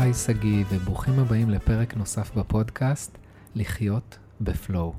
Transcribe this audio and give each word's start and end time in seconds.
חי 0.00 0.14
שגיא, 0.14 0.64
וברוכים 0.70 1.18
הבאים 1.18 1.50
לפרק 1.50 1.96
נוסף 1.96 2.36
בפודקאסט, 2.36 3.18
לחיות 3.54 4.18
בפלואו. 4.40 4.94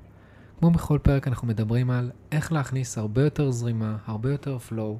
כמו 0.59 0.71
בכל 0.71 0.99
פרק 1.03 1.27
אנחנו 1.27 1.47
מדברים 1.47 1.89
על 1.91 2.11
איך 2.31 2.51
להכניס 2.51 2.97
הרבה 2.97 3.23
יותר 3.23 3.51
זרימה, 3.51 3.97
הרבה 4.05 4.31
יותר 4.31 4.57
פלואו, 4.57 4.99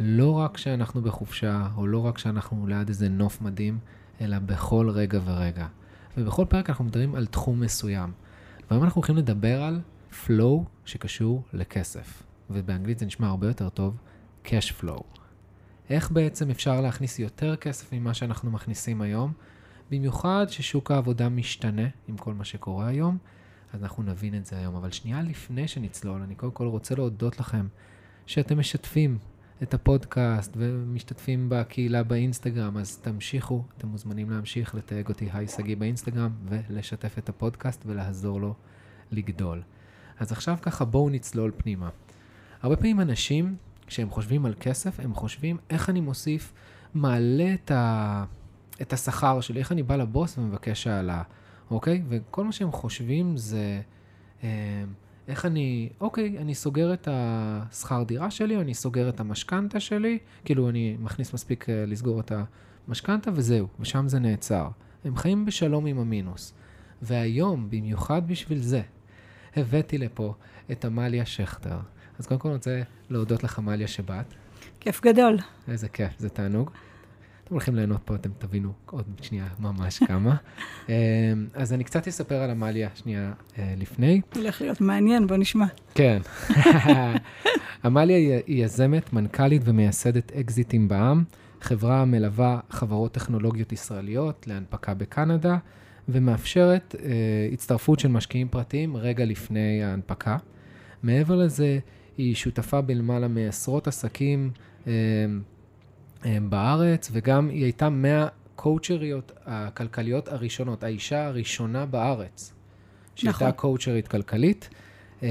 לא 0.00 0.30
רק 0.30 0.54
כשאנחנו 0.54 1.02
בחופשה, 1.02 1.68
או 1.76 1.86
לא 1.86 2.06
רק 2.06 2.14
כשאנחנו 2.14 2.66
ליד 2.66 2.88
איזה 2.88 3.08
נוף 3.08 3.40
מדהים, 3.40 3.78
אלא 4.20 4.38
בכל 4.38 4.90
רגע 4.90 5.20
ורגע. 5.24 5.66
ובכל 6.16 6.44
פרק 6.48 6.70
אנחנו 6.70 6.84
מדברים 6.84 7.14
על 7.14 7.26
תחום 7.26 7.60
מסוים. 7.60 8.12
והיום 8.70 8.84
אנחנו 8.84 8.98
הולכים 8.98 9.16
לדבר 9.16 9.62
על 9.62 9.80
flow 10.26 10.64
שקשור 10.84 11.42
לכסף. 11.52 12.22
ובאנגלית 12.50 12.98
זה 12.98 13.06
נשמע 13.06 13.26
הרבה 13.26 13.46
יותר 13.46 13.68
טוב, 13.68 13.96
cash 14.44 14.82
flow. 14.82 15.25
איך 15.90 16.10
בעצם 16.10 16.50
אפשר 16.50 16.80
להכניס 16.80 17.18
יותר 17.18 17.56
כסף 17.56 17.92
ממה 17.92 18.14
שאנחנו 18.14 18.50
מכניסים 18.50 19.00
היום, 19.00 19.32
במיוחד 19.90 20.46
ששוק 20.48 20.90
העבודה 20.90 21.28
משתנה 21.28 21.88
עם 22.08 22.16
כל 22.16 22.34
מה 22.34 22.44
שקורה 22.44 22.86
היום, 22.86 23.18
אז 23.72 23.82
אנחנו 23.82 24.02
נבין 24.02 24.34
את 24.34 24.46
זה 24.46 24.58
היום. 24.58 24.74
אבל 24.74 24.90
שנייה 24.90 25.22
לפני 25.22 25.68
שנצלול, 25.68 26.22
אני 26.22 26.34
קודם 26.34 26.52
כל 26.52 26.66
רוצה 26.66 26.94
להודות 26.94 27.40
לכם 27.40 27.66
שאתם 28.26 28.58
משתפים 28.58 29.18
את 29.62 29.74
הפודקאסט 29.74 30.52
ומשתתפים 30.56 31.46
בקהילה 31.48 32.02
באינסטגרם, 32.02 32.76
אז 32.76 32.96
תמשיכו, 32.96 33.64
אתם 33.76 33.88
מוזמנים 33.88 34.30
להמשיך 34.30 34.74
לתייג 34.74 35.08
אותי 35.08 35.28
היי 35.32 35.48
שגיא 35.48 35.76
באינסטגרם 35.76 36.30
ולשתף 36.48 37.18
את 37.18 37.28
הפודקאסט 37.28 37.82
ולעזור 37.86 38.40
לו 38.40 38.54
לגדול. 39.10 39.62
אז 40.18 40.32
עכשיו 40.32 40.58
ככה 40.62 40.84
בואו 40.84 41.10
נצלול 41.10 41.52
פנימה. 41.56 41.88
הרבה 42.62 42.76
פעמים 42.76 43.00
אנשים, 43.00 43.56
כשהם 43.86 44.10
חושבים 44.10 44.46
על 44.46 44.54
כסף, 44.60 45.00
הם 45.00 45.14
חושבים 45.14 45.56
איך 45.70 45.90
אני 45.90 46.00
מוסיף, 46.00 46.52
מעלה 46.94 47.54
את, 47.54 47.70
ה... 47.70 48.24
את 48.82 48.92
השכר 48.92 49.40
שלי, 49.40 49.60
איך 49.60 49.72
אני 49.72 49.82
בא 49.82 49.96
לבוס 49.96 50.38
ומבקש 50.38 50.86
העלאה, 50.86 51.22
אוקיי? 51.70 52.02
וכל 52.08 52.44
מה 52.44 52.52
שהם 52.52 52.72
חושבים 52.72 53.36
זה... 53.36 53.80
אה, 54.44 54.84
איך 55.28 55.46
אני, 55.46 55.88
אוקיי, 56.00 56.38
אני 56.38 56.54
סוגר 56.54 56.92
את 56.92 57.08
השכר 57.10 58.02
דירה 58.02 58.30
שלי, 58.30 58.56
או 58.56 58.60
אני 58.60 58.74
סוגר 58.74 59.08
את 59.08 59.20
המשכנתה 59.20 59.80
שלי, 59.80 60.18
כאילו 60.44 60.68
אני 60.68 60.96
מכניס 61.00 61.34
מספיק 61.34 61.70
אה, 61.70 61.84
לסגור 61.86 62.20
את 62.20 62.32
המשכנתה 62.88 63.30
וזהו, 63.34 63.66
ושם 63.80 64.08
זה 64.08 64.18
נעצר. 64.18 64.68
הם 65.04 65.16
חיים 65.16 65.44
בשלום 65.44 65.86
עם 65.86 65.98
המינוס. 65.98 66.54
והיום, 67.02 67.70
במיוחד 67.70 68.28
בשביל 68.28 68.58
זה, 68.58 68.82
הבאתי 69.56 69.98
לפה 69.98 70.34
את 70.72 70.84
עמליה 70.84 71.26
שכטר. 71.26 71.78
אז 72.18 72.26
קודם 72.26 72.40
כל 72.40 72.48
אני 72.48 72.56
רוצה 72.56 72.80
להודות 73.10 73.44
לך, 73.44 73.58
עמליה, 73.58 73.88
שבאת. 73.88 74.34
כיף 74.80 75.00
גדול. 75.02 75.38
איזה 75.68 75.88
כיף, 75.88 76.12
זה 76.18 76.28
תענוג. 76.28 76.70
אתם 77.44 77.54
הולכים 77.54 77.74
ליהנות 77.74 78.00
פה, 78.04 78.14
אתם 78.14 78.30
תבינו 78.38 78.72
עוד 78.86 79.04
שנייה 79.22 79.46
ממש 79.58 79.98
כמה. 79.98 80.36
אמ, 80.88 80.94
אז 81.54 81.72
אני 81.72 81.84
קצת 81.84 82.08
אספר 82.08 82.34
על 82.34 82.50
עמליה 82.50 82.88
שנייה 82.94 83.32
אה, 83.58 83.74
לפני. 83.76 84.20
הולך 84.34 84.60
להיות 84.60 84.80
מעניין, 84.80 85.26
בוא 85.26 85.36
נשמע. 85.36 85.66
כן. 85.94 86.22
עמליה 87.84 88.16
היא 88.46 88.64
יזמת, 88.64 89.12
מנכ"לית 89.12 89.62
ומייסדת 89.64 90.32
אקזיטים 90.32 90.88
בע"מ, 90.88 91.24
חברה 91.60 92.02
המלווה 92.02 92.60
חברות 92.70 93.12
טכנולוגיות 93.12 93.72
ישראליות 93.72 94.46
להנפקה 94.46 94.94
בקנדה, 94.94 95.56
ומאפשרת 96.08 96.94
uh, 96.98 97.02
הצטרפות 97.52 98.00
של 98.00 98.08
משקיעים 98.08 98.48
פרטיים 98.48 98.96
רגע 98.96 99.24
לפני 99.24 99.84
ההנפקה. 99.84 100.36
מעבר 101.02 101.36
לזה, 101.36 101.78
היא 102.18 102.34
שותפה 102.34 102.80
בלמעלה 102.80 103.28
מעשרות 103.28 103.86
עסקים 103.86 104.50
uh, 104.84 104.86
uh, 106.22 106.26
בארץ, 106.48 107.08
וגם 107.12 107.48
היא 107.48 107.62
הייתה 107.62 107.88
מהקואוצ'ריות 107.88 109.32
הכלכליות 109.46 110.28
הראשונות, 110.28 110.84
האישה 110.84 111.26
הראשונה 111.26 111.86
בארץ, 111.86 112.52
שהייתה 113.14 113.38
נכון. 113.38 113.50
קואוצ'רית 113.50 114.08
כלכלית, 114.08 114.68
uh, 115.20 115.24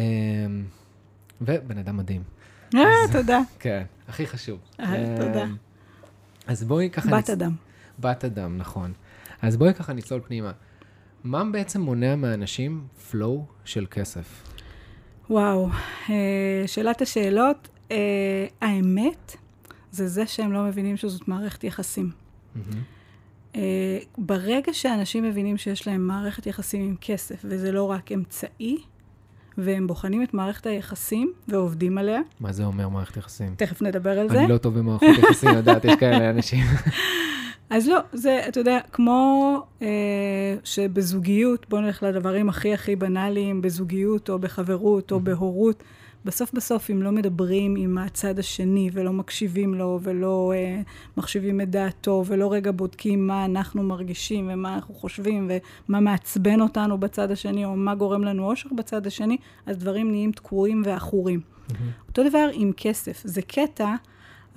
ובן 1.41 1.77
אדם 1.77 1.97
מדהים. 1.97 2.23
אה, 2.75 2.81
תודה. 3.11 3.39
כן, 3.59 3.83
הכי 4.07 4.27
חשוב. 4.27 4.59
אה, 4.79 5.15
תודה. 5.17 5.45
אז 6.47 6.63
בואי 6.63 6.89
ככה... 6.89 7.17
בת 7.17 7.29
אדם. 7.29 7.51
בת 7.99 8.25
אדם, 8.25 8.57
נכון. 8.57 8.93
אז 9.41 9.57
בואי 9.57 9.73
ככה 9.73 9.93
נצלול 9.93 10.21
פנימה. 10.21 10.51
מה 11.23 11.43
בעצם 11.51 11.81
מונע 11.81 12.15
מאנשים 12.15 12.87
flow 13.11 13.39
של 13.65 13.85
כסף? 13.91 14.54
וואו, 15.29 15.69
אה, 16.09 16.63
שאלת 16.67 17.01
השאלות, 17.01 17.67
אה, 17.91 17.97
האמת, 18.61 19.35
זה 19.91 20.07
זה 20.07 20.27
שהם 20.27 20.53
לא 20.53 20.63
מבינים 20.63 20.97
שזאת 20.97 21.27
מערכת 21.27 21.63
יחסים. 21.63 22.11
אה, 23.55 23.97
ברגע 24.17 24.73
שאנשים 24.73 25.23
מבינים 25.23 25.57
שיש 25.57 25.87
להם 25.87 26.07
מערכת 26.07 26.47
יחסים 26.47 26.81
עם 26.81 26.95
כסף, 27.01 27.41
וזה 27.43 27.71
לא 27.71 27.91
רק 27.91 28.11
אמצעי, 28.11 28.77
והם 29.57 29.87
בוחנים 29.87 30.23
את 30.23 30.33
מערכת 30.33 30.65
היחסים 30.65 31.33
ועובדים 31.47 31.97
עליה, 31.97 32.19
מה 32.39 32.51
זה 32.51 32.65
אומר 32.65 32.89
מערכת 32.89 33.17
יחסים? 33.17 33.55
תכף 33.57 33.81
נדבר 33.81 34.19
על 34.19 34.29
זה. 34.29 34.39
אני 34.39 34.47
לא 34.47 34.57
טוב 34.57 34.79
במערכות 34.79 35.09
יחסים, 35.17 35.49
יודעת, 35.49 35.85
יש 35.85 35.95
כאלה 35.99 36.29
אנשים. 36.29 36.63
אז 37.69 37.87
לא, 37.87 37.99
זה, 38.13 38.41
אתה 38.47 38.59
יודע, 38.59 38.79
כמו 38.91 39.61
אה, 39.81 39.87
שבזוגיות, 40.63 41.65
בואו 41.69 41.81
נלך 41.81 42.03
לדברים 42.03 42.49
הכי 42.49 42.73
הכי 42.73 42.95
בנאליים, 42.95 43.61
בזוגיות 43.61 44.29
או 44.29 44.39
בחברות 44.39 45.11
או 45.11 45.19
בהורות, 45.19 45.83
בסוף 46.25 46.53
בסוף, 46.53 46.91
אם 46.91 47.01
לא 47.01 47.11
מדברים 47.11 47.75
עם 47.77 47.97
הצד 47.97 48.39
השני 48.39 48.89
ולא 48.93 49.13
מקשיבים 49.13 49.73
לו 49.73 49.99
ולא 50.03 50.53
אה, 50.55 50.81
מחשיבים 51.17 51.61
את 51.61 51.69
דעתו 51.69 52.23
ולא 52.27 52.53
רגע 52.53 52.71
בודקים 52.71 53.27
מה 53.27 53.45
אנחנו 53.45 53.83
מרגישים 53.83 54.49
ומה 54.53 54.75
אנחנו 54.75 54.93
חושבים 54.93 55.51
ומה 55.89 55.99
מעצבן 55.99 56.61
אותנו 56.61 56.97
בצד 56.97 57.31
השני 57.31 57.65
או 57.65 57.75
מה 57.75 57.95
גורם 57.95 58.23
לנו 58.23 58.49
אושר 58.49 58.69
בצד 58.75 59.07
השני, 59.07 59.37
אז 59.65 59.77
דברים 59.77 60.11
נהיים 60.11 60.31
תקועים 60.31 60.81
ועכורים. 60.85 61.39
אותו 62.07 62.29
דבר 62.29 62.49
עם 62.53 62.71
כסף, 62.77 63.21
זה 63.23 63.41
קטע, 63.41 63.95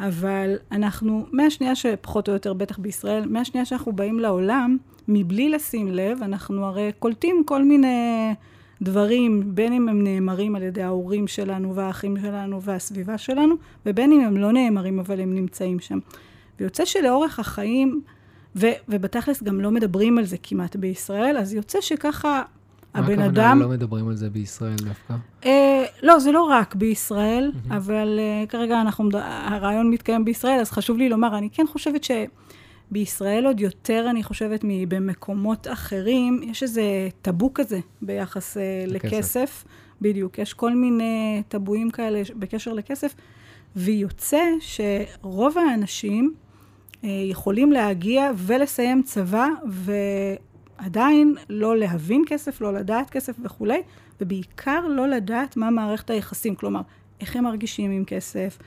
אבל 0.00 0.56
אנחנו, 0.72 1.26
מהשנייה 1.32 1.75
שפחות 1.75 2.28
או 2.28 2.32
יותר, 2.32 2.53
בטח 2.53 2.78
בישראל, 2.78 3.26
מהשנייה 3.26 3.64
שאנחנו 3.64 3.92
באים 3.92 4.20
לעולם, 4.20 4.76
מבלי 5.09 5.48
לשים 5.48 5.88
לב, 5.92 6.22
אנחנו 6.22 6.64
הרי 6.64 6.91
קולטים 6.98 7.42
כל 7.47 7.62
מיני 7.62 8.34
דברים, 8.82 9.42
בין 9.54 9.72
אם 9.72 9.88
הם 9.88 10.04
נאמרים 10.04 10.56
על 10.56 10.62
ידי 10.62 10.82
ההורים 10.82 11.26
שלנו 11.26 11.75
והאחים 11.75 12.16
שלנו 12.22 12.62
והסביבה 12.62 13.19
שלנו, 13.19 13.54
ובין 13.86 14.12
אם 14.12 14.20
הם 14.20 14.36
לא 14.36 14.53
נאמרים, 14.53 14.98
אבל 14.98 15.20
הם 15.20 15.34
נמצאים 15.34 15.81
שם. 15.81 15.98
ויוצא 16.60 16.84
שלאורך 16.84 17.38
החיים, 17.38 18.03
ו, 18.56 18.66
ובתכלס 18.88 19.42
גם 19.42 19.60
לא 19.60 19.70
מדברים 19.70 20.19
על 20.19 20.25
זה 20.25 20.36
כמעט 20.42 20.76
בישראל, 20.76 21.36
אז 21.36 21.54
יוצא 21.54 21.80
שככה 21.80 22.42
הבן 22.94 23.19
מה 23.19 23.26
אדם... 23.26 23.44
הכוונה 23.44 23.65
לא 23.65 23.69
מדברים 23.69 24.09
על 24.09 24.16
זה 24.16 24.31
בישראל 24.31 24.76
דווקא? 24.76 25.15
אה, 25.44 25.84
לא, 26.03 26.19
זה 26.19 26.32
לא 26.32 26.43
רק 26.43 26.75
בישראל, 26.75 27.53
mm-hmm. 27.54 27.75
אבל 27.76 28.19
אה, 28.19 28.47
כרגע 28.49 28.81
אנחנו, 28.81 29.09
הרעיון 29.22 29.91
מתקיים 29.91 30.25
בישראל, 30.25 30.60
אז 30.60 30.71
חשוב 30.71 30.98
לי 30.98 31.09
לומר, 31.09 31.38
אני 31.38 31.48
כן 31.53 31.65
חושבת 31.72 32.04
שבישראל 32.04 33.47
עוד 33.47 33.60
יותר, 33.60 34.06
אני 34.10 34.22
חושבת, 34.22 34.60
מבמקומות 34.65 35.66
אחרים, 35.69 36.41
יש 36.43 36.62
איזה 36.62 36.82
טאבו 37.22 37.54
כזה 37.54 37.81
ביחס 38.03 38.56
אה, 38.56 38.84
לכסף. 38.87 39.12
לכסף. 39.12 39.65
בדיוק, 40.00 40.38
יש 40.38 40.54
כל 40.54 40.75
מיני 40.75 41.43
טאבואים 41.48 41.91
כאלה 41.91 42.22
בקשר 42.37 42.72
לכסף, 42.72 43.15
ויוצא 43.77 44.43
שרוב 44.60 45.59
האנשים 45.59 46.34
אה, 47.04 47.09
יכולים 47.31 47.72
להגיע 47.72 48.31
ולסיים 48.37 49.03
צבא, 49.03 49.47
ועדיין 50.83 51.34
לא 51.49 51.77
להבין 51.77 52.25
כסף, 52.27 52.61
לא 52.61 52.72
לדעת 52.72 53.11
כסף 53.11 53.37
וכולי, 53.44 53.83
ובעיקר 54.21 54.87
לא 54.89 55.09
לדעת 55.09 55.56
מה 55.56 55.71
מערכת 55.71 56.11
היחסים, 56.11 56.55
כלומר, 56.55 56.81
איך 57.21 57.37
הם 57.37 57.44
מרגישים 57.44 57.91
עם 57.91 58.05
כסף, 58.05 58.59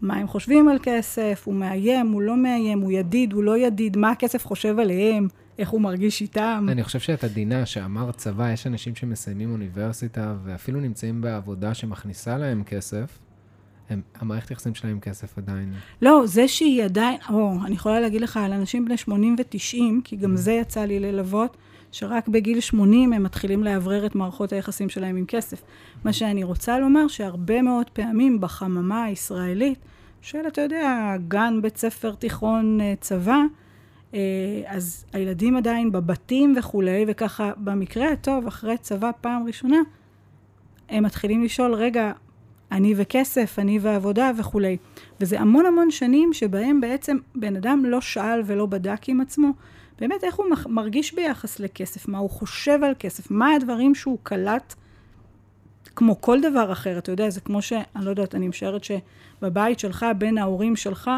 מה 0.00 0.16
הם 0.16 0.26
חושבים 0.26 0.68
על 0.68 0.78
כסף, 0.82 1.42
הוא 1.44 1.54
מאיים, 1.54 2.10
הוא 2.10 2.22
לא 2.22 2.36
מאיים, 2.36 2.80
הוא 2.80 2.92
ידיד, 2.92 3.32
הוא 3.32 3.44
לא 3.44 3.58
ידיד, 3.58 3.96
מה 3.96 4.10
הכסף 4.10 4.46
חושב 4.46 4.78
עליהם, 4.78 5.28
איך 5.58 5.68
הוא 5.68 5.80
מרגיש 5.80 6.20
איתם. 6.20 6.66
אני 6.70 6.84
חושב 6.84 6.98
שאת 6.98 7.24
עדינה 7.24 7.66
שאמרת 7.66 8.16
צבא, 8.16 8.52
יש 8.52 8.66
אנשים 8.66 8.94
שמסיימים 8.94 9.52
אוניברסיטה 9.52 10.34
ואפילו 10.44 10.80
נמצאים 10.80 11.20
בעבודה 11.20 11.74
שמכניסה 11.74 12.38
להם 12.38 12.64
כסף, 12.64 13.18
הם, 13.90 14.00
המערכת 14.14 14.50
יחסים 14.50 14.74
שלהם 14.74 14.92
עם 14.92 15.00
כסף 15.00 15.38
עדיין. 15.38 15.74
לא, 16.02 16.22
זה 16.26 16.48
שהיא 16.48 16.84
עדיין, 16.84 17.18
או, 17.30 17.52
אני 17.64 17.74
יכולה 17.74 18.00
להגיד 18.00 18.20
לך 18.20 18.36
על 18.36 18.52
אנשים 18.52 18.84
בני 18.84 18.96
80 18.96 19.36
ו-90, 19.38 20.00
כי 20.04 20.16
גם 20.16 20.36
זה 20.36 20.52
יצא 20.52 20.84
לי 20.84 21.00
ללוות, 21.00 21.56
שרק 21.92 22.28
בגיל 22.28 22.60
80 22.60 23.12
הם 23.12 23.22
מתחילים 23.22 23.64
לאוורר 23.64 24.06
את 24.06 24.14
מערכות 24.14 24.52
היחסים 24.52 24.88
שלהם 24.88 25.16
עם 25.16 25.24
כסף. 25.28 25.62
מה 26.04 26.12
שאני 26.12 26.44
רוצה 26.44 26.78
לומר, 26.78 27.08
שהרבה 27.08 27.62
מאוד 27.62 27.90
פעמים 27.90 28.40
בחממה 28.40 29.04
הישראלית, 29.04 29.78
של, 30.20 30.38
אתה 30.48 30.60
יודע, 30.60 31.14
גן, 31.28 31.58
בית 31.62 31.76
ספר, 31.76 32.14
תיכון, 32.14 32.80
אה, 32.80 32.94
צבא, 33.00 33.38
אה, 34.14 34.20
אז 34.66 35.04
הילדים 35.12 35.56
עדיין 35.56 35.92
בבתים 35.92 36.54
וכולי, 36.58 37.04
וככה, 37.08 37.52
במקרה 37.56 38.12
הטוב, 38.12 38.46
אחרי 38.46 38.78
צבא 38.78 39.10
פעם 39.20 39.46
ראשונה, 39.46 39.78
הם 40.88 41.04
מתחילים 41.04 41.44
לשאול, 41.44 41.74
רגע, 41.74 42.12
אני 42.72 42.94
וכסף, 42.96 43.58
אני 43.58 43.78
ועבודה 43.78 44.30
וכולי. 44.38 44.76
וזה 45.20 45.40
המון 45.40 45.66
המון 45.66 45.90
שנים 45.90 46.32
שבהם 46.32 46.80
בעצם 46.80 47.16
בן 47.34 47.56
אדם 47.56 47.84
לא 47.84 48.00
שאל 48.00 48.42
ולא 48.46 48.66
בדק 48.66 49.08
עם 49.08 49.20
עצמו 49.20 49.52
באמת 50.00 50.24
איך 50.24 50.34
הוא 50.34 50.46
מרגיש 50.68 51.14
ביחס 51.14 51.60
לכסף, 51.60 52.08
מה 52.08 52.18
הוא 52.18 52.30
חושב 52.30 52.78
על 52.82 52.92
כסף, 52.98 53.30
מה 53.30 53.54
הדברים 53.54 53.94
שהוא 53.94 54.18
קלט, 54.22 54.74
כמו 55.96 56.20
כל 56.20 56.40
דבר 56.40 56.72
אחר, 56.72 56.98
אתה 56.98 57.12
יודע, 57.12 57.30
זה 57.30 57.40
כמו 57.40 57.62
ש... 57.62 57.72
אני 57.96 58.04
לא 58.04 58.10
יודעת, 58.10 58.34
אני 58.34 58.48
משערת 58.48 58.82
שבבית 58.84 59.78
שלך, 59.78 60.06
בין 60.18 60.38
ההורים 60.38 60.76
שלך, 60.76 61.10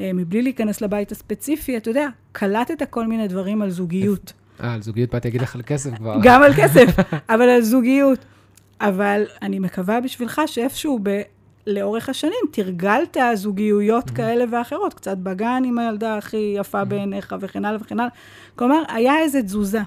אה, 0.00 0.10
מבלי 0.14 0.42
להיכנס 0.42 0.80
לבית 0.80 1.12
הספציפי, 1.12 1.76
אתה 1.76 1.90
יודע, 1.90 2.08
קלטת 2.32 2.90
כל 2.90 3.06
מיני 3.06 3.28
דברים 3.28 3.62
על 3.62 3.70
זוגיות. 3.70 4.32
אה, 4.60 4.74
על 4.74 4.82
זוגיות 4.82 5.10
באתי 5.10 5.28
להגיד 5.28 5.40
לך 5.40 5.54
על 5.54 5.62
כסף 5.62 5.94
כבר. 5.94 6.16
גם 6.22 6.42
על 6.42 6.52
כסף, 6.54 6.96
אבל 7.28 7.48
על 7.48 7.62
זוגיות. 7.62 8.24
אבל 8.80 9.24
אני 9.42 9.58
מקווה 9.58 10.00
בשבילך 10.00 10.42
שאיפשהו 10.46 10.98
ב... 11.02 11.22
לאורך 11.66 12.08
השנים 12.08 12.38
תרגלת 12.50 13.16
זוגיויות 13.34 14.08
mm-hmm. 14.08 14.16
כאלה 14.16 14.44
ואחרות, 14.50 14.94
קצת 14.94 15.16
בגן 15.16 15.62
עם 15.66 15.78
הילדה 15.78 16.16
הכי 16.16 16.54
יפה 16.56 16.82
mm-hmm. 16.82 16.84
בעיניך 16.84 17.34
וכן 17.40 17.64
הלאה 17.64 17.80
וכן 17.80 18.00
הלאה. 18.00 18.10
כלומר, 18.56 18.82
היה 18.88 19.18
איזו 19.18 19.38
תזוזה. 19.42 19.80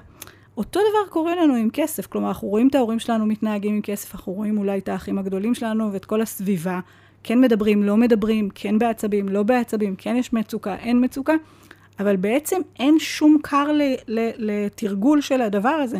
אותו 0.56 0.80
דבר 0.80 1.10
קורה 1.10 1.36
לנו 1.36 1.54
עם 1.54 1.68
כסף, 1.72 2.06
כלומר, 2.06 2.28
אנחנו 2.28 2.48
רואים 2.48 2.68
את 2.68 2.74
ההורים 2.74 2.98
שלנו 2.98 3.26
מתנהגים 3.26 3.74
עם 3.74 3.80
כסף, 3.82 4.14
אנחנו 4.14 4.32
רואים 4.32 4.58
אולי 4.58 4.78
את 4.78 4.88
האחים 4.88 5.18
הגדולים 5.18 5.54
שלנו 5.54 5.92
ואת 5.92 6.04
כל 6.04 6.20
הסביבה. 6.20 6.80
כן 7.22 7.40
מדברים, 7.40 7.82
לא 7.82 7.96
מדברים, 7.96 8.48
כן 8.54 8.78
בעצבים, 8.78 9.28
לא 9.28 9.42
בעצבים, 9.42 9.94
כן 9.98 10.16
יש 10.16 10.32
מצוקה, 10.32 10.74
אין 10.74 11.04
מצוקה, 11.04 11.34
אבל 12.00 12.16
בעצם 12.16 12.60
אין 12.78 12.98
שום 12.98 13.38
קר 13.42 13.70
לתרגול 14.38 15.20
של 15.20 15.40
הדבר 15.40 15.68
הזה. 15.68 15.98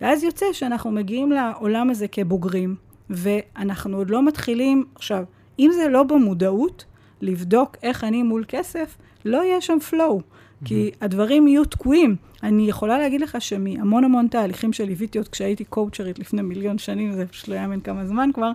ואז 0.00 0.22
יוצא 0.22 0.46
שאנחנו 0.52 0.90
מגיעים 0.90 1.32
לעולם 1.32 1.90
הזה 1.90 2.08
כבוגרים, 2.08 2.76
ואנחנו 3.10 3.96
עוד 3.96 4.10
לא 4.10 4.26
מתחילים, 4.26 4.84
עכשיו, 4.94 5.24
אם 5.58 5.70
זה 5.74 5.88
לא 5.88 6.02
במודעות, 6.02 6.84
לבדוק 7.20 7.76
איך 7.82 8.04
אני 8.04 8.22
מול 8.22 8.44
כסף, 8.48 8.96
לא 9.24 9.44
יהיה 9.44 9.60
שם 9.60 9.78
flow. 9.90 10.22
כי 10.64 10.90
הדברים 11.00 11.48
יהיו 11.48 11.64
תקועים. 11.64 12.16
אני 12.42 12.68
יכולה 12.68 12.98
להגיד 12.98 13.20
לך 13.20 13.36
שמהמון 13.40 14.04
המון 14.04 14.28
תהליכים 14.28 14.72
שליוויתי 14.72 15.18
עוד 15.18 15.28
כשהייתי 15.28 15.64
קואוצ'רית 15.64 16.18
לפני 16.18 16.42
מיליון 16.42 16.78
שנים, 16.78 17.12
זה 17.12 17.26
פשוט 17.26 17.48
לא 17.48 17.54
יאמן 17.54 17.80
כמה 17.80 18.06
זמן 18.06 18.30
כבר, 18.34 18.50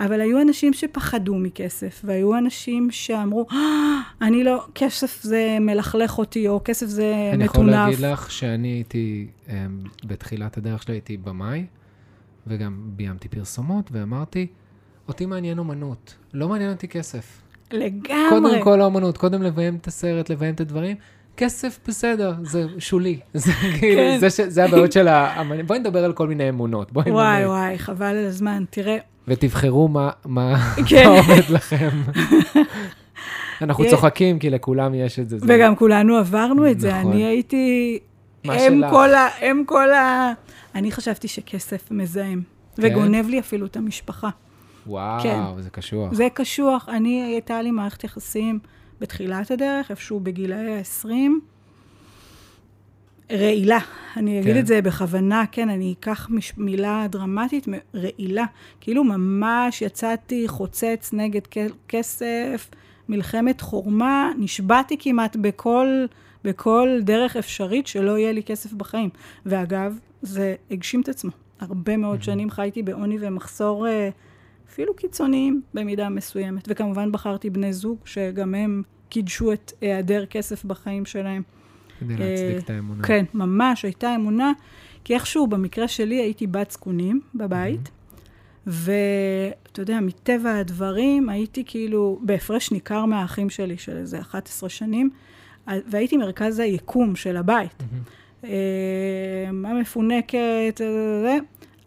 אבל 0.00 0.20
היו 0.20 0.40
אנשים 0.42 0.72
שפחדו 0.72 1.34
מכסף, 1.34 2.00
והיו 2.04 2.38
אנשים 2.38 2.90
שאמרו, 2.90 3.46
אה, 3.52 4.00
אני 4.22 4.44
לא, 4.44 4.66
כסף 4.74 5.22
זה 5.22 5.56
מלכלך 5.60 6.18
אותי, 6.18 6.48
או 6.48 6.60
כסף 6.64 6.86
זה 6.86 7.14
מטונף. 7.14 7.34
אני 7.34 7.44
יכול 7.44 7.70
להגיד 7.70 7.98
לך 7.98 8.30
שאני 8.30 8.68
הייתי, 8.68 9.26
um, 9.46 9.50
בתחילת 10.04 10.56
הדרך 10.56 10.82
שלי 10.82 10.94
הייתי 10.94 11.16
במאי, 11.16 11.66
וגם 12.46 12.80
ביימתי 12.86 13.28
פרסומות, 13.28 13.88
ואמרתי, 13.92 14.46
אותי 15.08 15.26
מעניין 15.26 15.58
אומנות, 15.58 16.14
לא 16.34 16.48
מעניין 16.48 16.70
אותי 16.70 16.88
כסף. 16.88 17.42
לגמרי. 17.72 18.28
קודם 18.30 18.62
כל 18.62 18.80
האומנות, 18.80 19.18
קודם 19.18 19.42
לביים 19.42 19.76
את 19.76 19.86
הסרט, 19.86 20.30
לביים 20.30 20.54
את 20.54 20.60
הדברים. 20.60 20.96
כסף 21.36 21.78
בסדר, 21.88 22.34
זה 22.42 22.66
שולי. 22.78 23.18
זה 23.34 23.52
כאילו, 23.80 24.02
כן. 24.02 24.18
זה, 24.28 24.50
זה 24.50 24.64
הבעיות 24.64 24.92
של 24.92 25.08
האמנים. 25.08 25.66
בואי 25.66 25.78
נדבר 25.78 26.04
על 26.04 26.12
כל 26.12 26.28
מיני 26.28 26.48
אמונות. 26.48 26.90
וואי, 26.92 27.10
נדבר. 27.10 27.50
וואי, 27.50 27.78
חבל 27.78 28.06
על 28.06 28.26
הזמן. 28.26 28.64
תראה, 28.70 28.98
ותבחרו 29.28 29.88
מה, 29.88 30.10
מה, 30.24 30.58
כן. 30.88 31.08
מה 31.08 31.18
עומד 31.18 31.50
לכם. 31.50 31.88
אנחנו 33.62 33.84
צוחקים, 33.90 34.38
כי 34.38 34.50
לכולם 34.50 34.94
יש 34.94 35.18
את 35.18 35.28
זה. 35.28 35.36
וגם 35.42 35.72
זה... 35.72 35.78
כולנו 35.78 36.16
עברנו 36.16 36.70
את 36.70 36.80
זה. 36.80 36.98
נכון. 36.98 37.12
אני 37.12 37.24
הייתי 37.24 37.98
אם 38.44 38.82
כל 38.90 39.14
ה... 39.14 39.28
אם 39.42 39.62
כל 39.66 39.92
ה... 39.92 40.32
אני 40.74 40.92
חשבתי 40.92 41.28
שכסף 41.28 41.90
מזהם, 41.90 42.42
כן? 42.76 42.82
וגונב 42.84 43.28
לי 43.28 43.38
אפילו 43.40 43.66
את 43.66 43.76
המשפחה. 43.76 44.28
וואו, 44.86 45.22
כן. 45.22 45.40
זה 45.58 45.70
קשוח. 45.70 46.12
זה 46.12 46.28
קשוח. 46.34 46.88
אני, 46.88 47.22
הייתה 47.22 47.62
לי 47.62 47.70
מערכת 47.70 48.04
יחסים 48.04 48.58
בתחילת 49.00 49.50
הדרך, 49.50 49.90
איפשהו 49.90 50.20
בגילאי 50.20 50.78
ה-20. 50.78 51.08
רעילה. 53.32 53.78
אני 54.16 54.40
אגיד 54.40 54.54
כן. 54.54 54.60
את 54.60 54.66
זה 54.66 54.82
בכוונה, 54.82 55.44
כן, 55.52 55.68
אני 55.68 55.94
אקח 56.00 56.28
מש, 56.30 56.52
מילה 56.56 57.06
דרמטית, 57.10 57.66
רעילה. 57.94 58.44
כאילו 58.80 59.04
ממש 59.04 59.82
יצאתי 59.82 60.48
חוצץ 60.48 61.10
נגד 61.12 61.40
כסף, 61.88 62.70
מלחמת 63.08 63.60
חורמה, 63.60 64.30
נשבעתי 64.38 64.96
כמעט 64.98 65.36
בכל, 65.36 66.06
בכל 66.44 66.98
דרך 67.02 67.36
אפשרית 67.36 67.86
שלא 67.86 68.18
יהיה 68.18 68.32
לי 68.32 68.42
כסף 68.42 68.72
בחיים. 68.72 69.10
ואגב, 69.46 69.98
זה 70.22 70.54
הגשים 70.70 71.00
את 71.00 71.08
עצמו. 71.08 71.30
הרבה 71.60 71.96
מאוד 71.96 72.22
שנים 72.22 72.50
חייתי 72.50 72.82
בעוני 72.82 73.16
ומחסור 73.20 73.88
אה, 73.88 74.08
אפילו 74.76 74.96
קיצוניים 74.96 75.62
במידה 75.74 76.08
מסוימת. 76.08 76.64
וכמובן 76.68 77.12
בחרתי 77.12 77.50
בני 77.50 77.72
זוג 77.72 77.98
שגם 78.04 78.54
הם 78.54 78.82
קידשו 79.08 79.52
את 79.52 79.72
היעדר 79.80 80.26
כסף 80.26 80.64
בחיים 80.64 81.04
שלהם. 81.04 81.42
כדי 82.00 82.16
להצדיק 82.16 82.64
את 82.64 82.70
האמונה. 82.70 83.04
כן, 83.04 83.24
ממש 83.34 83.84
הייתה 83.84 84.14
אמונה, 84.14 84.52
כי 85.04 85.14
איכשהו 85.14 85.46
במקרה 85.46 85.88
שלי 85.88 86.14
הייתי 86.14 86.46
בת 86.46 86.70
זקונים 86.70 87.20
בבית, 87.34 87.90
ואתה 88.66 89.82
יודע, 89.82 90.00
מטבע 90.00 90.58
הדברים 90.58 91.28
הייתי 91.28 91.64
כאילו 91.66 92.18
בהפרש 92.22 92.72
ניכר 92.72 93.04
מהאחים 93.04 93.50
שלי 93.50 93.78
של 93.78 93.96
איזה 93.96 94.20
11 94.20 94.68
שנים, 94.68 95.10
והייתי 95.66 96.16
מרכז 96.16 96.58
היקום 96.58 97.16
של 97.16 97.36
הבית. 97.36 97.82
המפונקת, 99.64 100.80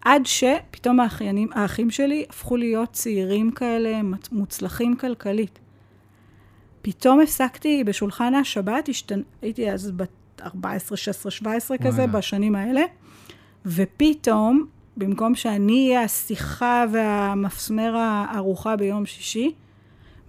עד 0.09 0.25
שפתאום 0.25 0.99
האחיינים, 0.99 1.47
האחים 1.53 1.91
שלי 1.91 2.25
הפכו 2.29 2.57
להיות 2.57 2.93
צעירים 2.93 3.51
כאלה, 3.51 4.01
מוצלחים 4.31 4.95
כלכלית. 4.95 5.59
פתאום 6.81 7.21
הפסקתי 7.21 7.83
בשולחן 7.83 8.35
השבת, 8.35 8.89
השתנ... 8.89 9.21
הייתי 9.41 9.71
אז 9.71 9.91
בת 9.91 10.09
14, 10.41 10.97
16, 10.97 11.31
17 11.31 11.77
וואלה. 11.77 11.91
כזה, 11.91 12.07
בשנים 12.07 12.55
האלה, 12.55 12.81
ופתאום, 13.65 14.65
במקום 14.97 15.35
שאני 15.35 15.87
אהיה 15.87 16.03
השיחה 16.03 16.85
והמפסמר 16.91 17.95
הארוחה 17.97 18.75
ביום 18.75 19.05
שישי, 19.05 19.53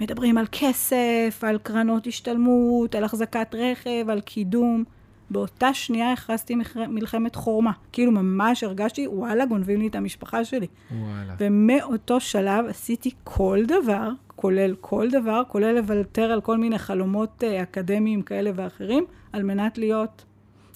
מדברים 0.00 0.38
על 0.38 0.46
כסף, 0.52 1.40
על 1.42 1.58
קרנות 1.58 2.06
השתלמות, 2.06 2.94
על 2.94 3.04
החזקת 3.04 3.54
רכב, 3.54 4.10
על 4.10 4.20
קידום. 4.20 4.84
באותה 5.30 5.74
שנייה 5.74 6.12
הכרזתי 6.12 6.54
מלחמת 6.88 7.34
חורמה. 7.34 7.72
כאילו 7.92 8.12
ממש 8.12 8.64
הרגשתי, 8.64 9.06
וואלה, 9.08 9.46
גונבים 9.46 9.80
לי 9.80 9.86
את 9.86 9.94
המשפחה 9.94 10.44
שלי. 10.44 10.66
וואלה. 10.90 11.34
ומאותו 11.38 12.20
שלב 12.20 12.66
עשיתי 12.68 13.10
כל 13.24 13.58
דבר 13.66 14.10
כולל 14.40 14.74
כל 14.80 15.08
דבר, 15.10 15.42
כולל 15.48 15.74
לוותר 15.74 16.32
על 16.32 16.40
כל 16.40 16.58
מיני 16.58 16.78
חלומות 16.78 17.42
uh, 17.42 17.62
אקדמיים 17.62 18.22
כאלה 18.22 18.50
ואחרים, 18.54 19.04
על 19.32 19.42
מנת 19.42 19.78
להיות 19.78 20.24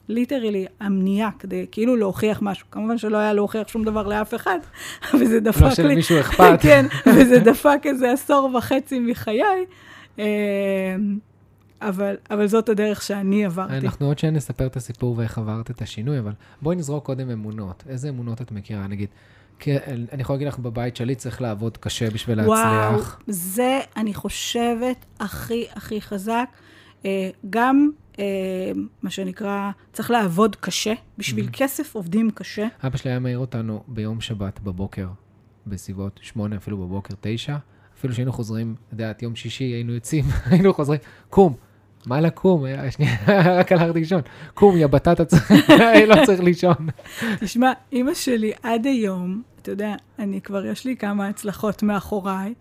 ליטרלי 0.08 0.66
המניעה, 0.80 1.30
כדי 1.38 1.66
כאילו 1.72 1.96
להוכיח 1.96 2.42
משהו. 2.42 2.66
כמובן 2.70 2.98
שלא 2.98 3.16
היה 3.16 3.32
להוכיח 3.32 3.68
שום 3.68 3.84
דבר 3.84 4.06
לאף 4.06 4.34
אחד, 4.34 4.58
וזה 5.20 5.40
דפק 5.40 5.60
לא 5.60 5.66
לי... 5.66 5.70
לא 5.70 5.74
שלמישהו 5.74 6.20
אכפת. 6.20 6.58
כן, 6.62 6.86
וזה 7.06 7.38
דפק 7.38 7.82
איזה 7.84 8.12
עשור 8.12 8.50
וחצי 8.54 8.98
מחיי. 8.98 9.64
אבל, 11.88 12.16
אבל 12.30 12.46
זאת 12.46 12.68
הדרך 12.68 13.02
שאני 13.02 13.44
עברתי. 13.44 13.74
אנחנו 13.74 14.06
עוד 14.06 14.18
שנייה 14.18 14.32
נספר 14.32 14.66
את 14.66 14.76
הסיפור 14.76 15.18
ואיך 15.18 15.38
עברת 15.38 15.70
את 15.70 15.82
השינוי, 15.82 16.18
אבל 16.18 16.32
בואי 16.62 16.76
נזרוק 16.76 17.06
קודם 17.06 17.30
אמונות. 17.30 17.84
איזה 17.88 18.08
אמונות 18.08 18.42
את 18.42 18.52
מכירה? 18.52 18.86
נגיד, 18.86 19.08
כן, 19.58 19.78
אני 20.12 20.22
יכול 20.22 20.34
להגיד 20.34 20.48
לך, 20.48 20.58
בבית 20.58 20.96
שלי 20.96 21.14
צריך 21.14 21.42
לעבוד 21.42 21.76
קשה 21.76 22.10
בשביל 22.10 22.36
להצליח. 22.36 22.56
וואו, 22.58 23.02
זה, 23.26 23.80
אני 23.96 24.14
חושבת, 24.14 25.04
הכי 25.20 25.66
הכי 25.74 26.00
חזק. 26.00 26.48
אה, 27.04 27.30
גם, 27.50 27.90
אה, 28.18 28.24
מה 29.02 29.10
שנקרא, 29.10 29.70
צריך 29.92 30.10
לעבוד 30.10 30.56
קשה. 30.56 30.92
בשביל 31.18 31.46
mm-hmm. 31.46 31.52
כסף 31.52 31.94
עובדים 31.94 32.30
קשה. 32.30 32.66
אבא 32.86 32.96
שלי 32.96 33.10
היה 33.10 33.20
מעיר 33.20 33.38
אותנו 33.38 33.82
ביום 33.88 34.20
שבת 34.20 34.60
בבוקר, 34.60 35.08
בסביבות 35.66 36.20
שמונה, 36.22 36.56
אפילו 36.56 36.76
בבוקר, 36.76 37.14
תשע. 37.20 37.56
אפילו 37.98 38.14
שהיינו 38.14 38.32
חוזרים, 38.32 38.74
את 38.86 38.92
יודעת, 38.92 39.22
יום 39.22 39.36
שישי 39.36 39.64
היינו 39.64 39.92
יוצאים, 39.92 40.24
היינו 40.50 40.74
חוזרים, 40.74 41.00
קום. 41.30 41.54
מה 42.06 42.20
לקום? 42.20 42.64
שנייה, 42.90 43.16
רק 43.58 43.72
הלכתי 43.72 43.98
לישון. 43.98 44.20
קום, 44.54 44.76
יא 44.76 44.86
בטטה, 44.86 45.22
לא 46.08 46.26
צריך 46.26 46.40
לישון. 46.40 46.76
תשמע, 47.40 47.72
אימא 47.92 48.14
שלי 48.14 48.52
עד 48.62 48.86
היום, 48.86 49.42
אתה 49.62 49.70
יודע, 49.70 49.94
אני 50.18 50.40
כבר, 50.40 50.66
יש 50.66 50.84
לי 50.84 50.96
כמה 50.96 51.28
הצלחות 51.28 51.82
מאחוריי, 51.82 52.54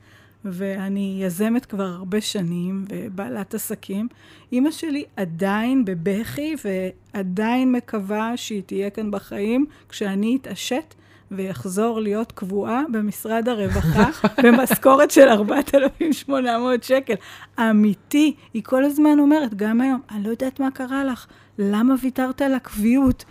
ואני 0.46 1.20
יזמת 1.22 1.66
כבר 1.66 1.84
הרבה 1.84 2.22
שנים, 2.22 2.86
ובעלת 2.90 3.54
עסקים. 3.54 4.08
אימא 4.52 4.72
שלי 4.72 5.04
עדיין 5.16 5.86
בבכי, 5.86 6.56
ועדיין 6.64 7.72
מקווה 7.72 8.38
שהיא 8.38 8.62
תהיה 8.66 8.90
כאן 8.90 9.12
בחיים 9.12 9.66
כשאני 9.90 10.38
אתעשת. 10.42 10.94
ויחזור 11.36 12.00
להיות 12.00 12.32
קבועה 12.32 12.82
במשרד 12.92 13.50
הרווחה 13.50 14.10
במשכורת 14.44 15.12
של 15.12 15.28
4,800 15.28 16.84
שקל. 16.84 17.14
אמיתי, 17.60 18.36
היא 18.54 18.64
כל 18.64 18.84
הזמן 18.84 19.20
אומרת, 19.20 19.54
גם 19.54 19.82
היום, 19.82 20.02
אני 20.12 20.24
לא 20.24 20.30
יודעת 20.30 20.60
מה 20.60 20.72
קרה 20.72 21.04
לך, 21.04 21.28
למה 21.58 21.96
ויתרת 22.02 22.42
על 22.42 22.54
הקביעות? 22.54 23.26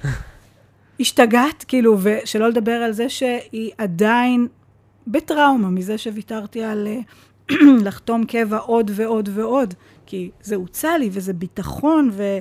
השתגעת, 1.01 1.65
כאילו, 1.69 1.99
ושלא 2.03 2.49
לדבר 2.49 2.73
על 2.73 2.93
זה 2.93 3.09
שהיא 3.09 3.71
עדיין 3.79 4.49
בטראומה 5.07 5.71
מזה 5.71 5.99
שוויתרתי 5.99 6.65
על 6.65 6.87
אה, 6.87 7.01
לחתום 7.87 8.25
קבע 8.25 8.59
עוד 8.59 8.91
ועוד 8.95 9.29
ועוד, 9.33 9.75
כי 10.07 10.31
זה 10.43 10.57
הוצע 10.57 10.99
לי 10.99 11.09
וזה 11.13 11.33
ביטחון, 11.33 12.11
ו... 12.13 12.39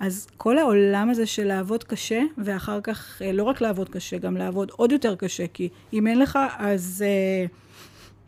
אז 0.00 0.26
כל 0.36 0.58
העולם 0.58 1.10
הזה 1.10 1.26
של 1.26 1.44
לעבוד 1.44 1.84
קשה, 1.84 2.22
ואחר 2.38 2.80
כך 2.80 3.22
אה, 3.22 3.32
לא 3.32 3.42
רק 3.42 3.60
לעבוד 3.60 3.88
קשה, 3.88 4.18
גם 4.18 4.36
לעבוד 4.36 4.70
עוד 4.76 4.92
יותר 4.92 5.16
קשה, 5.16 5.46
כי 5.46 5.68
אם 5.92 6.06
אין 6.06 6.18
לך, 6.18 6.38
אז 6.58 7.04
אה, 7.06 7.46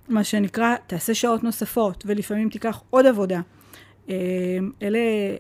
מה 0.08 0.24
שנקרא, 0.24 0.74
תעשה 0.86 1.14
שעות 1.14 1.44
נוספות, 1.44 2.04
ולפעמים 2.06 2.48
תיקח 2.48 2.82
עוד 2.90 3.06
עבודה. 3.06 3.40
אה, 4.08 4.14
אלה 4.82 4.98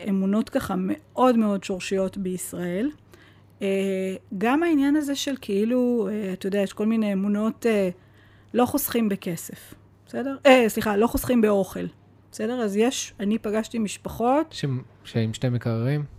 אמונות 0.08 0.48
ככה 0.48 0.74
מאוד 0.78 1.36
מאוד 1.36 1.64
שורשיות 1.64 2.16
בישראל. 2.16 2.90
אה, 3.62 4.16
גם 4.38 4.62
העניין 4.62 4.96
הזה 4.96 5.14
של 5.14 5.34
כאילו, 5.40 6.08
אה, 6.12 6.32
אתה 6.32 6.46
יודע, 6.46 6.58
יש 6.58 6.72
כל 6.72 6.86
מיני 6.86 7.12
אמונות, 7.12 7.66
אה, 7.66 7.88
לא 8.54 8.66
חוסכים 8.66 9.08
בכסף, 9.08 9.74
בסדר? 10.06 10.36
אה, 10.46 10.64
סליחה, 10.68 10.96
לא 10.96 11.06
חוסכים 11.06 11.40
באוכל, 11.40 11.86
בסדר? 12.32 12.60
אז 12.60 12.76
יש, 12.76 13.14
אני 13.20 13.38
פגשתי 13.38 13.78
משפחות, 13.78 14.52
ש... 14.52 14.64
שעם 15.04 15.34
שתי 15.34 15.48
מקררים? 15.48 16.15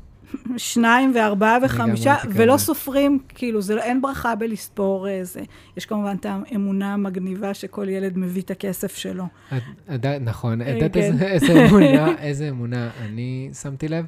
שניים 0.58 1.12
וארבעה 1.16 1.58
וחמישה, 1.66 2.16
ולא 2.30 2.54
כזה. 2.54 2.64
סופרים, 2.66 3.20
כאילו, 3.30 3.62
זה, 3.62 3.76
לא- 3.76 3.82
אין 3.82 4.02
ברכה 4.02 4.36
בלספור 4.36 5.08
איזה. 5.08 5.42
יש 5.78 5.86
כמובן 5.86 6.16
את 6.20 6.26
האמונה 6.26 6.94
המגניבה 6.94 7.54
שכל 7.54 7.90
ילד 7.90 8.18
מביא 8.18 8.42
את 8.42 8.52
הכסף 8.52 8.96
שלו. 8.96 9.24
את- 9.58 9.62
עדיין, 9.88 10.24
נכון, 10.24 10.62
אה, 10.62 10.70
יודעת 10.70 10.94
כן. 10.94 11.00
איזה 11.00 11.28
איזה 11.28 11.66
אמונה, 11.68 12.12
איזה 12.18 12.50
אמונה 12.50 12.90
אני 13.02 13.50
שמתי 13.62 13.88
לב, 13.88 14.06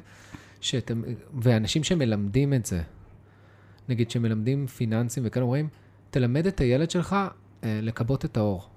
שאתם, 0.60 1.02
ואנשים 1.40 1.84
שמלמדים 1.84 2.54
את 2.54 2.66
זה, 2.66 2.80
נגיד 3.88 4.10
שמלמדים 4.10 4.66
פיננסים 4.66 5.22
וכאלה, 5.26 5.44
אומרים, 5.44 5.68
תלמד 6.10 6.46
את 6.46 6.60
הילד 6.60 6.90
שלך 6.90 7.16
אה, 7.64 7.78
לכבות 7.82 8.24
את 8.24 8.36
האור. 8.36 8.69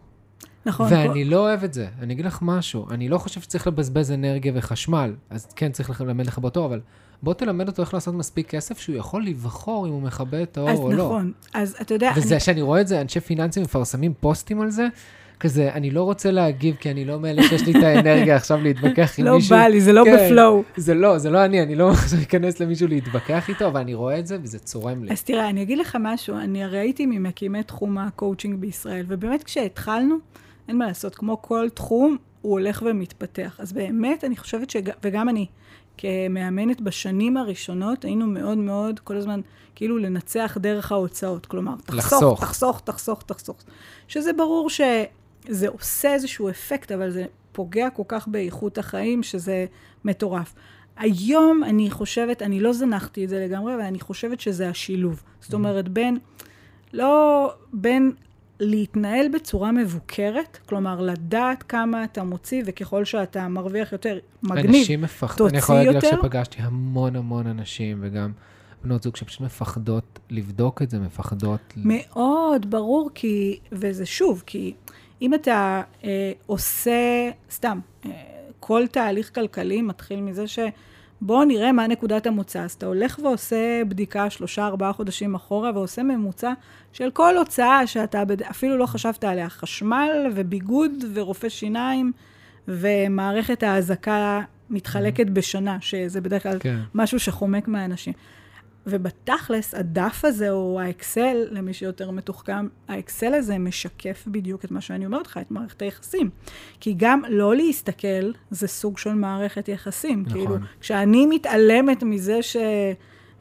נכון. 0.65 0.87
ואני 0.91 1.25
לא 1.25 1.39
אוהב 1.39 1.63
את 1.63 1.73
זה. 1.73 1.87
אני 2.01 2.13
אגיד 2.13 2.25
לך 2.25 2.39
משהו, 2.41 2.85
אני 2.91 3.09
לא 3.09 3.17
חושב 3.17 3.41
שצריך 3.41 3.67
לבזבז 3.67 4.11
אנרגיה 4.11 4.51
וחשמל, 4.55 5.15
אז 5.29 5.45
כן 5.55 5.71
צריך 5.71 6.01
ללמד 6.01 6.25
לכבות 6.25 6.57
אור, 6.57 6.65
אבל 6.65 6.79
בוא 7.23 7.33
תלמד 7.33 7.67
אותו 7.67 7.81
איך 7.81 7.93
לעשות 7.93 8.15
מספיק 8.15 8.49
כסף 8.49 8.79
שהוא 8.79 8.95
יכול 8.95 9.25
לבחור 9.25 9.87
אם 9.87 9.91
הוא 9.91 10.01
מכבה 10.01 10.43
את 10.43 10.57
האור 10.57 10.69
אז 10.69 10.79
או 10.79 10.91
לא. 10.91 11.05
נכון. 11.05 11.31
אז 11.53 11.75
אתה 11.81 11.93
יודע, 11.93 12.11
וזה 12.15 12.33
אני, 12.33 12.39
שאני 12.39 12.61
רואה 12.61 12.81
את 12.81 12.87
זה, 12.87 13.01
אנשי 13.01 13.19
פיננסים 13.19 13.63
מפרסמים 13.63 14.13
פוסטים 14.19 14.61
על 14.61 14.69
זה, 14.69 14.87
כזה, 15.39 15.73
אני 15.73 15.91
לא 15.91 16.03
רוצה 16.03 16.31
להגיב, 16.31 16.75
כי 16.75 16.91
אני 16.91 17.05
לא 17.05 17.19
מאלה 17.19 17.43
שיש 17.43 17.65
לי 17.65 17.71
את 17.71 17.83
האנרגיה 17.83 18.35
עכשיו 18.35 18.61
להתווכח 18.61 19.19
עם 19.19 19.25
לא 19.25 19.35
מישהו. 19.35 19.57
בא 19.57 19.67
לי, 19.67 19.81
זה 19.81 19.93
לא 19.93 20.03
כן. 20.05 20.15
בפלואו. 20.15 20.63
זה 20.77 20.93
לא, 20.93 21.17
זה 21.17 21.29
לא 21.29 21.45
אני, 21.45 21.61
אני 21.61 21.75
לא 21.75 21.91
עכשיו 21.91 22.19
אכנס 22.27 22.59
למישהו 22.59 22.87
להתווכח 22.87 23.49
איתו, 23.49 23.67
אבל 23.67 23.79
אני 23.79 23.93
רואה 23.93 24.19
את 24.19 24.27
זה 24.27 24.37
וזה 24.43 24.59
צורם 24.59 25.03
לי. 25.03 25.11
אז 25.11 25.23
תראה, 25.23 25.49
אני 25.49 25.61
אגיד 25.61 25.77
לך 25.77 25.97
משהו, 25.99 26.37
אני 26.37 26.63
הרי 26.63 26.77
הייתי 26.77 27.05
ממקימי 27.05 27.63
תחום 27.63 27.97
הקואוצ'ינג 27.97 28.55
בישראל, 28.59 29.05
ובאמת 29.07 29.43
כשהתחלנו, 29.43 30.15
אין 30.67 30.77
מה 30.77 30.87
לעשות, 30.87 31.15
כמו 31.15 31.41
כל 31.41 31.69
תחום, 31.73 32.17
הוא 32.41 32.51
הולך 32.51 32.83
ומתפתח. 32.85 33.55
אז 33.59 33.73
באמת, 33.73 34.23
אני 34.23 34.37
חושבת 34.37 34.69
שג... 34.69 34.89
וגם 35.03 35.29
אני, 35.29 35.45
כמאמנת 35.97 36.81
בשנים 36.81 37.37
הראשונות, 37.37 38.05
היינו 38.05 38.27
מאוד 38.27 38.57
מאוד, 38.57 38.99
כל 38.99 39.17
הזמן, 39.17 39.41
כאילו 39.75 39.97
לנצח 39.97 40.57
דרך 40.61 40.91
ההוצאות. 40.91 41.45
כלומר, 41.45 41.75
תחסוך, 41.85 41.97
לחסוך. 41.97 42.39
תחסוך, 42.41 42.81
תחסוך, 42.81 43.21
תחסוך. 43.21 43.57
שזה 44.07 44.33
ברור 44.33 44.69
שזה 44.69 45.67
עושה 45.67 46.13
איזשהו 46.13 46.49
אפקט, 46.49 46.91
אבל 46.91 47.11
זה 47.11 47.25
פוגע 47.51 47.89
כל 47.89 48.03
כך 48.07 48.27
באיכות 48.27 48.77
החיים, 48.77 49.23
שזה 49.23 49.65
מטורף. 50.05 50.53
היום 50.97 51.63
אני 51.63 51.91
חושבת, 51.91 52.41
אני 52.41 52.59
לא 52.59 52.73
זנחתי 52.73 53.23
את 53.23 53.29
זה 53.29 53.45
לגמרי, 53.47 53.75
אבל 53.75 53.81
אני 53.81 53.99
חושבת 53.99 54.39
שזה 54.39 54.69
השילוב. 54.69 55.23
זאת 55.41 55.53
אומרת, 55.53 55.89
בין, 55.89 56.17
לא, 56.93 57.53
בין 57.73 58.11
להתנהל 58.59 59.27
בצורה 59.33 59.71
מבוקרת, 59.71 60.57
כלומר, 60.65 61.01
לדעת 61.01 61.63
כמה 61.63 62.03
אתה 62.03 62.23
מוציא, 62.23 62.63
וככל 62.65 63.05
שאתה 63.05 63.47
מרוויח 63.47 63.91
יותר, 63.91 64.19
מגניב. 64.43 64.65
אנשים 64.65 65.01
מפחדים, 65.01 65.47
אני 65.47 65.57
יכול 65.57 65.75
תוציא 65.75 65.91
להגיד 65.91 66.03
לך 66.03 66.03
יותר? 66.03 66.17
שפגשתי 66.21 66.61
המון 66.61 67.15
המון 67.15 67.47
אנשים, 67.47 67.97
וגם 68.01 68.31
בנות 68.83 69.03
זוג 69.03 69.15
שפשוט 69.15 69.41
מפחדות 69.41 70.19
לבדוק 70.29 70.81
את 70.81 70.89
זה, 70.89 70.99
מפחדות... 70.99 71.73
מאוד, 71.77 72.71
ברור, 72.71 73.09
כי, 73.13 73.59
וזה 73.71 74.05
שוב, 74.05 74.43
כי 74.45 74.73
אם 75.21 75.33
אתה 75.33 75.81
אה, 76.03 76.31
עושה, 76.45 77.29
סתם, 77.51 77.79
אה, 78.05 78.11
כל 78.59 78.87
תהליך 78.87 79.35
כלכלי 79.35 79.81
מתחיל 79.81 80.21
מזה 80.21 80.47
ש... 80.47 80.59
בואו 81.25 81.43
נראה 81.43 81.71
מה 81.71 81.87
נקודת 81.87 82.27
המוצא. 82.27 82.59
אז 82.59 82.71
אתה 82.71 82.85
הולך 82.85 83.19
ועושה 83.23 83.81
בדיקה 83.87 84.29
שלושה, 84.29 84.65
ארבעה 84.67 84.93
חודשים 84.93 85.35
אחורה, 85.35 85.71
ועושה 85.73 86.03
ממוצע 86.03 86.53
של 86.93 87.11
כל 87.11 87.37
הוצאה 87.37 87.87
שאתה. 87.87 88.23
אפילו 88.49 88.77
לא 88.77 88.85
חשבת 88.85 89.23
עליה. 89.23 89.49
חשמל 89.49 90.31
וביגוד 90.35 90.91
ורופא 91.13 91.49
שיניים 91.49 92.11
ומערכת 92.67 93.63
האזעקה 93.63 94.41
מתחלקת 94.69 95.27
בשנה, 95.27 95.77
שזה 95.81 96.21
בדרך 96.21 96.43
כלל 96.43 96.57
כן. 96.59 96.77
משהו 96.95 97.19
שחומק 97.19 97.67
מהאנשים. 97.67 98.13
ובתכלס, 98.87 99.75
הדף 99.75 100.25
הזה, 100.25 100.51
או 100.51 100.79
האקסל, 100.79 101.47
למי 101.51 101.73
שיותר 101.73 102.11
מתוחכם, 102.11 102.67
האקסל 102.87 103.33
הזה 103.33 103.57
משקף 103.57 104.23
בדיוק 104.27 104.65
את 104.65 104.71
מה 104.71 104.81
שאני 104.81 105.05
אומרת 105.05 105.27
לך, 105.27 105.37
את 105.37 105.51
מערכת 105.51 105.81
היחסים. 105.81 106.29
כי 106.79 106.93
גם 106.97 107.21
לא 107.29 107.55
להסתכל, 107.55 108.31
זה 108.51 108.67
סוג 108.67 108.97
של 108.97 109.13
מערכת 109.13 109.67
יחסים. 109.67 110.23
נכון. 110.25 110.33
כאילו, 110.33 110.55
כשאני 110.81 111.25
מתעלמת 111.25 112.03
מזה 112.03 112.41
ש... 112.41 112.57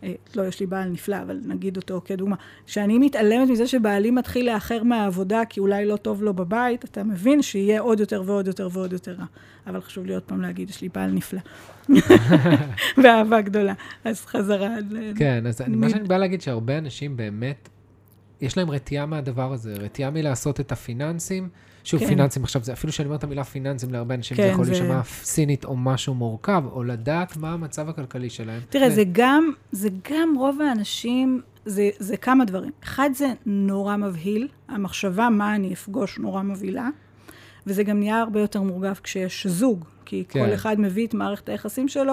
אה, 0.03 0.13
לא, 0.35 0.47
יש 0.47 0.61
לי 0.61 0.67
בעל 0.67 0.89
נפלא, 0.89 1.17
אבל 1.23 1.41
נגיד 1.45 1.77
אותו 1.77 2.01
כדוגמה. 2.05 2.37
כשאני 2.67 2.99
מתעלמת 2.99 3.49
מזה 3.49 3.67
שבעלי 3.67 4.11
מתחיל 4.11 4.53
לאחר 4.53 4.83
מהעבודה, 4.83 5.43
כי 5.49 5.61
אולי 5.61 5.85
לא 5.85 5.97
טוב 5.97 6.23
לו 6.23 6.35
בבית, 6.35 6.85
אתה 6.85 7.05
מבין 7.05 7.43
שיהיה 7.43 7.81
עוד 7.81 8.01
יותר 8.01 8.23
ועוד 8.27 8.47
יותר 8.47 8.69
ועוד 8.73 8.93
יותר 8.93 9.13
רע. 9.13 9.25
אבל 9.67 9.81
חשוב 9.81 10.07
לי 10.07 10.15
עוד 10.15 10.23
פעם 10.23 10.41
להגיד, 10.41 10.71
יש 10.71 10.83
לי 10.83 10.89
בעל 10.89 11.11
נפלא. 11.11 11.41
ואהבה 13.03 13.41
גדולה. 13.41 13.75
אז 14.05 14.27
חזרה. 14.27 14.77
כן, 15.17 15.47
אז 15.47 15.63
מה 15.69 15.91
שאני 15.91 16.09
בא 16.09 16.17
להגיד, 16.17 16.43
שהרבה 16.43 16.79
אנשים 16.79 17.17
באמת, 17.17 17.69
יש 18.41 18.57
להם 18.57 18.71
רתיעה 18.71 19.07
מהדבר 19.07 19.53
הזה, 19.53 19.75
רתיעה 19.75 20.11
מלעשות 20.11 20.61
את 20.61 20.73
הפיננסים. 20.73 21.49
שוב, 21.85 22.01
כן. 22.01 22.07
פיננסים 22.07 22.45
עכשיו, 22.45 22.63
זה 22.65 22.73
אפילו 22.73 22.93
שאני 22.93 23.07
אומר 23.07 23.17
את 23.17 23.25
המילה 23.25 23.45
פיננסים 23.45 23.93
להרבה 23.93 24.15
אנשים, 24.15 24.37
זה 24.37 24.43
כן, 24.43 24.51
יכול 24.53 24.65
זה- 24.65 24.71
להישמע 24.73 25.03
סינית 25.05 25.65
או 25.65 25.77
משהו 25.77 26.15
מורכב, 26.15 26.65
או 26.73 26.85
לדעת 26.85 27.37
מה 27.37 27.53
המצב 27.53 27.89
הכלכלי 27.89 28.31
שלהם. 28.31 28.61
תראה, 28.69 28.87
ו- 28.89 28.91
זה 28.95 29.03
גם, 29.13 29.51
זה 29.73 29.89
גם 30.11 30.35
רוב 30.39 30.61
האנשים, 30.63 31.41
זה, 31.65 31.91
זה 31.99 32.17
כמה 32.17 32.45
דברים. 32.45 32.71
אחד, 32.85 33.11
זה 33.15 33.33
נורא 33.47 33.97
מבהיל, 33.97 34.49
המחשבה 34.69 35.29
מה 35.31 35.55
אני 35.55 35.73
אפגוש 35.73 36.19
נורא 36.19 36.43
מבהילה, 36.43 36.89
וזה 37.67 37.83
גם 37.83 37.99
נהיה 37.99 38.19
הרבה 38.21 38.41
יותר 38.41 38.63
מורכב 38.63 38.95
כשיש 39.03 39.47
זוג, 39.47 39.85
כי 40.05 40.25
כן. 40.29 40.47
כל 40.49 40.55
אחד 40.55 40.81
מביא 40.81 41.07
את 41.07 41.15
מערכת 41.15 41.49
היחסים 41.49 41.89
שלו, 41.89 42.13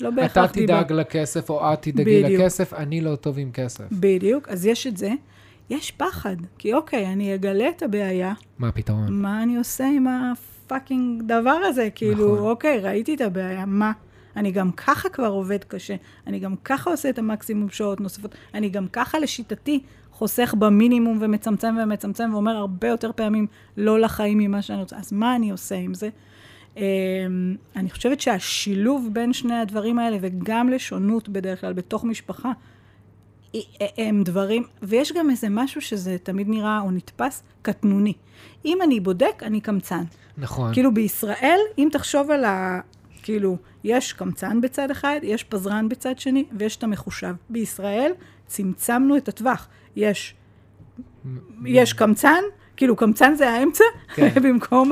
ולא 0.00 0.10
בהכרח 0.10 0.50
אתה 0.50 0.60
דיבר. 0.60 0.82
תדאג 0.82 0.92
לכסף, 0.92 1.50
או 1.50 1.72
את 1.72 1.82
תדאגי 1.82 2.22
בדיוק. 2.22 2.42
לכסף, 2.42 2.72
אני 2.74 3.00
לא 3.00 3.16
טוב 3.16 3.38
עם 3.38 3.50
כסף. 3.52 3.84
בדיוק, 3.92 4.48
אז 4.48 4.66
יש 4.66 4.86
את 4.86 4.96
זה. 4.96 5.12
יש 5.70 5.90
פחד, 5.90 6.36
כי 6.58 6.74
אוקיי, 6.74 7.06
אני 7.12 7.34
אגלה 7.34 7.68
את 7.68 7.82
הבעיה, 7.82 8.34
מה 8.58 8.68
הפתרון? 8.68 9.22
מה 9.22 9.42
אני 9.42 9.56
עושה 9.56 9.84
עם 9.84 10.06
הפאקינג 10.06 11.22
דבר 11.22 11.58
הזה? 11.64 11.88
כאילו, 11.94 12.34
נכון. 12.34 12.48
אוקיי, 12.48 12.80
ראיתי 12.80 13.14
את 13.14 13.20
הבעיה, 13.20 13.66
מה? 13.66 13.92
אני 14.36 14.50
גם 14.52 14.72
ככה 14.72 15.08
כבר 15.08 15.28
עובד 15.28 15.64
קשה, 15.64 15.94
אני 16.26 16.38
גם 16.38 16.54
ככה 16.64 16.90
עושה 16.90 17.08
את 17.08 17.18
המקסימום 17.18 17.70
שעות 17.70 18.00
נוספות, 18.00 18.34
אני 18.54 18.68
גם 18.68 18.86
ככה 18.92 19.18
לשיטתי 19.18 19.80
חוסך 20.10 20.54
במינימום 20.58 21.18
ומצמצם 21.20 21.76
ומצמצם 21.82 22.30
ואומר 22.32 22.56
הרבה 22.56 22.88
יותר 22.88 23.10
פעמים 23.12 23.46
לא 23.76 24.00
לחיים 24.00 24.38
ממה 24.38 24.62
שאני 24.62 24.80
רוצה. 24.80 24.96
אז 24.96 25.12
מה 25.12 25.36
אני 25.36 25.50
עושה 25.50 25.74
עם 25.74 25.94
זה? 25.94 26.08
אמ, 26.76 26.82
אני 27.76 27.90
חושבת 27.90 28.20
שהשילוב 28.20 29.08
בין 29.12 29.32
שני 29.32 29.54
הדברים 29.54 29.98
האלה, 29.98 30.16
וגם 30.20 30.68
לשונות 30.68 31.28
בדרך 31.28 31.60
כלל 31.60 31.72
בתוך 31.72 32.04
משפחה, 32.04 32.52
הם 33.98 34.22
דברים, 34.22 34.64
ויש 34.82 35.12
גם 35.12 35.30
איזה 35.30 35.48
משהו 35.50 35.80
שזה 35.80 36.16
תמיד 36.22 36.48
נראה 36.48 36.80
או 36.80 36.90
נתפס 36.90 37.42
קטנוני. 37.62 38.12
אם 38.64 38.78
אני 38.82 39.00
בודק, 39.00 39.42
אני 39.42 39.60
קמצן. 39.60 40.04
נכון. 40.38 40.72
כאילו 40.72 40.94
בישראל, 40.94 41.58
אם 41.78 41.88
תחשוב 41.92 42.30
על 42.30 42.44
ה... 42.44 42.80
כאילו, 43.22 43.56
יש 43.84 44.12
קמצן 44.12 44.60
בצד 44.60 44.90
אחד, 44.90 45.20
יש 45.22 45.44
פזרן 45.44 45.88
בצד 45.88 46.18
שני, 46.18 46.44
ויש 46.58 46.76
את 46.76 46.82
המחושב. 46.82 47.34
בישראל 47.50 48.12
צמצמנו 48.46 49.16
את 49.16 49.28
הטווח. 49.28 49.68
יש, 49.96 50.34
יש 51.64 51.92
קמצן, 51.92 52.40
כאילו 52.76 52.96
קמצן 52.96 53.34
זה 53.34 53.50
האמצע, 53.50 53.84
כן. 54.14 54.28
במקום 54.44 54.90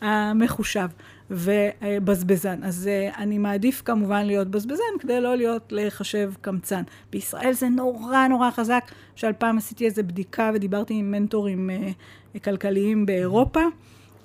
המחושב. 0.00 0.86
ובזבזן. 1.32 2.62
אז 2.62 2.88
uh, 2.88 3.18
אני 3.18 3.38
מעדיף 3.38 3.82
כמובן 3.84 4.26
להיות 4.26 4.48
בזבזן, 4.48 4.98
כדי 5.00 5.20
לא 5.20 5.36
להיות 5.36 5.72
לחשב 5.72 6.32
קמצן. 6.40 6.82
בישראל 7.12 7.52
זה 7.52 7.68
נורא 7.68 8.26
נורא 8.28 8.50
חזק. 8.50 8.84
למשל, 9.12 9.32
פעם 9.38 9.58
עשיתי 9.58 9.86
איזו 9.86 10.02
בדיקה 10.02 10.50
ודיברתי 10.54 10.94
עם 10.94 11.10
מנטורים 11.10 11.70
uh, 12.34 12.38
כלכליים 12.38 13.06
באירופה, 13.06 13.60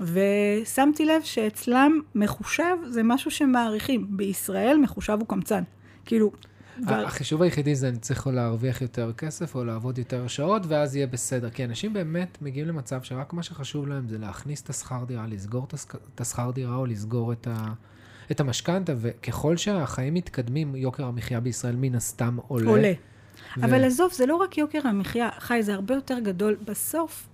ושמתי 0.01 1.05
לב 1.05 1.21
שאצלם 1.23 1.99
מחושב 2.15 2.75
זה 2.87 3.03
משהו 3.03 3.31
שמעריכים. 3.31 4.07
בישראל 4.09 4.77
מחושב 4.77 5.17
הוא 5.19 5.27
קמצן. 5.27 5.63
כאילו... 6.05 6.31
החישוב 6.87 7.41
היחידי 7.41 7.75
זה 7.75 7.89
אני 7.89 7.97
צריך 7.97 8.25
או 8.25 8.31
להרוויח 8.31 8.81
יותר 8.81 9.13
כסף 9.13 9.55
או 9.55 9.65
לעבוד 9.65 9.97
יותר 9.97 10.27
שעות, 10.27 10.61
ואז 10.67 10.95
יהיה 10.95 11.07
בסדר. 11.07 11.49
כי 11.49 11.65
אנשים 11.65 11.93
באמת 11.93 12.37
מגיעים 12.41 12.67
למצב 12.67 13.03
שרק 13.03 13.33
מה 13.33 13.43
שחשוב 13.43 13.87
להם 13.87 14.07
זה 14.09 14.17
להכניס 14.17 14.61
את 14.61 14.69
השכר 14.69 15.03
דירה, 15.07 15.27
לסגור 15.27 15.65
את 15.65 15.73
השכ- 15.73 15.97
את 16.15 16.21
השכר 16.21 16.51
דירה 16.51 16.75
או 16.75 16.85
לסגור 16.85 17.31
את, 17.33 17.47
ה... 17.51 17.73
את 18.31 18.39
המשכנתה, 18.39 18.93
וככל 18.97 19.57
שהחיים 19.57 20.13
מתקדמים, 20.13 20.75
יוקר 20.75 21.05
המחיה 21.05 21.39
בישראל 21.39 21.75
מן 21.75 21.95
הסתם 21.95 22.37
עולה. 22.47 22.69
עולה. 22.69 22.93
ו- 23.57 23.65
אבל 23.65 23.83
עזוב, 23.83 24.11
זה 24.13 24.25
לא 24.25 24.35
רק 24.35 24.57
יוקר 24.57 24.87
המחיה, 24.87 25.29
חי, 25.39 25.63
זה 25.63 25.73
הרבה 25.73 25.95
יותר 25.95 26.19
גדול. 26.19 26.57
בסוף, 26.65 27.27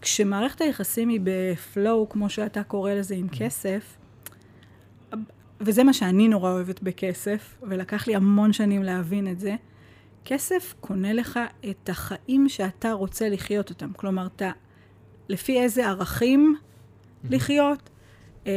כשמערכת 0.00 0.60
היחסים 0.60 1.08
היא 1.08 1.20
בפלואו, 1.24 2.08
כמו 2.08 2.30
שאתה 2.30 2.62
קורא 2.62 2.92
לזה, 2.92 3.14
עם 3.14 3.28
כסף, 3.28 3.96
וזה 5.60 5.84
מה 5.84 5.92
שאני 5.92 6.28
נורא 6.28 6.50
אוהבת 6.50 6.82
בכסף, 6.82 7.58
ולקח 7.62 8.06
לי 8.06 8.16
המון 8.16 8.52
שנים 8.52 8.82
להבין 8.82 9.28
את 9.28 9.40
זה, 9.40 9.56
כסף 10.24 10.74
קונה 10.80 11.12
לך 11.12 11.40
את 11.70 11.88
החיים 11.88 12.48
שאתה 12.48 12.92
רוצה 12.92 13.28
לחיות 13.28 13.70
אותם. 13.70 13.92
כלומר, 13.96 14.26
אתה, 14.26 14.50
לפי 15.28 15.60
איזה 15.60 15.86
ערכים 15.86 16.56
לחיות, 17.30 17.90
אה, 18.46 18.52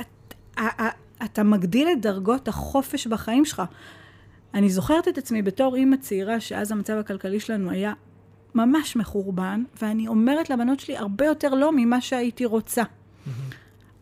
את, 0.00 0.34
ה- 0.56 0.82
ה- 0.82 1.24
אתה 1.24 1.42
מגדיל 1.42 1.88
את 1.92 2.00
דרגות 2.00 2.48
החופש 2.48 3.06
בחיים 3.06 3.44
שלך. 3.44 3.62
אני 4.54 4.70
זוכרת 4.70 5.08
את 5.08 5.18
עצמי 5.18 5.42
בתור 5.42 5.76
אימא 5.76 5.96
צעירה, 5.96 6.40
שאז 6.40 6.72
המצב 6.72 6.94
הכלכלי 6.94 7.40
שלנו 7.40 7.70
היה 7.70 7.92
ממש 8.54 8.96
מחורבן, 8.96 9.64
ואני 9.82 10.08
אומרת 10.08 10.50
לבנות 10.50 10.80
שלי 10.80 10.96
הרבה 10.96 11.26
יותר 11.26 11.54
לא 11.54 11.70
ממה 11.76 12.00
שהייתי 12.00 12.44
רוצה. 12.44 12.82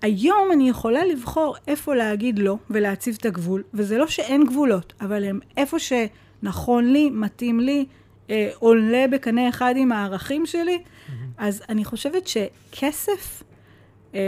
היום 0.03 0.49
אני 0.53 0.69
יכולה 0.69 1.05
לבחור 1.05 1.57
איפה 1.69 1.95
להגיד 1.95 2.39
לא 2.39 2.57
ולהציב 2.71 3.17
את 3.21 3.27
הגבול, 3.27 3.63
וזה 3.75 3.99
לא 3.99 4.07
שאין 4.07 4.45
גבולות, 4.47 4.93
אבל 5.01 5.25
הם 5.25 5.41
איפה 5.57 5.77
שנכון 5.79 6.93
לי, 6.93 7.11
מתאים 7.11 7.61
לי, 7.61 7.87
אה, 8.31 8.51
עולה 8.59 9.05
בקנה 9.13 9.49
אחד 9.49 9.75
עם 9.77 9.93
הערכים 9.93 10.47
שלי, 10.47 10.79
אז 11.39 11.63
אני 11.69 11.85
חושבת 11.85 12.29
שכסף, 12.29 13.43
אה, 14.15 14.21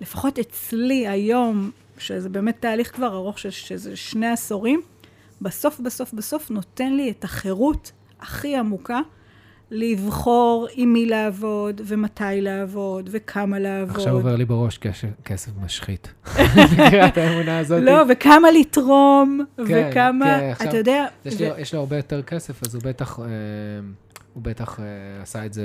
לפחות 0.00 0.38
אצלי 0.38 1.08
היום, 1.08 1.70
שזה 1.98 2.28
באמת 2.28 2.56
תהליך 2.60 2.94
כבר 2.94 3.14
ארוך, 3.14 3.38
של- 3.38 3.50
שזה 3.50 3.96
שני 3.96 4.26
עשורים, 4.26 4.80
בסוף, 5.40 5.80
בסוף, 5.80 6.12
בסוף 6.12 6.50
נותן 6.50 6.92
לי 6.92 7.10
את 7.10 7.24
החירות 7.24 7.92
הכי 8.20 8.56
עמוקה 8.56 9.00
לבחור 9.70 10.66
עם 10.74 10.92
מי 10.92 11.06
לעבוד, 11.06 11.80
ומתי 11.84 12.22
לעבוד, 12.40 13.08
וכמה 13.12 13.58
לעבוד. 13.58 13.96
עכשיו 13.96 14.12
עובר 14.14 14.36
לי 14.36 14.44
בראש 14.44 14.78
כסף, 14.78 15.08
כסף 15.24 15.50
משחית. 15.64 16.12
מכירה 16.72 17.06
את 17.06 17.18
האמונה 17.18 17.58
הזאת? 17.58 17.82
לא, 17.82 18.02
וכמה 18.08 18.50
לתרום, 18.50 19.40
כן, 19.68 19.88
וכמה, 19.90 20.24
כן, 20.40 20.48
עכשיו, 20.52 20.68
אתה 20.68 20.76
יודע, 20.76 21.04
יש 21.24 21.34
זה- 21.34 21.48
לו, 21.48 21.54
יש 21.58 21.74
לו 21.74 21.80
הרבה 21.80 21.96
יותר 21.96 22.22
כסף, 22.22 22.62
אז 22.66 22.74
הוא 22.74 22.82
בטח, 22.84 23.18
אה, 23.20 23.24
הוא 24.34 24.42
בטח 24.42 24.80
אה, 24.80 24.84
עשה 25.22 25.46
את 25.46 25.52
זה, 25.52 25.62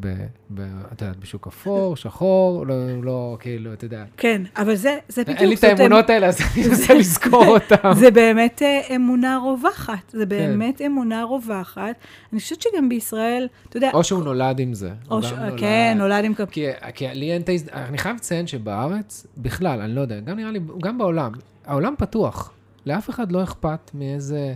ב, 0.00 0.06
ב, 0.50 0.60
את 0.92 1.02
יודעת, 1.02 1.16
בשוק 1.16 1.46
אפור, 1.46 1.96
שחור, 1.96 2.66
לא, 2.66 2.74
לא, 3.02 3.36
כאילו, 3.40 3.72
אתה 3.72 3.84
יודע. 3.84 4.04
כן, 4.16 4.42
אבל 4.56 4.74
זה, 4.74 4.98
זה 5.08 5.22
בדיוק, 5.22 5.38
אין 5.38 5.48
לי 5.48 5.54
את 5.54 5.64
האמונות 5.64 6.10
האלה, 6.10 6.26
אז 6.26 6.40
אני 6.40 6.62
מנסה 6.68 6.94
לזכור 6.94 7.44
אותם. 7.46 7.92
זה 7.94 8.10
באמת 8.10 8.62
אה, 8.62 8.96
אמונה 8.96 9.38
רווחת, 9.44 9.94
כן. 10.12 10.18
זה 10.18 10.26
באמת 10.26 10.80
אמונה 10.86 11.22
רווחת. 11.22 11.94
אני 12.32 12.40
חושבת 12.40 12.62
שגם 12.62 12.88
בישראל, 12.88 13.48
אתה 13.68 13.76
יודע, 13.76 13.90
או 13.94 14.04
שהוא 14.04 14.24
נולד 14.24 14.58
עם 14.60 14.74
זה. 14.74 14.90
או 15.10 15.22
ש... 15.22 15.32
נולד- 15.32 15.58
כן, 15.60 15.94
נולד 15.98 16.24
עם. 16.24 16.32
כי, 16.50 16.66
כי 16.94 17.06
לי 17.14 17.32
אין 17.32 17.42
את 17.42 17.48
ההז... 17.48 17.64
אני 17.72 17.98
חייב 17.98 18.16
לציין 18.16 18.46
שבארץ, 18.46 19.26
בכלל, 19.36 19.80
אני 19.80 19.94
לא 19.94 20.00
יודע, 20.00 20.20
גם 20.20 20.36
נראה 20.36 20.50
לי, 20.50 20.60
גם 20.82 20.98
בעולם, 20.98 21.32
העולם 21.66 21.94
פתוח. 21.98 22.52
לאף 22.86 23.10
אחד 23.10 23.32
לא 23.32 23.42
אכפת 23.42 23.90
מאיזה, 23.94 24.54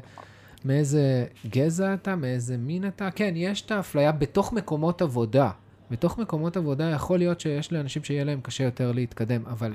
מאיזה 0.65 1.25
גזע 1.51 1.95
אתה, 1.95 2.17
מאיזה 2.17 2.57
מין 2.57 2.87
אתה. 2.87 3.11
כן, 3.11 3.33
יש 3.37 3.63
את 3.63 3.71
האפליה 3.71 4.13
בתוך 4.13 4.53
מקומות 4.53 5.03
עבודה. 5.03 5.51
בתוך 5.91 6.19
מקומות 6.19 6.57
עבודה 6.57 6.85
יכול 6.85 7.19
להיות 7.19 7.41
שיש 7.41 7.73
לאנשים 7.73 8.05
שיהיה 8.05 8.25
להם 8.25 8.41
קשה 8.41 8.65
יותר 8.65 8.93
להתקדם, 8.93 9.43
אבל 9.47 9.73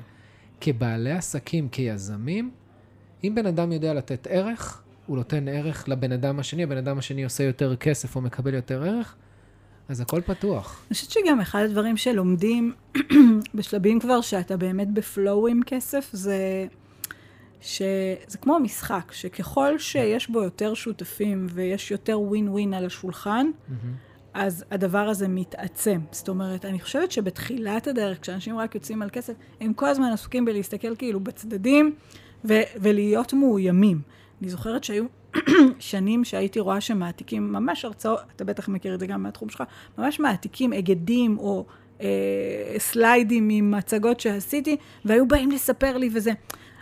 כבעלי 0.62 1.12
עסקים, 1.12 1.70
כיזמים, 1.70 2.52
אם 3.24 3.36
בן 3.36 3.46
אדם 3.46 3.72
יודע 3.72 3.94
לתת 3.94 4.28
ערך, 4.30 4.82
הוא 5.08 5.18
נותן 5.18 5.48
ערך 5.48 5.90
לבן 5.90 6.12
אדם 6.12 6.40
השני, 6.40 6.64
הבן 6.64 6.78
אדם 6.78 6.98
השני 6.98 7.24
עושה 7.24 7.44
יותר 7.44 7.76
כסף 7.76 8.16
או 8.16 8.22
מקבל 8.22 8.54
יותר 8.54 8.84
ערך, 8.84 9.16
אז 9.90 10.02
הכל 10.02 10.22
פתוח. 10.22 10.82
אני 10.88 10.94
חושבת 10.94 11.12
שגם 11.12 11.40
אחד 11.40 11.64
הדברים 11.64 11.98
שלומדים 11.98 12.74
בשלבים 13.56 14.00
כבר, 14.00 14.22
שאתה 14.22 14.58
באמת 14.58 14.94
בפלואו 14.94 15.48
עם 15.48 15.62
כסף, 15.66 16.10
זה 16.14 16.68
שזה 17.62 18.38
כמו 18.42 18.60
משחק, 18.60 19.12
שככל 19.12 19.80
שיש 19.80 20.30
בו 20.30 20.44
יותר 20.44 20.74
שותפים 20.74 21.48
ויש 21.50 21.92
יותר 21.92 22.20
ווין 22.20 22.50
ווין 22.50 22.74
על 22.74 22.86
השולחן, 22.86 23.48
אז 24.34 24.66
הדבר 24.72 24.98
הזה 25.10 25.28
מתעצם. 25.28 26.00
זאת 26.12 26.30
אומרת, 26.30 26.66
אני 26.66 26.80
חושבת 26.80 27.12
שבתחילת 27.12 27.88
הדרך, 27.88 28.22
כשאנשים 28.22 28.58
רק 28.58 28.76
יוצאים 28.76 29.02
על 29.02 29.10
כסף, 29.10 29.34
הם 29.62 29.74
כל 29.74 29.86
הזמן 29.86 30.08
עסוקים 30.08 30.46
בלהסתכל 30.46 30.96
כאילו 30.96 31.20
בצדדים 31.20 31.96
ו- 32.46 32.62
ולהיות 32.82 33.34
מאוימים. 33.34 34.02
אני 34.42 34.50
זוכרת 34.50 34.84
שהיו 34.84 35.06
שנים 35.80 36.24
שהייתי 36.24 36.60
רואה 36.60 36.82
שמעתיקים 36.82 37.52
ממש 37.54 37.86
הרצאות, 37.86 38.20
אתה 38.36 38.44
בטח 38.44 38.70
מכיר 38.70 38.96
את 38.96 39.00
זה 39.00 39.08
גם 39.08 39.24
מהתחום 39.24 39.50
שלך, 39.50 39.64
ממש 39.98 40.20
מעתיקים 40.20 40.72
היגדים 40.72 41.38
או 41.40 41.66
אה, 42.02 42.08
סליידים 42.78 43.48
ממצגות 43.48 44.20
שעשיתי, 44.20 44.78
והיו 45.06 45.28
באים 45.28 45.52
לספר 45.52 45.98
לי 45.98 46.10
וזה. 46.14 46.32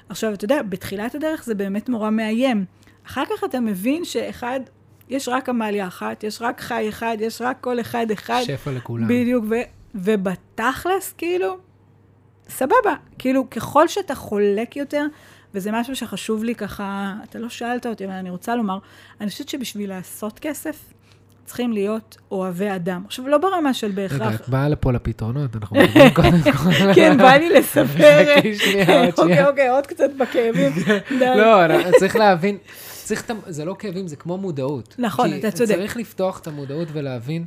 עכשיו, 0.09 0.33
אתה 0.33 0.45
יודע, 0.45 0.61
בתחילת 0.61 1.15
הדרך 1.15 1.43
זה 1.43 1.55
באמת 1.55 1.89
נורא 1.89 2.09
מאיים. 2.09 2.65
אחר 3.07 3.23
כך 3.25 3.43
אתה 3.43 3.59
מבין 3.59 4.05
שאחד, 4.05 4.59
יש 5.09 5.27
רק 5.27 5.49
עמליה 5.49 5.87
אחת, 5.87 6.23
יש 6.23 6.41
רק 6.41 6.61
חי 6.61 6.89
אחד, 6.89 7.17
יש 7.19 7.41
רק 7.41 7.57
כל 7.61 7.79
אחד 7.79 8.11
אחד. 8.11 8.41
שפע 8.45 8.71
לכולם. 8.71 9.07
בדיוק, 9.07 9.45
ו, 9.49 9.55
ובתכלס, 9.95 11.13
כאילו, 11.17 11.57
סבבה. 12.49 12.95
כאילו, 13.19 13.49
ככל 13.49 13.87
שאתה 13.87 14.15
חולק 14.15 14.75
יותר, 14.75 15.05
וזה 15.53 15.71
משהו 15.71 15.95
שחשוב 15.95 16.43
לי 16.43 16.55
ככה, 16.55 17.13
אתה 17.23 17.39
לא 17.39 17.49
שאלת 17.49 17.85
אותי, 17.85 18.05
אבל 18.05 18.13
אני 18.13 18.29
רוצה 18.29 18.55
לומר, 18.55 18.77
אני 19.21 19.29
חושבת 19.29 19.49
שבשביל 19.49 19.89
לעשות 19.89 20.39
כסף, 20.39 20.93
צריכים 21.45 21.73
להיות 21.73 22.17
אוהבי 22.31 22.75
אדם. 22.75 23.03
עכשיו, 23.05 23.27
לא 23.27 23.38
ברמה 23.38 23.73
של 23.73 23.88
רגע, 23.88 23.95
בהכרח... 23.95 24.41
את 24.41 24.49
באה 24.49 24.69
לפה 24.69 24.91
לפתרונות, 24.91 25.55
אנחנו 25.55 25.77
מדברים 25.79 26.13
קודם 26.13 26.41
כל. 26.41 26.93
כן, 26.95 27.17
בא 27.17 27.31
לי 27.34 27.49
לספר. 27.49 27.84
אוקיי, 28.38 28.55
שנייה. 28.55 29.47
אוקיי, 29.47 29.69
עוד 29.69 29.88
קצת 29.88 30.10
בכאבים. 30.19 30.71
לא, 31.21 31.65
צריך 31.99 32.15
להבין, 32.15 32.58
זה 33.47 33.65
לא 33.65 33.75
כאבים, 33.79 34.08
זה 34.08 34.15
כמו 34.15 34.38
מודעות. 34.38 34.95
נכון, 34.99 35.29
כי 35.29 35.39
אתה 35.39 35.51
צודק. 35.51 35.75
צריך 35.75 35.97
לפתוח 35.97 36.39
את 36.39 36.47
המודעות 36.47 36.88
ולהבין, 36.93 37.45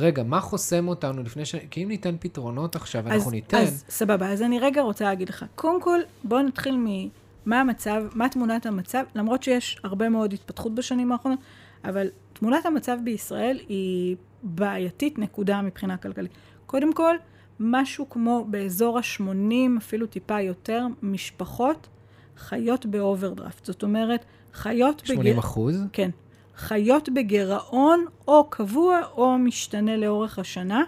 רגע, 0.00 0.22
מה 0.22 0.40
חוסם 0.40 0.88
אותנו 0.88 1.22
לפני 1.22 1.44
ש... 1.44 1.54
כי 1.70 1.82
אם 1.84 1.88
ניתן 1.88 2.14
פתרונות 2.20 2.76
עכשיו, 2.76 3.06
אז- 3.06 3.12
אנחנו 3.12 3.30
ניתן, 3.30 3.58
אז 3.58 3.84
סבבה, 3.88 4.28
אז 4.28 4.42
אני 4.42 4.58
רגע 4.58 4.82
רוצה 4.82 5.04
להגיד 5.04 5.28
לך. 5.28 5.44
קודם 5.54 5.82
כל, 5.82 6.00
בואו 6.24 6.42
נתחיל 6.42 6.76
ממה 6.78 7.60
המצב, 7.60 8.02
מה 8.14 8.28
תמונת 8.28 8.66
המצב, 8.66 9.02
למרות 9.14 9.42
שיש 9.42 9.80
הרבה 9.84 10.08
מאוד 10.08 10.32
התפתחות 10.32 10.74
בשנים 10.74 11.12
האחרונות, 11.12 11.38
אבל 11.84 12.06
תמונת 12.40 12.66
המצב 12.66 12.98
בישראל 13.04 13.58
היא 13.68 14.16
בעייתית, 14.42 15.18
נקודה 15.18 15.62
מבחינה 15.62 15.96
כלכלית. 15.96 16.32
קודם 16.66 16.92
כל, 16.92 17.14
משהו 17.60 18.10
כמו 18.10 18.46
באזור 18.48 18.98
ה-80, 18.98 19.78
אפילו 19.78 20.06
טיפה 20.06 20.40
יותר, 20.40 20.86
משפחות 21.02 21.88
חיות 22.36 22.86
באוברדרפט. 22.86 23.64
זאת 23.64 23.82
אומרת, 23.82 24.24
חיות 24.52 25.02
80 25.04 25.38
אחוז, 25.38 25.82
כן. 25.92 26.10
חיות 26.56 27.08
בגירעון 27.08 28.04
או 28.28 28.50
קבוע 28.50 29.00
או 29.16 29.38
משתנה 29.38 29.96
לאורך 29.96 30.38
השנה, 30.38 30.82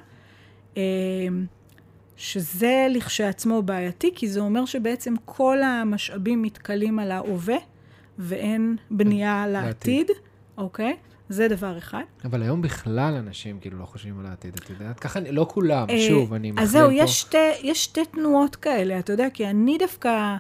אה, 0.77 0.83
שזה 2.17 2.87
לכשעצמו 2.91 3.63
בעייתי, 3.63 4.11
כי 4.15 4.29
זה 4.29 4.41
אומר 4.41 4.65
שבעצם 4.65 5.15
כל 5.25 5.63
המשאבים 5.63 6.43
מתכלים 6.43 6.99
על 6.99 7.11
ההווה 7.11 7.57
ואין 8.19 8.77
בנייה 8.91 9.47
לעתיד, 9.47 10.11
אוקיי? 10.59 10.97
זה 11.33 11.49
דבר 11.49 11.79
אחד. 11.79 12.03
אבל 12.25 12.43
היום 12.43 12.63
בכלל 12.63 13.15
אנשים 13.15 13.59
כאילו 13.61 13.79
לא 13.79 13.85
חושבים 13.85 14.21
על 14.21 14.27
העתיד, 14.27 14.55
את 14.55 14.71
יודעת? 14.71 15.01
ככה, 15.01 15.21
לא 15.31 15.47
כולם, 15.51 15.91
אה, 15.91 16.01
שוב, 16.09 16.35
אני 16.35 16.51
מכליל 16.51 16.67
אז 16.67 16.73
זהו, 16.73 16.89
פה. 16.89 16.95
יש 16.95 17.21
שתי, 17.21 17.51
יש 17.63 17.85
שתי 17.85 18.05
תנועות 18.05 18.57
כאלה, 18.57 18.99
אתה 18.99 19.13
יודע, 19.13 19.31
כי 19.35 19.47
אני 19.47 19.79
דווקא 19.79 20.37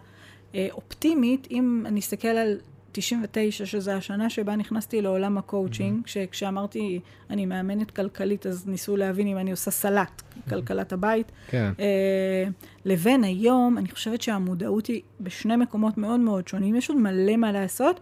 אה, 0.54 0.68
אופטימית, 0.72 1.48
אם 1.50 1.84
אני 1.86 2.00
אסתכל 2.00 2.28
על 2.28 2.58
99, 2.92 3.66
שזו 3.66 3.90
השנה 3.90 4.30
שבה 4.30 4.56
נכנסתי 4.56 5.02
לעולם 5.02 5.38
הקואוצ'ינג, 5.38 6.06
כשאמרתי, 6.30 7.00
אני 7.30 7.46
מאמנת 7.46 7.90
כלכלית, 7.90 8.46
אז 8.46 8.68
ניסו 8.68 8.96
להבין 8.96 9.26
אם 9.26 9.38
אני 9.38 9.50
עושה 9.50 9.70
סלט, 9.70 10.22
כלכלת 10.48 10.92
הבית. 10.92 11.32
כן, 11.48 11.72
אה, 11.80 12.44
לבין 12.84 13.24
היום, 13.24 13.78
אני 13.78 13.88
חושבת 13.88 14.22
שהמודעות 14.22 14.86
היא 14.86 15.00
בשני 15.20 15.56
מקומות 15.56 15.98
מאוד 15.98 16.20
מאוד 16.20 16.48
שונים. 16.48 16.74
יש 16.74 16.88
עוד 16.90 16.98
מלא 16.98 17.36
מה 17.36 17.52
לעשות, 17.52 18.00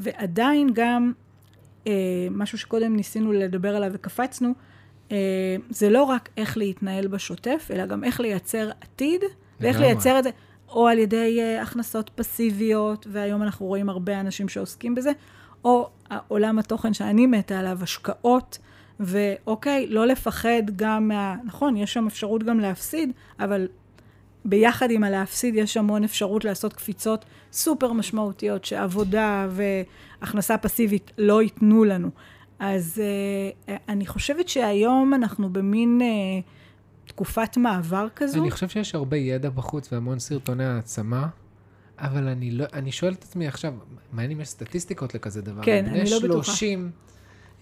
ועדיין 0.00 0.70
גם 0.74 1.12
משהו 2.30 2.58
שקודם 2.58 2.96
ניסינו 2.96 3.32
לדבר 3.32 3.76
עליו 3.76 3.90
וקפצנו, 3.94 4.54
אה, 5.12 5.16
זה 5.70 5.90
לא 5.90 6.02
רק 6.02 6.28
איך 6.36 6.56
להתנהל 6.56 7.06
בשוטף, 7.06 7.68
אלא 7.72 7.86
גם 7.86 8.04
איך 8.04 8.20
לייצר 8.20 8.70
עתיד, 8.80 9.20
ואיך 9.60 9.76
לגמרי. 9.76 9.92
לייצר 9.92 10.18
את 10.18 10.24
זה, 10.24 10.30
או 10.68 10.88
על 10.88 10.98
ידי 10.98 11.38
אה, 11.40 11.62
הכנסות 11.62 12.10
פסיביות, 12.14 13.06
והיום 13.10 13.42
אנחנו 13.42 13.66
רואים 13.66 13.88
הרבה 13.88 14.20
אנשים 14.20 14.48
שעוסקים 14.48 14.94
בזה, 14.94 15.12
או 15.64 15.88
עולם 16.28 16.58
התוכן 16.58 16.94
שאני 16.94 17.26
מתה 17.26 17.58
עליו, 17.58 17.78
השקעות, 17.82 18.58
ואוקיי, 19.00 19.86
לא 19.86 20.06
לפחד 20.06 20.62
גם 20.76 21.08
מה... 21.08 21.36
נכון, 21.44 21.76
יש 21.76 21.92
שם 21.92 22.06
אפשרות 22.06 22.42
גם 22.42 22.60
להפסיד, 22.60 23.12
אבל 23.40 23.68
ביחד 24.44 24.90
עם 24.90 25.04
הלהפסיד 25.04 25.54
יש 25.54 25.76
המון 25.76 26.04
אפשרות 26.04 26.44
לעשות 26.44 26.72
קפיצות 26.72 27.24
סופר 27.52 27.92
משמעותיות 27.92 28.64
שעבודה 28.64 29.48
והכנסה 29.50 30.58
פסיבית 30.58 31.10
לא 31.18 31.42
ייתנו 31.42 31.84
לנו. 31.84 32.10
אז 32.58 33.02
uh, 33.02 33.72
אני 33.88 34.06
חושבת 34.06 34.48
שהיום 34.48 35.14
אנחנו 35.14 35.52
במין 35.52 36.00
uh, 36.00 37.08
תקופת 37.08 37.56
מעבר 37.56 38.06
כזו. 38.16 38.40
אני 38.40 38.50
חושב 38.50 38.68
שיש 38.68 38.94
הרבה 38.94 39.16
ידע 39.16 39.50
בחוץ 39.50 39.92
והמון 39.92 40.18
סרטוני 40.18 40.64
העצמה, 40.64 41.28
אבל 41.98 42.28
אני, 42.28 42.50
לא, 42.50 42.64
אני 42.72 42.92
שואל 42.92 43.12
את 43.12 43.22
עצמי 43.22 43.46
עכשיו, 43.46 43.74
מעניין 44.12 44.30
אם 44.30 44.40
יש 44.40 44.48
סטטיסטיקות 44.48 45.14
לכזה 45.14 45.42
דבר. 45.42 45.62
כן, 45.62 45.86
אני 45.88 46.10
לא 46.10 46.18
בטוחה. 46.18 46.44
30, 46.44 46.90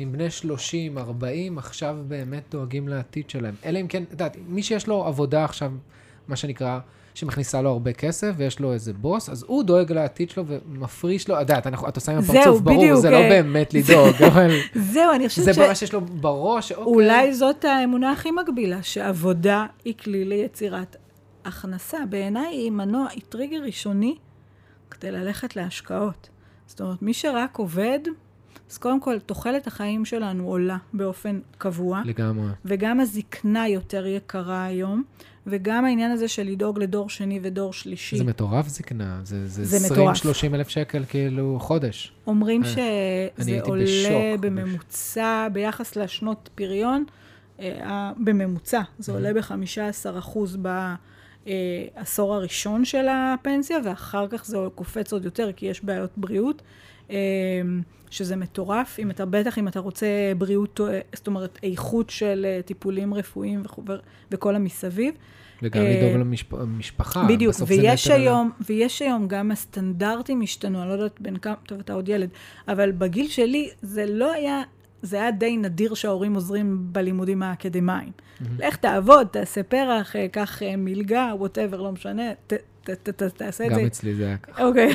אם 0.01 0.13
בני 0.13 0.31
30, 0.31 0.99
40, 0.99 1.59
עכשיו 1.59 1.99
באמת 2.09 2.43
דואגים 2.51 2.89
לעתיד 2.89 3.31
שלהם. 3.31 3.55
אלא 3.65 3.81
אם 3.81 3.87
כן, 3.89 4.03
את 4.03 4.11
יודעת, 4.11 4.37
מי 4.49 4.63
שיש 4.63 4.87
לו 4.87 5.07
עבודה 5.07 5.45
עכשיו, 5.45 5.73
מה 6.29 6.37
שנקרא, 6.37 6.79
שמכניסה 7.15 7.63
לו 7.63 7.71
הרבה 7.71 7.93
כסף, 7.93 8.33
ויש 8.37 8.61
לו 8.61 8.73
איזה 8.73 8.93
בוס, 8.93 9.29
אז 9.29 9.45
הוא 9.49 9.63
דואג 9.63 9.93
לעתיד 9.93 10.31
שלו 10.31 10.45
ומפריש 10.47 11.29
לו, 11.29 11.35
את 11.35 11.41
יודעת, 11.41 11.67
את 11.67 11.97
עושה 11.97 12.13
עם 12.13 12.19
הפרצוף 12.19 12.61
ברור, 12.61 12.79
בדיוק, 12.79 13.01
זה 13.01 13.11
לא 13.11 13.17
אה, 13.17 13.29
באמת 13.29 13.75
לדאוג, 13.75 14.23
אבל 14.23 14.51
זהו, 14.93 15.13
אני 15.15 15.29
חושבת 15.29 15.45
זה 15.45 15.55
ש... 15.55 15.59
מה 15.59 15.75
שיש 15.75 15.93
לו 15.93 16.01
בראש, 16.01 16.73
אוקיי. 16.73 16.85
אולי 16.85 17.35
זאת 17.35 17.65
האמונה 17.65 18.13
הכי 18.13 18.31
מגבילה, 18.31 18.83
שעבודה 18.83 19.67
היא 19.85 19.95
כלי 19.95 20.25
ליצירת 20.25 20.97
הכנסה. 21.45 21.99
בעיניי 22.11 22.57
היא 22.57 22.71
מנוע, 22.71 23.07
היא 23.11 23.23
טריגר 23.29 23.63
ראשוני 23.63 24.15
כדי 24.91 25.11
ללכת 25.11 25.57
להשקעות. 25.57 26.29
זאת 26.67 26.81
אומרת, 26.81 27.03
מי 27.03 27.15
שרק 27.15 27.59
עובד, 27.59 27.99
אז 28.71 28.79
קודם 28.79 29.01
כל, 29.01 29.19
תוחלת 29.19 29.67
החיים 29.67 30.05
שלנו 30.05 30.47
עולה 30.47 30.77
באופן 30.93 31.41
קבוע. 31.59 32.03
לגמרי. 32.05 32.51
וגם 32.65 33.01
הזקנה 33.01 33.69
יותר 33.69 34.07
יקרה 34.07 34.65
היום, 34.65 35.03
וגם 35.51 35.85
העניין 35.85 36.11
הזה 36.11 36.29
של 36.29 36.43
לדאוג 36.43 36.79
לדור 36.79 37.11
שני 37.11 37.41
ודור 37.43 37.73
שלישי. 37.73 38.19
זה 38.19 38.25
מטורף 38.25 38.69
זקנה, 38.69 39.21
זה, 39.25 39.47
זה, 39.47 39.65
זה 39.65 39.89
20-30 39.89 39.93
מטורף. 39.93 40.55
אלף 40.55 40.69
שקל 40.69 41.05
כאילו 41.09 41.59
חודש. 41.61 42.13
אומרים 42.27 42.65
אה, 42.65 42.69
שזה 43.39 43.61
עולה 43.63 43.85
בשוק. 43.85 44.41
בממוצע, 44.41 45.49
ביחס 45.53 45.97
לשנות 45.97 46.49
פריון, 46.55 47.05
אה, 47.61 48.13
בממוצע, 48.19 48.81
זה 48.99 49.13
עולה 49.13 49.33
ב-15% 49.35 50.39
בעשור 51.47 52.35
הראשון 52.35 52.85
של 52.85 53.07
הפנסיה, 53.11 53.79
ואחר 53.85 54.29
כך 54.29 54.47
זה 54.47 54.57
קופץ 54.75 55.13
עוד 55.13 55.25
יותר, 55.25 55.53
כי 55.53 55.67
יש 55.67 55.85
בעיות 55.85 56.11
בריאות, 56.17 56.63
אה, 56.63 56.65
שזה 58.11 58.37
מטורף. 58.37 58.99
אם 58.99 59.11
אתה, 59.11 59.27
בטח 59.27 59.59
אם 59.59 59.69
אתה 59.69 59.81
רוצה 59.81 60.07
בריאות, 60.39 60.81
אה, 60.81 61.01
זאת 61.13 61.27
אומרת, 61.27 61.59
איכות 61.63 62.11
של 62.11 62.47
אה, 62.49 62.63
טיפולים 62.63 63.15
רפואיים 63.15 63.63
וכל 64.31 64.57
המסביב. 64.57 65.15
וגם 65.63 65.83
אה, 65.83 65.97
לדאוג 65.97 66.41
למשפחה. 66.61 67.27
בדיוק, 67.29 67.55
בסוף 67.55 67.69
זה 67.69 67.81
ויש 67.81 68.09
היום, 68.09 68.51
ויש 68.67 69.03
היום 69.03 69.29
גם 69.29 69.51
הסטנדרטים 69.51 70.41
השתנו, 70.43 70.81
אני 70.83 70.89
לא 70.89 70.93
יודעת 70.93 71.21
בין 71.21 71.37
כמה, 71.37 71.55
טוב, 71.67 71.79
אתה 71.79 71.93
עוד 71.93 72.09
ילד, 72.09 72.29
אבל 72.69 72.93
בגיל 72.93 73.29
שלי 73.29 73.71
זה 73.83 74.07
לא 74.07 74.33
היה, 74.33 74.63
זה 75.03 75.17
היה 75.17 75.31
די 75.31 75.57
נדיר 75.57 75.95
שההורים 75.95 76.35
עוזרים 76.35 76.79
בלימודים 76.93 77.43
האקדמיים. 77.43 78.13
לך 78.59 78.77
תעבוד, 78.77 79.27
תעשה 79.27 79.63
פרח, 79.63 80.17
אה, 80.17 80.29
קח 80.29 80.63
אה, 80.63 80.77
מלגה, 80.77 81.33
ווטאבר, 81.39 81.83
לא 81.83 81.93
משנה, 81.93 82.23
ת, 82.47 82.53
ת, 82.83 82.91
ת, 82.91 83.09
ת, 83.09 83.23
תעשה 83.23 83.67
את 83.67 83.71
גם 83.71 83.81
זה. 83.81 83.87
אצלי 83.87 84.15
זה 84.15 84.27
היה 84.27 84.37
ככה. 84.37 84.65
אוקיי, 84.65 84.95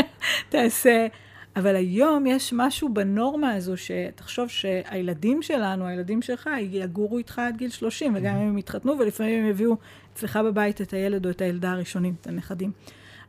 תעשה. 0.48 1.06
אבל 1.56 1.76
היום 1.76 2.26
יש 2.26 2.52
משהו 2.52 2.94
בנורמה 2.94 3.54
הזו, 3.54 3.76
שתחשוב 3.76 4.48
שהילדים 4.48 5.42
שלנו, 5.42 5.86
הילדים 5.86 6.22
שלך, 6.22 6.50
יגורו 6.60 7.18
איתך 7.18 7.38
עד 7.38 7.56
גיל 7.56 7.70
30, 7.70 8.12
וגם 8.16 8.36
אם 8.36 8.48
הם 8.48 8.58
יתחתנו, 8.58 8.98
ולפעמים 8.98 9.44
הם 9.44 9.50
יביאו 9.50 9.76
אצלך 10.12 10.36
בבית 10.36 10.80
את 10.80 10.92
הילד 10.92 11.26
או 11.26 11.30
את 11.30 11.40
הילדה 11.40 11.72
הראשונים, 11.72 12.14
את 12.20 12.26
הנכדים. 12.26 12.72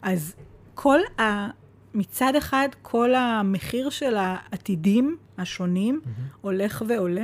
אז 0.01 0.35
כל 0.73 0.99
ה... 1.19 1.47
מצד 1.93 2.35
אחד, 2.35 2.69
כל 2.81 3.15
המחיר 3.15 3.89
של 3.89 4.15
העתידים 4.15 5.17
השונים 5.37 6.01
הולך 6.41 6.83
ועולה, 6.87 7.23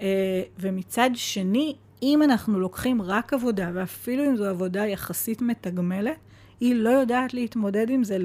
אה, 0.00 0.42
ומצד 0.58 1.10
שני, 1.14 1.76
אם 2.02 2.22
אנחנו 2.22 2.60
לוקחים 2.60 3.02
רק 3.02 3.32
עבודה, 3.32 3.70
ואפילו 3.74 4.24
אם 4.24 4.36
זו 4.36 4.44
עבודה 4.44 4.86
יחסית 4.86 5.42
מתגמלת, 5.42 6.16
היא 6.60 6.74
לא 6.74 6.90
יודעת 6.90 7.34
להתמודד 7.34 7.90
עם 7.90 8.04
זה. 8.04 8.18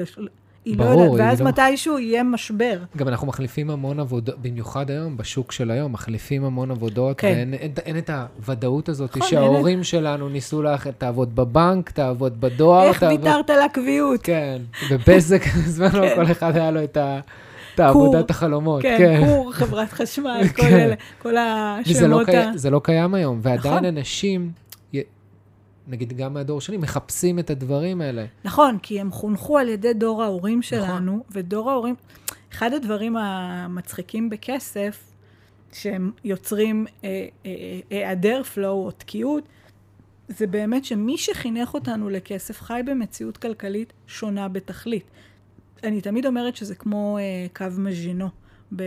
היא 0.66 0.78
לא 0.78 0.86
ברור, 0.86 1.04
יודעת, 1.04 1.20
היא 1.20 1.28
ואז 1.30 1.42
לא- 1.42 1.48
מתישהו 1.48 2.00
יהיה 2.00 2.24
משבר. 2.24 2.78
גם 2.98 3.08
אנחנו 3.08 3.28
מחליפים 3.28 3.70
המון 3.70 4.00
עבודות, 4.00 4.36
במיוחד 4.42 4.92
היום, 4.92 5.18
בשוק 5.18 5.52
של 5.52 5.72
היום, 5.72 5.92
מחליפים 5.94 6.44
המון 6.46 6.72
עבודות, 6.72 7.18
כן. 7.20 7.28
ואין 7.28 7.54
אין, 7.54 7.72
אין 7.86 7.98
את 7.98 8.10
הוודאות 8.10 8.90
הזאת 8.90 9.18
נכון, 9.18 9.30
שההורים 9.30 9.84
שלנו 9.84 10.30
ניסו 10.30 10.62
לך, 10.62 10.88
תעבוד 10.98 11.36
בבנק, 11.36 11.90
תעבוד 11.92 12.42
בדואר, 12.42 12.84
איך 12.84 13.00
תעבוד... 13.00 13.26
ויתרת 13.26 13.50
על 13.50 13.62
הקביעות? 13.62 14.20
כן, 14.24 14.62
ובזק, 14.92 15.42
בזמנו 15.66 15.92
כן. 15.92 16.16
כל 16.16 16.32
אחד 16.32 16.58
היה 16.58 16.72
לו 16.72 16.84
את 16.84 16.98
ה- 16.98 17.20
את 17.76 17.80
העבודת 17.80 18.30
החלומות. 18.30 18.82
כן, 18.82 18.96
כן. 18.98 19.22
כור, 19.26 19.52
חברת 19.54 19.92
חשמל, 19.94 20.42
כל 20.56 20.62
כן. 20.62 20.80
אלה, 20.80 20.96
כל 21.22 21.36
וזה 21.88 22.08
לא, 22.08 22.22
השמות 22.22 22.30
ה... 22.36 22.58
זה 22.58 22.70
לא 22.70 22.82
קיים 22.84 23.14
היום, 23.14 23.40
ועדיין 23.42 23.74
נכון. 23.74 23.86
אנשים, 23.86 24.52
נגיד 25.88 26.18
גם 26.18 26.34
מהדור 26.34 26.62
שלי, 26.62 26.78
מחפשים 26.78 27.40
את 27.40 27.50
הדברים 27.50 28.02
האלה. 28.02 28.26
נכון, 28.46 28.78
כי 28.82 29.02
הם 29.02 29.12
חונכו 29.12 29.58
על 29.58 29.70
ידי 29.70 29.94
דור 29.94 30.24
ההורים 30.24 30.60
נכון. 30.60 30.80
שלנו, 30.80 31.24
ודור 31.32 31.72
ההורים, 31.72 31.96
אחד 32.52 32.74
הדברים 32.74 33.18
המצחיקים 33.18 34.30
בכסף, 34.30 35.12
שהם 35.74 36.12
יוצרים 36.24 36.86
אה, 37.04 37.10
אה, 37.10 37.52
אה, 37.92 37.98
היעדר 37.98 38.44
פלואו 38.44 38.86
או 38.86 38.92
תקיעות, 38.92 39.44
זה 40.28 40.48
באמת 40.48 40.86
שמי 40.86 41.18
שחינך 41.18 41.74
אותנו 41.74 42.10
לכסף 42.10 42.62
חי 42.62 42.82
במציאות 42.86 43.38
כלכלית 43.38 43.94
שונה 44.08 44.48
בתכלית. 44.48 45.04
אני 45.84 46.02
תמיד 46.02 46.26
אומרת 46.26 46.56
שזה 46.56 46.76
כמו 46.76 47.18
אה, 47.18 47.48
קו 47.54 47.66
מז'ינו 47.78 48.30
ב- 48.76 48.84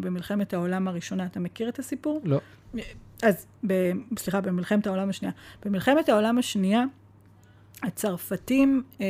במלחמת 0.00 0.54
העולם 0.54 0.88
הראשונה. 0.88 1.26
אתה 1.26 1.40
מכיר 1.40 1.68
את 1.68 1.78
הסיפור? 1.78 2.20
לא. 2.24 2.40
אז, 3.22 3.46
ב, 3.66 3.90
סליחה, 4.18 4.40
במלחמת 4.40 4.86
העולם 4.86 5.08
השנייה. 5.08 5.32
במלחמת 5.64 6.08
העולם 6.08 6.38
השנייה, 6.38 6.84
הצרפתים, 7.82 8.82
אה, 9.00 9.06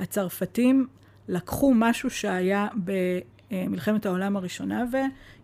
הצרפתים 0.00 0.86
לקחו 1.28 1.72
משהו 1.74 2.10
שהיה 2.10 2.68
במלחמת 3.50 4.06
העולם 4.06 4.36
הראשונה 4.36 4.84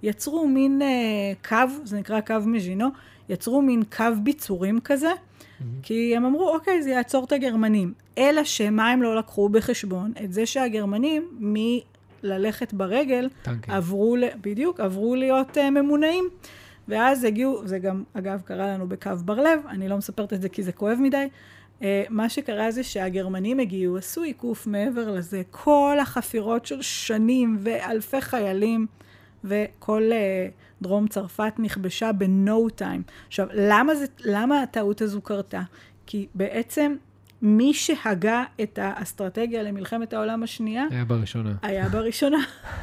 ויצרו 0.02 0.48
מין 0.48 0.82
אה, 0.82 0.88
קו, 1.48 1.84
זה 1.84 1.98
נקרא 1.98 2.20
קו 2.20 2.34
מז'ינו, 2.46 2.88
יצרו 3.28 3.62
מין 3.62 3.82
קו 3.96 4.04
ביצורים 4.22 4.80
כזה, 4.80 5.10
כי 5.82 6.16
הם 6.16 6.24
אמרו, 6.24 6.54
אוקיי, 6.54 6.82
זה 6.82 6.90
יעצור 6.90 7.24
את 7.24 7.32
הגרמנים. 7.32 7.92
אלא 8.18 8.44
שמה 8.44 8.90
הם 8.90 9.02
לא 9.02 9.16
לקחו 9.16 9.48
בחשבון? 9.48 10.12
את 10.24 10.32
זה 10.32 10.46
שהגרמנים, 10.46 11.28
מללכת 12.22 12.72
ברגל, 12.72 13.28
טנקים. 13.42 13.74
עברו, 13.74 14.16
בדיוק, 14.40 14.80
עברו 14.80 15.14
להיות 15.14 15.56
uh, 15.56 15.70
ממונעים. 15.70 16.24
ואז 16.88 17.24
הגיעו, 17.24 17.66
זה 17.66 17.78
גם, 17.78 18.02
אגב, 18.12 18.40
קרה 18.44 18.68
לנו 18.68 18.88
בקו 18.88 19.10
בר-לב, 19.24 19.60
אני 19.68 19.88
לא 19.88 19.96
מספרת 19.96 20.32
את 20.32 20.42
זה 20.42 20.48
כי 20.48 20.62
זה 20.62 20.72
כואב 20.72 20.98
מדי. 21.00 21.28
Uh, 21.78 21.82
מה 22.08 22.28
שקרה 22.28 22.70
זה 22.70 22.82
שהגרמנים 22.82 23.60
הגיעו, 23.60 23.96
עשו 23.96 24.22
עיקוף 24.22 24.66
מעבר 24.66 25.10
לזה. 25.10 25.42
כל 25.50 25.96
החפירות 26.00 26.66
של 26.66 26.82
שנים 26.82 27.56
ואלפי 27.60 28.20
חיילים, 28.20 28.86
וכל 29.44 30.02
uh, 30.10 30.82
דרום 30.82 31.08
צרפת 31.08 31.52
נכבשה 31.58 32.12
ב-no 32.12 32.80
time. 32.80 33.12
עכשיו, 33.26 33.46
למה, 33.54 33.94
זה, 33.94 34.06
למה 34.24 34.62
הטעות 34.62 35.02
הזו 35.02 35.20
קרתה? 35.20 35.62
כי 36.06 36.26
בעצם 36.34 36.96
מי 37.42 37.74
שהגה 37.74 38.44
את 38.62 38.78
האסטרטגיה 38.82 39.62
למלחמת 39.62 40.12
העולם 40.12 40.42
השנייה, 40.42 40.84
היה 40.90 41.04
בראשונה. 41.04 41.54
היה 41.62 41.88
בראשונה. 41.88 42.38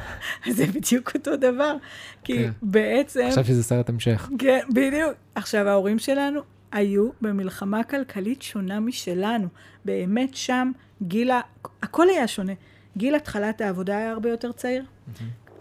זה 0.56 0.66
בדיוק 0.66 1.14
אותו 1.14 1.36
דבר. 1.36 1.76
כי 2.24 2.38
כן. 2.38 2.50
בעצם... 2.62 3.28
חשבתי 3.30 3.48
שזה 3.48 3.62
סרט 3.62 3.88
המשך. 3.88 4.28
כן, 4.38 4.60
בדיוק. 4.72 5.12
עכשיו, 5.34 5.68
ההורים 5.68 5.98
שלנו 5.98 6.40
היו 6.72 7.08
במלחמה 7.20 7.84
כלכלית 7.84 8.42
שונה 8.42 8.80
משלנו. 8.80 9.48
באמת 9.84 10.34
שם 10.34 10.72
גיל 11.02 11.30
ה... 11.30 11.40
הכל 11.82 12.08
היה 12.08 12.28
שונה. 12.28 12.52
גיל 12.96 13.14
התחלת 13.14 13.60
העבודה 13.60 13.96
היה 13.96 14.10
הרבה 14.10 14.30
יותר 14.30 14.52
צעיר. 14.52 14.84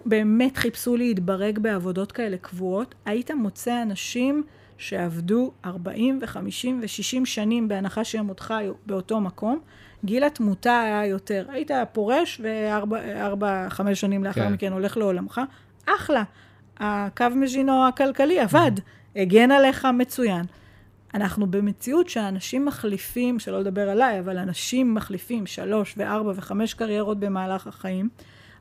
באמת 0.06 0.58
חיפשו 0.58 0.98
להתברג 0.98 1.60
בעבודות 1.60 2.12
כאלה 2.12 2.38
קבועות. 2.38 2.96
היית 3.06 3.32
מוצא 3.32 3.82
אנשים 3.82 4.44
שעבדו 4.78 5.52
40 5.66 6.20
ו-50 6.22 6.68
ו-60 6.82 7.26
שנים, 7.26 7.68
בהנחה 7.68 8.04
שהם 8.04 8.28
עוד 8.28 8.40
חיו 8.40 8.74
באותו 8.86 9.22
מקום. 9.22 9.60
גיל 10.06 10.24
התמותה 10.24 10.82
היה 10.82 11.06
יותר. 11.06 11.46
היית 11.50 11.72
פורש 11.92 12.42
וארבע, 12.44 13.70
חמש 13.70 14.02
שנים 14.02 14.24
לאחר 14.24 14.42
כן. 14.42 14.54
מכן 14.54 14.72
הולך 14.74 14.98
לעולמך. 14.98 15.42
אחלה. 15.86 16.24
הקו 16.78 17.26
מז'ינו 17.36 17.88
הכלכלי 17.88 18.40
עבד, 18.40 18.72
הגן 19.16 19.52
עליך 19.52 19.88
מצוין. 19.94 20.46
אנחנו 21.14 21.48
במציאות 21.48 22.10
שאנשים 22.10 22.66
מחליפים, 22.66 23.40
שלא 23.40 23.60
לדבר 23.60 23.90
עליי, 23.90 24.20
אבל 24.20 24.38
אנשים 24.38 24.94
מחליפים 24.94 25.46
שלוש 25.46 25.94
וארבע 25.98 26.32
וחמש 26.36 26.74
קריירות 26.74 27.20
במהלך 27.20 27.68
החיים. 27.68 28.10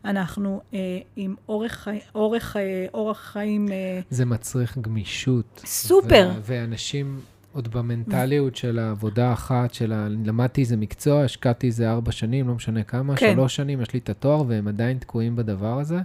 אנחנו 0.04 0.60
אה, 0.74 0.98
עם 1.16 1.34
אורך, 1.48 1.88
אורך, 2.14 2.56
אה, 2.56 2.86
אורח 2.94 3.20
חיים 3.20 3.68
אה, 3.68 4.00
זה 4.10 4.24
מצריך 4.24 4.78
גמישות. 4.78 5.62
סופר. 5.64 6.30
ו- 6.34 6.40
ואנשים, 6.42 7.20
עוד 7.52 7.68
במנטליות 7.68 8.56
של 8.56 8.78
העבודה 8.78 9.30
האחת, 9.30 9.74
של 9.74 9.92
ה... 9.92 10.08
למדתי 10.08 10.60
איזה 10.60 10.76
מקצוע, 10.76 11.24
השקעתי 11.24 11.66
איזה 11.66 11.90
ארבע 11.90 12.12
שנים, 12.12 12.48
לא 12.48 12.54
משנה 12.54 12.82
כמה, 12.82 13.16
כן. 13.16 13.32
שלוש 13.34 13.56
שנים, 13.56 13.80
יש 13.80 13.92
לי 13.92 13.98
את 13.98 14.08
התואר, 14.08 14.42
והם 14.48 14.68
עדיין 14.68 14.98
תקועים 14.98 15.36
בדבר 15.36 15.78
הזה. 15.78 15.98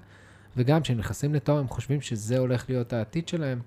וגם 0.58 0.82
כשהם 0.82 0.98
נכנסים 0.98 1.36
לתואר, 1.36 1.58
הם 1.58 1.68
חושבים 1.68 2.02
שזה 2.02 2.38
הולך 2.38 2.66
להיות 2.70 2.94
העתיד 2.94 3.28
שלהם. 3.28 3.60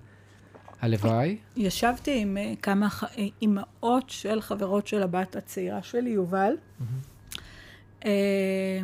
הלוואי. 0.81 1.37
ישבתי 1.57 2.21
עם 2.21 2.37
אה, 2.37 2.53
כמה 2.63 2.89
אה, 3.19 3.27
אימהות 3.43 4.11
של 4.11 4.41
חברות 4.41 4.87
של 4.87 5.03
הבת 5.03 5.37
הצעירה 5.37 5.83
שלי, 5.83 6.11
יובל, 6.11 6.53
אה, 6.81 6.87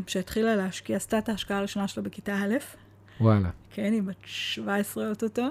שהתחילה 0.07 0.57
להשקיע, 0.57 0.96
עשתה 0.96 1.18
את 1.18 1.28
ההשקעה 1.28 1.59
הראשונה 1.59 1.88
שלה 1.88 2.02
בכיתה 2.02 2.35
א', 2.35 2.54
וואלה. 3.20 3.50
כן, 3.70 3.92
היא 3.92 4.02
בת 4.02 4.16
17 4.24 5.09
אוטוטו. 5.09 5.46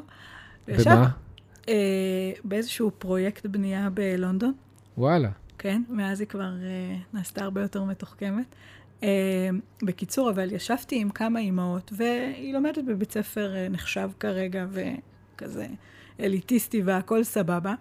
במה? 0.67 1.09
אה, 1.69 2.31
באיזשהו 2.43 2.91
פרויקט 2.99 3.45
בנייה 3.45 3.89
בלונדון, 3.89 4.53
וואלה. 4.97 5.29
כן, 5.57 5.81
מאז 5.89 6.19
היא 6.19 6.27
כבר 6.27 6.51
אה, 6.63 6.95
נעשתה 7.13 7.43
הרבה 7.43 7.61
יותר 7.61 7.83
מתוחכמת. 7.83 8.55
אה, 9.03 9.49
בקיצור, 9.83 10.29
אבל 10.29 10.51
ישבתי 10.51 11.01
עם 11.01 11.09
כמה 11.09 11.39
אימהות, 11.39 11.93
והיא 11.95 12.53
לומדת 12.53 12.83
בבית 12.83 13.11
ספר 13.11 13.55
אה, 13.55 13.69
נחשב 13.69 14.09
כרגע, 14.19 14.65
וכזה 14.71 15.67
אליטיסטי 16.19 16.81
והכל 16.81 17.23
סבבה, 17.23 17.73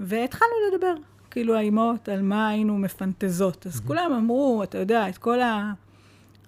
והתחלנו 0.00 0.52
לדבר, 0.72 0.94
כאילו 1.30 1.56
האימהות, 1.56 2.08
על 2.08 2.22
מה 2.22 2.48
היינו 2.48 2.78
מפנטזות. 2.78 3.66
אז 3.66 3.80
כולם 3.80 4.12
אמרו, 4.12 4.62
אתה 4.62 4.78
יודע, 4.78 5.08
את 5.08 5.18
כל 5.18 5.40
ה... 5.40 5.72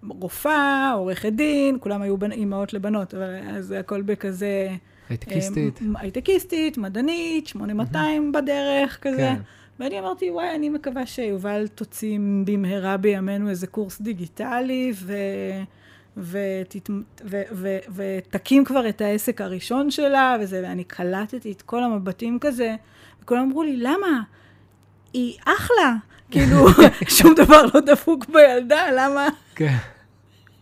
רופאה, 0.09 0.93
עורכת 0.93 1.33
דין, 1.33 1.77
כולם 1.81 2.03
היו 2.03 2.19
בנ- 2.19 2.33
אימהות 2.33 2.73
לבנות, 2.73 3.15
אבל 3.15 3.35
אז 3.51 3.67
זה 3.67 3.79
הכל 3.81 4.03
בכזה... 4.03 4.69
הייטקיסטית. 5.09 5.81
אה, 5.83 6.01
הייטקיסטית, 6.01 6.79
מדענית, 6.79 7.47
8200 7.47 8.33
בדרך, 8.33 8.99
כזה. 9.03 9.17
כן. 9.17 9.35
ואני 9.81 9.99
אמרתי, 9.99 10.31
וואי, 10.31 10.55
אני 10.55 10.69
מקווה 10.69 11.07
שיובל 11.07 11.69
תוציא 11.69 12.19
במהרה 12.45 12.97
בימינו 12.97 13.51
איזה 13.51 13.67
קורס 13.67 14.01
דיגיטלי, 14.01 14.93
ו... 14.95 15.13
ותת... 16.17 16.91
ו... 17.25 17.43
ו... 17.53 17.79
ותקים 17.95 18.65
כבר 18.65 18.89
את 18.89 19.01
העסק 19.01 19.41
הראשון 19.41 19.91
שלה, 19.91 20.37
וזה, 20.41 20.63
ואני 20.65 20.85
קלטתי 20.85 21.53
את 21.53 21.63
כל 21.63 21.85
המבטים 21.85 22.39
כזה, 22.39 22.75
וכולם 23.23 23.43
אמרו 23.43 23.63
לי, 23.63 23.77
למה? 23.77 24.23
היא 25.13 25.39
אחלה. 25.45 25.95
כאילו, 26.31 26.67
שום 27.19 27.35
דבר 27.35 27.63
לא 27.75 27.81
דפוק 27.81 28.27
בילדה, 28.27 28.83
למה? 28.97 29.29
כן. 29.55 29.77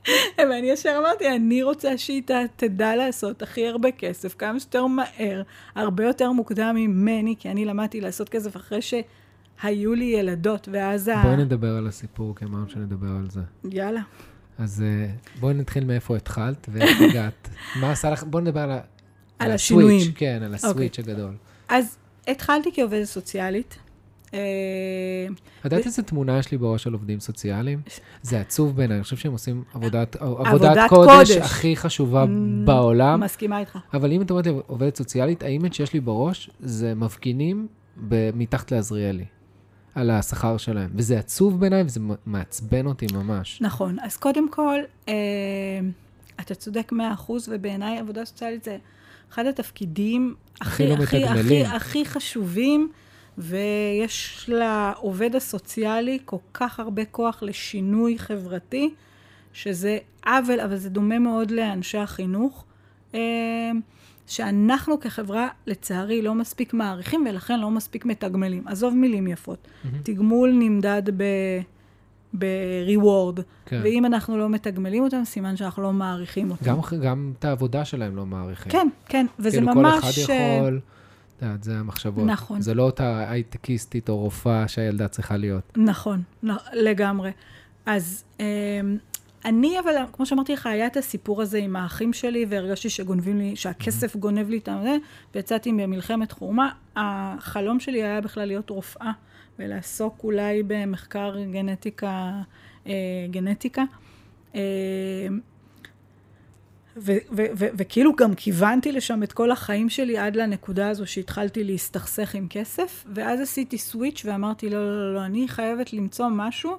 ואני 0.50 0.70
ישר 0.70 0.96
אמרתי, 0.98 1.28
אני 1.28 1.62
רוצה 1.62 1.98
שהיא 1.98 2.22
תדע 2.56 2.96
לעשות 2.96 3.42
הכי 3.42 3.66
הרבה 3.66 3.90
כסף, 3.90 4.34
כמה 4.34 4.60
שיותר 4.60 4.86
מהר, 4.86 5.42
הרבה 5.74 6.04
יותר 6.04 6.32
מוקדם 6.32 6.74
ממני, 6.74 7.34
כי 7.38 7.50
אני 7.50 7.64
למדתי 7.64 8.00
לעשות 8.00 8.28
כסף 8.28 8.56
אחרי 8.56 8.78
שהיו 8.82 9.94
לי 9.94 10.04
ילדות, 10.04 10.68
ואז 10.72 11.08
ה... 11.08 11.22
בואי 11.22 11.36
נדבר 11.36 11.76
על 11.76 11.86
הסיפור, 11.86 12.36
כי 12.36 12.44
אמרנו 12.44 12.68
שנדבר 12.68 13.08
על 13.08 13.30
זה. 13.30 13.40
יאללה. 13.70 14.00
אז 14.58 14.82
אה, 14.86 15.06
בואי 15.40 15.54
נתחיל 15.54 15.84
מאיפה 15.84 16.16
התחלת 16.16 16.68
ואיך 16.72 17.00
הגעת. 17.10 17.48
מה 17.80 17.92
עשה 17.92 18.10
לך? 18.10 18.24
בואי 18.24 18.42
נדבר 18.42 18.60
על. 18.60 18.70
על 18.70 19.50
הסוויץ', 19.50 19.54
השינויים. 19.54 20.12
כן, 20.14 20.42
על 20.44 20.54
הסוויץ' 20.54 20.98
הגדול. 20.98 21.34
אז 21.68 21.96
התחלתי 22.28 22.70
כעובדת 22.74 23.04
סוציאלית. 23.04 23.78
אה, 24.34 24.38
את 25.60 25.64
יודעת 25.64 25.86
איזה 25.86 26.02
תמונה 26.02 26.38
יש 26.38 26.50
לי 26.50 26.58
בראש 26.58 26.86
על 26.86 26.92
עובדים 26.92 27.20
סוציאליים? 27.20 27.80
זה 28.22 28.40
עצוב 28.40 28.76
בעיניי, 28.76 28.96
אני 28.96 29.04
חושב 29.04 29.16
שהם 29.16 29.32
עושים 29.32 29.64
עבודת 29.74 30.16
עבודת 30.20 30.78
קודש. 30.88 31.30
הכי 31.30 31.76
חשובה 31.76 32.24
בעולם. 32.64 33.20
מסכימה 33.20 33.58
איתך. 33.58 33.78
אבל 33.94 34.12
אם 34.12 34.22
את 34.22 34.30
אומרת 34.30 34.46
לי 34.46 34.52
עובדת 34.66 34.96
סוציאלית, 34.96 35.42
האימג' 35.42 35.72
שיש 35.72 35.92
לי 35.92 36.00
בראש 36.00 36.50
זה 36.60 36.94
מפגינים 36.94 37.66
מתחת 38.34 38.72
לעזריאלי, 38.72 39.24
על 39.94 40.10
השכר 40.10 40.56
שלהם. 40.56 40.90
וזה 40.94 41.18
עצוב 41.18 41.60
בעיניי 41.60 41.82
וזה 41.82 42.00
מעצבן 42.26 42.86
אותי 42.86 43.06
ממש. 43.14 43.58
נכון. 43.60 43.96
אז 44.02 44.16
קודם 44.16 44.50
כל, 44.50 44.78
אה, 45.08 45.14
אתה 46.40 46.54
צודק 46.54 46.92
מאה 46.92 47.12
אחוז, 47.12 47.48
ובעיניי 47.52 47.98
עבודה 47.98 48.24
סוציאלית 48.24 48.64
זה 48.64 48.76
אחד 49.32 49.46
התפקידים 49.46 50.34
הכי 50.60 50.92
הכי, 50.92 51.20
לא 51.20 51.26
הכי. 51.26 51.64
הכי 51.64 52.04
חשובים, 52.04 52.90
ויש 53.40 54.50
לעובד 54.52 55.36
הסוציאלי 55.36 56.18
כל 56.24 56.36
כך 56.54 56.80
הרבה 56.80 57.04
כוח 57.04 57.42
לשינוי 57.42 58.18
חברתי, 58.18 58.94
שזה 59.52 59.98
עוול, 60.26 60.60
אבל 60.60 60.76
זה 60.76 60.90
דומה 60.90 61.18
מאוד 61.18 61.50
לאנשי 61.50 61.98
החינוך, 61.98 62.64
אה, 63.14 63.20
שאנחנו 64.26 65.00
כחברה, 65.00 65.48
לצערי, 65.66 66.22
לא 66.22 66.34
מספיק 66.34 66.74
מעריכים, 66.74 67.26
ולכן 67.30 67.60
לא 67.60 67.70
מספיק 67.70 68.04
מתגמלים. 68.04 68.68
עזוב 68.68 68.94
מילים 68.94 69.26
יפות. 69.26 69.68
תגמול 70.02 70.52
נמדד 70.52 71.02
ב... 71.16 71.24
ב-reward, 72.38 73.42
כן. 73.66 73.80
ואם 73.84 74.04
אנחנו 74.04 74.38
לא 74.38 74.48
מתגמלים 74.48 75.02
אותם, 75.02 75.24
סימן 75.24 75.56
שאנחנו 75.56 75.82
לא 75.82 75.92
מעריכים 75.92 76.50
אותם. 76.50 76.64
גם, 76.64 76.78
גם 77.02 77.32
את 77.38 77.44
העבודה 77.44 77.84
שלהם 77.84 78.16
לא 78.16 78.26
מעריכים. 78.26 78.72
כן, 78.72 78.88
כן, 79.06 79.26
וזה 79.38 79.56
כאילו 79.56 79.74
ממש... 79.74 80.04
כל 80.04 80.08
אחד 80.10 80.32
אה, 80.32 80.56
יכול, 80.58 80.80
את 81.40 81.44
יודעת, 81.44 81.62
זה 81.62 81.78
המחשבות. 81.78 82.26
נכון. 82.26 82.60
זה 82.60 82.74
לא 82.74 82.82
אותה 82.82 83.30
הייטקיסטית 83.30 84.08
או 84.08 84.16
רופאה 84.18 84.68
שהילדה 84.68 85.08
צריכה 85.08 85.36
להיות. 85.36 85.72
נכון, 85.76 86.22
לא, 86.42 86.54
לגמרי. 86.72 87.30
אז 87.86 88.24
אה, 88.40 88.80
אני, 89.44 89.78
אבל, 89.80 89.94
כמו 90.12 90.26
שאמרתי 90.26 90.52
לך, 90.52 90.66
היה 90.66 90.86
את 90.86 90.96
הסיפור 90.96 91.42
הזה 91.42 91.58
עם 91.58 91.76
האחים 91.76 92.12
שלי, 92.12 92.46
והרגשתי 92.48 92.90
שגונבים 92.90 93.38
לי, 93.38 93.56
שהכסף 93.56 94.16
גונב 94.16 94.48
לי 94.48 94.58
את 94.58 94.68
זה, 94.82 94.96
ויצאתי 95.34 95.72
במלחמת 95.72 96.32
חורמה. 96.32 96.70
החלום 96.96 97.80
שלי 97.80 98.02
היה 98.02 98.20
בכלל 98.20 98.44
להיות 98.44 98.70
רופאה, 98.70 99.12
ולעסוק 99.58 100.20
אולי 100.24 100.62
במחקר 100.66 101.34
גנטיקה, 101.52 102.32
אה, 102.86 102.92
גנטיקה. 103.30 103.82
אה, 104.54 104.60
ו- 105.30 105.49
וכאילו 107.76 108.16
גם 108.16 108.34
כיוונתי 108.34 108.92
לשם 108.92 109.22
את 109.22 109.32
כל 109.32 109.50
החיים 109.50 109.88
שלי 109.88 110.18
עד 110.18 110.36
לנקודה 110.36 110.88
הזו 110.88 111.06
שהתחלתי 111.06 111.64
להסתכסך 111.64 112.34
עם 112.34 112.46
כסף, 112.50 113.04
ואז 113.14 113.40
עשיתי 113.40 113.78
סוויץ' 113.78 114.22
ואמרתי, 114.24 114.70
לא, 114.70 114.86
לא, 114.86 114.98
לא, 114.98 115.14
לא, 115.14 115.24
אני 115.24 115.48
חייבת 115.48 115.92
למצוא 115.92 116.28
משהו 116.28 116.76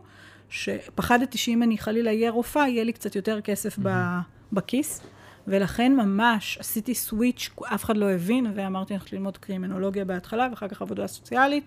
שפחדתי 0.50 1.38
שאם 1.38 1.64
אני 1.64 1.78
חלילה 1.78 2.12
אהיה 2.12 2.32
רופאה, 2.32 2.70
יהיה 2.70 2.84
לי 2.84 2.94
קצת 2.94 3.16
יותר 3.16 3.42
כסף 3.42 3.80
ב- 3.84 4.20
בכיס, 4.54 5.02
ולכן 5.48 5.96
ממש 5.96 6.58
עשיתי 6.58 6.96
סוויץ', 6.96 7.50
אף 7.64 7.84
אחד 7.84 7.98
לא 7.98 8.12
הבין, 8.12 8.52
ואמרתי, 8.56 8.94
אני 8.94 9.00
הולכת 9.00 9.14
ללמוד 9.14 9.38
קרימינולוגיה 9.38 10.06
בהתחלה, 10.06 10.48
ואחר 10.50 10.68
כך 10.68 10.82
עבודה 10.82 11.08
סוציאלית. 11.08 11.64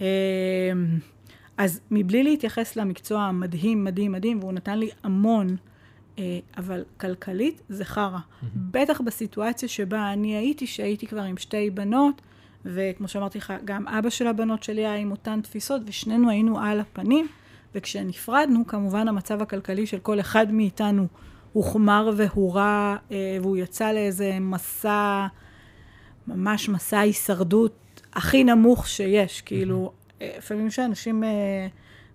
אמ, 0.00 0.06
אז 1.56 1.80
מבלי 1.90 2.22
להתייחס 2.22 2.76
למקצוע 2.76 3.22
המדהים, 3.22 3.84
מדהים, 3.84 4.12
מדהים, 4.12 4.38
והוא 4.38 4.52
נתן 4.52 4.78
לי 4.78 4.90
המון, 5.02 5.56
אבל 6.56 6.84
כלכלית 7.00 7.62
זה 7.68 7.84
חרא. 7.84 8.18
בטח 8.56 9.00
בסיטואציה 9.00 9.68
שבה 9.68 10.12
אני 10.12 10.36
הייתי, 10.36 10.66
שהייתי 10.66 11.06
כבר 11.06 11.22
עם 11.22 11.36
שתי 11.36 11.70
בנות, 11.70 12.22
וכמו 12.64 13.08
שאמרתי 13.08 13.38
לך, 13.38 13.52
גם 13.64 13.88
אבא 13.88 14.10
של 14.10 14.26
הבנות 14.26 14.62
שלי 14.62 14.86
היה 14.86 14.96
עם 14.96 15.10
אותן 15.10 15.40
תפיסות, 15.40 15.82
ושנינו 15.86 16.30
היינו 16.30 16.60
על 16.60 16.80
הפנים, 16.80 17.28
וכשנפרדנו, 17.74 18.66
כמובן 18.66 19.08
המצב 19.08 19.42
הכלכלי 19.42 19.86
של 19.86 19.98
כל 19.98 20.20
אחד 20.20 20.52
מאיתנו 20.52 21.06
הוחמר 21.52 22.10
והורע, 22.16 22.96
אה, 23.10 23.38
והוא 23.40 23.56
יצא 23.56 23.92
לאיזה 23.92 24.38
מסע, 24.40 25.26
ממש 26.26 26.68
מסע 26.68 26.98
הישרדות 26.98 28.02
הכי 28.12 28.44
נמוך 28.44 28.88
שיש. 28.88 29.40
כאילו, 29.40 29.92
אה, 30.22 30.34
לפעמים 30.38 30.70
שאנשים, 30.70 31.24
אה, 31.24 31.66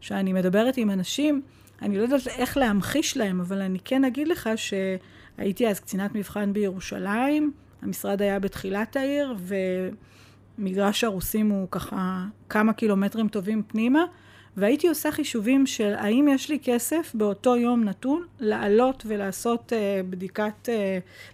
שאני 0.01 0.33
מדברת 0.33 0.77
עם 0.77 0.91
אנשים, 0.91 1.41
אני 1.81 1.97
לא 1.97 2.03
יודעת 2.03 2.27
איך 2.27 2.57
להמחיש 2.57 3.17
להם, 3.17 3.41
אבל 3.41 3.61
אני 3.61 3.79
כן 3.85 4.05
אגיד 4.05 4.27
לך 4.27 4.49
שהייתי 4.55 5.67
אז 5.67 5.79
קצינת 5.79 6.15
מבחן 6.15 6.53
בירושלים, 6.53 7.51
המשרד 7.81 8.21
היה 8.21 8.39
בתחילת 8.39 8.95
העיר, 8.95 9.35
ומגרש 10.57 11.03
הרוסים 11.03 11.49
הוא 11.49 11.67
ככה 11.71 12.25
כמה 12.49 12.73
קילומטרים 12.73 13.27
טובים 13.27 13.63
פנימה, 13.67 14.05
והייתי 14.57 14.87
עושה 14.87 15.11
חישובים 15.11 15.65
של 15.65 15.93
האם 15.97 16.27
יש 16.27 16.49
לי 16.49 16.59
כסף 16.63 17.11
באותו 17.13 17.55
יום 17.55 17.83
נתון 17.83 18.25
לעלות 18.39 19.03
ולעשות 19.07 19.73
uh, 19.73 20.05
בדיקת, 20.09 20.53
uh, 20.65 20.69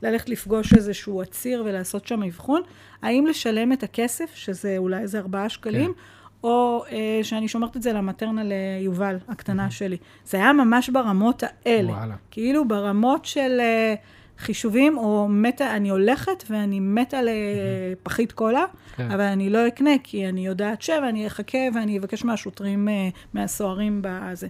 ללכת 0.01 0.29
לפגוש 0.29 0.73
איזשהו 0.73 1.21
עציר 1.21 1.63
ולעשות 1.65 2.07
שם 2.07 2.23
אבחון, 2.23 2.61
האם 3.01 3.25
לשלם 3.27 3.73
את 3.73 3.83
הכסף, 3.83 4.31
שזה 4.35 4.75
אולי 4.77 5.01
איזה 5.01 5.19
ארבעה 5.19 5.49
שקלים, 5.49 5.93
כן. 5.93 5.99
או 6.43 6.83
uh, 6.87 6.91
שאני 7.23 7.47
שומרת 7.47 7.77
את 7.77 7.81
זה 7.81 7.93
למטרנה 7.93 8.41
ליובל, 8.43 9.17
הקטנה 9.27 9.71
שלי. 9.71 9.97
זה 10.25 10.37
היה 10.37 10.53
ממש 10.53 10.89
ברמות 10.89 11.43
האלה. 11.43 11.91
וואלה. 11.91 12.15
כאילו 12.31 12.67
ברמות 12.67 13.25
של 13.25 13.59
uh, 13.59 14.41
חישובים, 14.41 14.97
או 14.97 15.27
מתה, 15.29 15.75
אני 15.75 15.89
הולכת 15.89 16.43
ואני 16.49 16.79
מתה 16.79 17.17
לפחית 17.21 18.31
קולה, 18.31 18.65
כן. 18.95 19.11
אבל 19.11 19.21
אני 19.21 19.49
לא 19.49 19.67
אקנה, 19.67 19.91
כי 20.03 20.29
אני 20.29 20.45
יודעת 20.45 20.83
ואני 20.89 21.27
אחכה 21.27 21.57
ואני 21.75 21.99
אבקש 21.99 22.25
מהשוטרים, 22.25 22.87
uh, 22.87 23.17
מהסוהרים 23.33 23.99
בזה. 24.03 24.47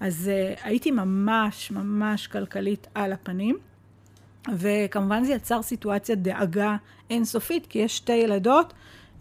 אז 0.00 0.30
uh, 0.30 0.60
הייתי 0.64 0.90
ממש 0.90 1.70
ממש 1.70 2.26
כלכלית 2.26 2.86
על 2.94 3.12
הפנים. 3.12 3.56
וכמובן 4.58 5.24
זה 5.24 5.32
יצר 5.32 5.62
סיטואציית 5.62 6.22
דאגה 6.22 6.76
אינסופית, 7.10 7.66
כי 7.66 7.78
יש 7.78 7.96
שתי 7.96 8.12
ילדות 8.12 8.72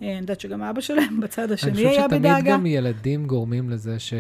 אני 0.01 0.17
יודעת 0.17 0.39
שגם 0.39 0.63
אבא 0.63 0.82
שלהם 0.82 1.19
בצד 1.19 1.51
השני 1.51 1.71
אני 1.71 1.82
היה 1.88 2.03
חושב 2.03 2.19
בדאגה. 2.19 2.38
שתמיד 2.38 2.53
גם 2.53 2.65
ילדים 2.65 3.25
גורמים 3.25 3.69
לזה 3.69 3.99
ש... 3.99 4.13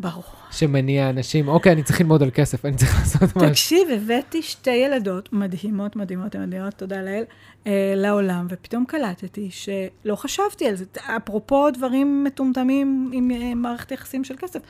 ברור. 0.00 0.24
שמניע 0.50 1.10
אנשים, 1.10 1.48
אוקיי, 1.48 1.72
אני 1.72 1.82
צריך 1.82 2.00
ללמוד 2.00 2.22
על 2.22 2.30
כסף, 2.34 2.64
אני 2.64 2.76
צריך 2.76 2.98
לעשות 2.98 3.36
משהו. 3.36 3.48
תקשיב, 3.48 3.88
הבאתי 3.94 4.42
שתי 4.42 4.70
ילדות 4.70 5.32
מדהימות, 5.32 5.96
מדהימות, 5.96 6.36
מדהימות, 6.36 6.74
תודה 6.74 7.02
לאל, 7.02 7.24
אה, 7.66 7.92
לעולם, 7.96 8.46
ופתאום 8.50 8.84
קלטתי 8.84 9.48
שלא 9.50 10.16
חשבתי 10.16 10.66
על 10.66 10.76
זה. 10.76 10.84
אפרופו 11.16 11.70
דברים 11.70 12.24
מטומטמים 12.24 13.10
עם 13.12 13.30
אה, 13.30 13.54
מערכת 13.54 13.92
יחסים 13.92 14.24
של 14.24 14.34
כסף. 14.38 14.60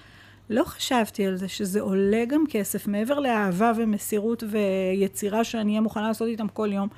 לא 0.51 0.65
חשבתי 0.65 1.27
על 1.27 1.37
זה 1.37 1.49
שזה 1.49 1.81
עולה 1.81 2.25
גם 2.29 2.45
כסף, 2.51 2.87
מעבר 2.87 3.21
לאהבה 3.21 3.73
ומסירות 3.77 4.43
ויצירה 4.51 5.45
שאני 5.45 5.71
אהיה 5.71 5.81
מוכנה 5.81 6.09
לעשות 6.09 6.29
איתם 6.29 6.49
כל 6.49 6.69
יום. 6.73 6.89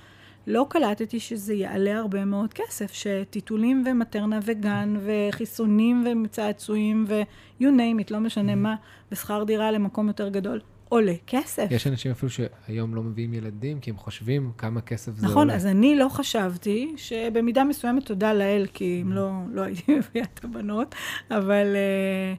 לא 0.47 0.67
קלטתי 0.69 1.21
שזה 1.21 1.55
יעלה 1.55 1.99
הרבה 1.99 2.25
מאוד 2.25 2.53
כסף, 2.55 2.93
שטיטולים 2.93 3.85
ומטרנה 3.87 4.39
וגן 4.45 4.95
וחיסונים 5.05 6.05
וצעצועים 6.25 7.05
ו- 7.09 7.23
you 7.61 7.65
name 7.65 8.07
it, 8.07 8.07
לא 8.11 8.21
משנה 8.21 8.55
מה, 8.55 8.75
ושכר 9.13 9.45
דירה 9.45 9.71
למקום 9.71 10.09
יותר 10.09 10.29
גדול, 10.29 10.61
עולה 10.89 11.15
כסף. 11.27 11.67
יש 11.71 11.87
אנשים 11.87 12.11
אפילו 12.11 12.31
שהיום 12.31 12.95
לא 12.95 13.03
מביאים 13.03 13.35
ילדים, 13.35 13.81
כי 13.81 13.91
הם 13.91 13.97
חושבים 13.97 14.53
כמה 14.59 14.81
כסף 14.81 15.13
זה 15.15 15.27
נכון, 15.27 15.39
עולה. 15.39 15.55
אז 15.55 15.67
אני 15.67 15.97
לא 15.97 16.09
חשבתי, 16.09 16.95
שבמידה 16.97 17.65
מסוימת 17.65 18.07
תודה 18.07 18.33
לאל, 18.33 18.67
כי 18.73 18.99
אם 19.03 19.13
לא, 19.13 19.31
לא 19.53 19.63
הייתי 19.63 19.95
מביאה 19.99 20.25
את 20.35 20.45
הבנות, 20.45 20.95
אבל, 21.31 21.67
אה, 21.77 22.35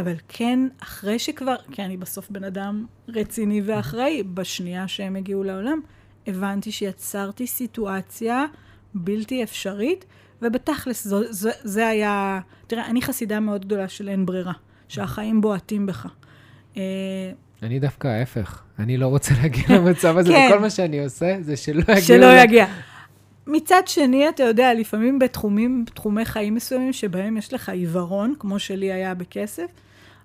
אבל 0.00 0.14
כן, 0.28 0.68
אחרי 0.82 1.18
שכבר, 1.18 1.56
כי 1.72 1.82
אני 1.82 1.96
בסוף 1.96 2.30
בן 2.30 2.44
אדם 2.44 2.86
רציני 3.08 3.62
ואחראי, 3.64 4.22
בשנייה 4.22 4.88
שהם 4.88 5.16
הגיעו 5.16 5.42
לעולם, 5.44 5.80
הבנתי 6.26 6.72
שיצרתי 6.72 7.46
סיטואציה 7.46 8.44
בלתי 8.94 9.42
אפשרית, 9.42 10.04
ובתכלס 10.42 11.06
זו, 11.06 11.20
זה, 11.30 11.50
זה 11.62 11.88
היה, 11.88 12.40
תראה, 12.66 12.86
אני 12.86 13.02
חסידה 13.02 13.40
מאוד 13.40 13.64
גדולה 13.64 13.88
של 13.88 14.08
אין 14.08 14.26
ברירה, 14.26 14.52
שהחיים 14.88 15.40
בועטים 15.40 15.86
בך. 15.86 16.06
אה, 16.76 16.82
אני 17.62 17.78
דווקא 17.78 18.08
ההפך. 18.08 18.62
אני 18.78 18.96
לא 18.96 19.06
רוצה 19.06 19.34
להגיע 19.42 19.64
למצב 19.68 20.18
הזה, 20.18 20.32
כן. 20.32 20.48
וכל 20.50 20.60
מה 20.60 20.70
שאני 20.70 21.04
עושה 21.04 21.36
זה 21.40 21.56
שלא 21.56 21.82
יגיע... 21.82 22.00
שלא 22.00 22.34
ל- 22.34 22.44
יגיע. 22.44 22.66
מצד 23.46 23.82
שני, 23.86 24.28
אתה 24.28 24.42
יודע, 24.42 24.74
לפעמים 24.74 25.18
בתחומים, 25.18 25.84
תחומי 25.94 26.24
חיים 26.24 26.54
מסוימים, 26.54 26.92
שבהם 26.92 27.36
יש 27.36 27.54
לך 27.54 27.68
עיוורון, 27.68 28.34
כמו 28.38 28.58
שלי 28.58 28.92
היה 28.92 29.14
בכסף, 29.14 29.66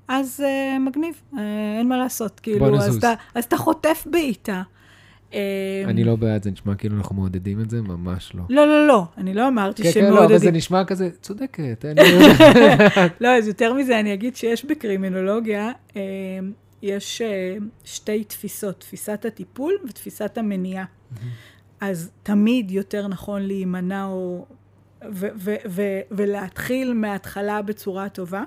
אז 0.08 0.44
uh, 0.46 0.80
מגניב, 0.80 1.22
uh, 1.34 1.38
אין 1.80 1.90
מה 1.90 1.98
לעשות. 1.98 2.40
כאילו. 2.40 2.80
אז 2.80 2.98
אתה, 2.98 3.14
אז 3.36 3.44
אתה 3.44 3.58
חוטף 3.58 4.08
בעיטה. 4.12 4.62
Uh, 5.32 5.34
אני 5.86 6.04
לא 6.04 6.16
בעד, 6.16 6.44
זה 6.44 6.52
נשמע 6.52 6.76
כאילו 6.76 6.98
אנחנו 6.98 7.16
מעודדים 7.16 7.62
את 7.62 7.70
זה, 7.70 7.82
ממש 7.82 8.32
לא. 8.36 8.44
לא, 8.50 8.68
לא, 8.68 8.88
לא, 8.88 9.04
אני 9.18 9.34
לא 9.34 9.48
אמרתי 9.48 9.84
כן, 9.84 9.92
כן, 9.94 10.14
לא, 10.14 10.26
אבל 10.26 10.38
זה. 10.38 10.52
נשמע 10.52 10.84
כזה, 10.84 11.10
צודקת. 11.22 11.86
לא, 13.22 13.28
אז 13.38 13.48
יותר 13.48 13.74
מזה, 13.74 14.00
אני 14.00 14.14
אגיד 14.14 14.36
שיש 14.36 14.66
בקרימינולוגיה, 14.66 15.72
uh, 15.90 15.94
יש 16.82 17.22
uh, 17.22 17.64
שתי 17.84 18.24
תפיסות, 18.24 18.80
תפיסת 18.80 19.26
הטיפול 19.26 19.74
ותפיסת 19.90 20.38
המניעה. 20.38 20.86
אז 21.82 22.12
תמיד 22.24 22.72
יותר 22.72 23.08
נכון 23.08 23.42
להימנע 23.42 24.06
או... 24.06 24.46
ולהתחיל 26.12 26.94
מההתחלה 26.94 27.62
בצורה 27.62 28.10
טובה. 28.10 28.44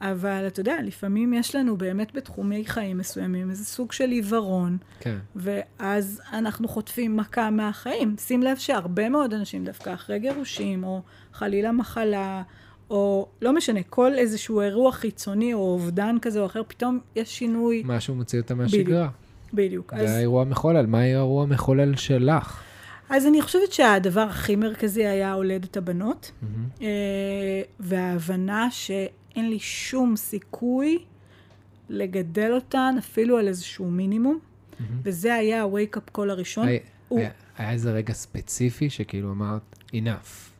אבל 0.00 0.44
אתה 0.46 0.60
יודע, 0.60 0.76
לפעמים 0.82 1.34
יש 1.34 1.54
לנו 1.54 1.76
באמת 1.76 2.14
בתחומי 2.14 2.64
חיים 2.66 2.98
מסוימים 2.98 3.50
איזה 3.50 3.64
סוג 3.64 3.92
של 3.92 4.10
עיוורון, 4.10 4.76
כן. 5.00 5.16
ואז 5.36 6.20
אנחנו 6.32 6.68
חוטפים 6.68 7.16
מכה 7.16 7.50
מהחיים. 7.50 8.16
שים 8.18 8.42
לב 8.42 8.56
שהרבה 8.56 9.08
מאוד 9.08 9.34
אנשים 9.34 9.64
דווקא 9.64 9.94
אחרי 9.94 10.18
גירושים, 10.18 10.84
או 10.84 11.00
חלילה 11.32 11.72
מחלה, 11.72 12.42
או 12.90 13.28
לא 13.42 13.52
משנה, 13.52 13.80
כל 13.82 14.14
איזשהו 14.14 14.60
אירוע 14.60 14.92
חיצוני 14.92 15.54
או 15.54 15.58
אובדן 15.58 16.16
כזה 16.22 16.40
או 16.40 16.46
אחר, 16.46 16.62
פתאום 16.68 16.98
יש 17.16 17.38
שינוי. 17.38 17.82
משהו 17.86 18.14
מוציא 18.14 18.40
אותה 18.40 18.54
מהשגרה. 18.54 19.08
בדיוק. 19.52 19.94
זה 19.98 20.16
האירוע 20.16 20.44
מחולל. 20.44 20.86
מה 20.86 21.00
האירוע 21.00 21.42
המחולל 21.42 21.96
שלך? 21.96 22.62
אז 23.10 23.26
אני 23.26 23.42
חושבת 23.42 23.72
שהדבר 23.72 24.20
הכי 24.20 24.56
מרכזי 24.56 25.06
היה 25.06 25.32
הולדת 25.32 25.76
הבנות. 25.76 26.32
אה, 26.82 26.86
וההבנה 27.80 28.70
שאין 29.34 29.50
לי 29.50 29.58
שום 29.58 30.16
סיכוי 30.16 30.98
לגדל 31.88 32.52
אותן 32.52 32.94
אפילו 32.98 33.38
על 33.38 33.48
איזשהו 33.48 33.90
מינימום, 33.90 34.38
מהמם. 34.80 35.00
וזה 35.04 35.34
היה 35.34 35.62
ה-wake-up 35.62 36.18
call 36.18 36.30
הראשון. 36.30 36.68
היה- 36.68 36.78
הוא- 37.08 37.18
היה- 37.20 37.30
היה 37.58 37.70
איזה 37.70 37.92
רגע 37.92 38.12
ספציפי 38.12 38.90
שכאילו 38.90 39.30
אמרת, 39.32 39.62
enough. 39.92 40.50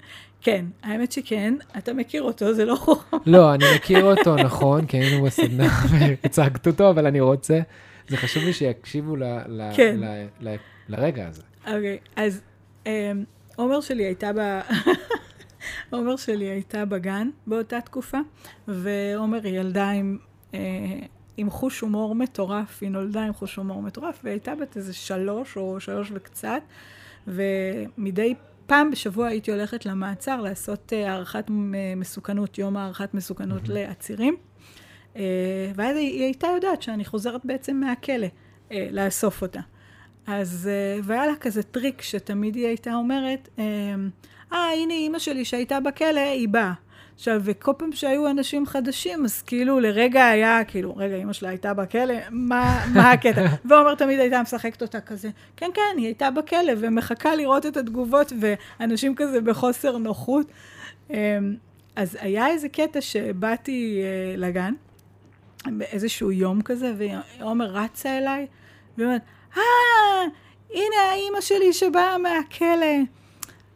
כן, 0.40 0.64
האמת 0.82 1.12
שכן, 1.12 1.54
אתה 1.78 1.92
מכיר 1.92 2.22
אותו, 2.22 2.54
זה 2.54 2.64
לא 2.64 2.74
חוכמה. 2.76 3.18
לא, 3.26 3.54
אני 3.54 3.64
מכיר 3.76 4.04
אותו, 4.04 4.36
נכון, 4.36 4.86
כי 4.86 4.96
היינו 4.96 5.24
בסדנה 5.24 5.68
והצגת 5.90 6.66
אותו, 6.66 6.90
אבל 6.90 7.06
אני 7.06 7.20
רוצה, 7.20 7.60
זה 8.08 8.16
חשוב 8.16 8.44
לי 8.44 8.52
שיקשיבו 8.52 9.16
ל- 9.16 9.24
ל- 9.46 9.70
כן. 9.76 9.96
ל- 10.00 10.26
ל- 10.48 10.56
לרגע 10.88 11.28
הזה. 11.28 11.42
אוקיי, 11.66 11.98
אז 12.16 12.40
אמ, 12.86 12.90
עומר 13.56 13.80
שלי 13.80 14.04
הייתה 14.04 14.30
ב... 14.32 14.38
עומר 15.90 16.16
שלי 16.16 16.44
הייתה 16.44 16.84
בגן 16.84 17.30
באותה 17.46 17.80
תקופה, 17.80 18.18
ועומר 18.68 19.40
היא 19.44 19.58
ילדה 19.58 19.90
עם, 19.90 20.18
אה, 20.54 20.60
עם 21.36 21.50
חוש 21.50 21.80
הומור 21.80 22.14
מטורף, 22.14 22.78
היא 22.80 22.90
נולדה 22.90 23.22
עם 23.24 23.32
חוש 23.32 23.56
הומור 23.56 23.82
מטורף, 23.82 24.20
והיא 24.24 24.32
הייתה 24.32 24.54
בת 24.54 24.76
איזה 24.76 24.92
שלוש 24.92 25.56
או 25.56 25.80
שלוש 25.80 26.10
וקצת, 26.14 26.62
ומדי 27.26 28.34
פעם 28.66 28.90
בשבוע 28.90 29.26
הייתי 29.26 29.50
הולכת 29.50 29.86
למעצר 29.86 30.40
לעשות 30.40 30.92
אה, 30.92 31.12
הערכת 31.12 31.44
מ- 31.50 32.00
מסוכנות, 32.00 32.58
יום 32.58 32.76
הערכת 32.76 33.14
מסוכנות 33.14 33.68
לעצירים. 33.68 34.36
אה, 35.16 35.22
ואז 35.74 35.96
היא, 35.96 36.10
היא 36.10 36.22
הייתה 36.22 36.46
יודעת 36.54 36.82
שאני 36.82 37.04
חוזרת 37.04 37.40
בעצם 37.44 37.76
מהכלא 37.76 38.26
אה, 38.72 38.88
לאסוף 38.90 39.42
אותה. 39.42 39.60
אז, 40.26 40.70
אה, 40.72 41.00
והיה 41.04 41.26
לה 41.26 41.36
כזה 41.40 41.62
טריק 41.62 42.02
שתמיד 42.02 42.54
היא 42.54 42.66
הייתה 42.66 42.94
אומרת, 42.94 43.48
אה, 44.54 44.58
אה, 44.58 44.72
הנה 44.72 44.94
אימא 44.94 45.18
שלי 45.18 45.44
שהייתה 45.44 45.80
בכלא, 45.80 46.20
היא 46.20 46.48
באה. 46.48 46.72
עכשיו, 47.14 47.40
וכל 47.44 47.72
פעם 47.76 47.92
שהיו 47.92 48.30
אנשים 48.30 48.66
חדשים, 48.66 49.24
אז 49.24 49.42
כאילו 49.42 49.80
לרגע 49.80 50.26
היה, 50.26 50.64
כאילו, 50.64 50.96
רגע, 50.96 51.16
אימא 51.16 51.32
שלה 51.32 51.48
הייתה 51.48 51.74
בכלא, 51.74 52.14
מה, 52.30 52.84
מה 52.94 53.12
הקטע? 53.12 53.46
ועומר 53.68 53.94
תמיד 53.94 54.20
הייתה 54.20 54.42
משחקת 54.42 54.82
אותה 54.82 55.00
כזה, 55.00 55.30
כן, 55.56 55.70
כן, 55.74 55.96
היא 55.96 56.06
הייתה 56.06 56.30
בכלא, 56.30 56.72
ומחכה 56.78 57.34
לראות 57.34 57.66
את 57.66 57.76
התגובות, 57.76 58.32
ואנשים 58.40 59.14
כזה 59.14 59.40
בחוסר 59.40 59.98
נוחות. 59.98 60.46
אה, 61.10 61.38
אז 61.96 62.18
היה 62.20 62.46
איזה 62.46 62.68
קטע 62.68 63.00
שבאתי 63.00 64.00
אה, 64.02 64.36
לגן, 64.36 64.74
באיזשהו 65.66 66.32
יום 66.32 66.62
כזה, 66.62 66.92
ועומר 67.38 67.66
רצה 67.66 68.18
אליי, 68.18 68.46
והיא 68.96 69.06
אומרת, 69.06 69.22
אה, 69.56 69.62
הנה 70.70 71.10
האימא 71.10 71.40
שלי 71.40 71.72
שבאה 71.72 72.18
מהכלא. 72.18 72.96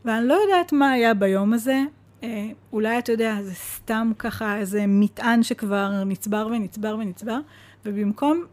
ואני 0.05 0.29
לא 0.29 0.35
יודעת 0.35 0.73
מה 0.73 0.91
היה 0.91 1.15
ביום 1.15 1.53
הזה. 1.53 1.81
אה, 2.23 2.49
אולי 2.73 2.99
אתה 2.99 3.13
יודע, 3.13 3.43
זה 3.43 3.55
סתם 3.55 4.13
ככה 4.19 4.57
איזה 4.57 4.85
מטען 4.87 5.43
שכבר 5.43 6.05
נצבר 6.05 6.49
ונצבר 6.53 6.97
ונצבר, 7.01 7.39
ובמקום 7.85 8.45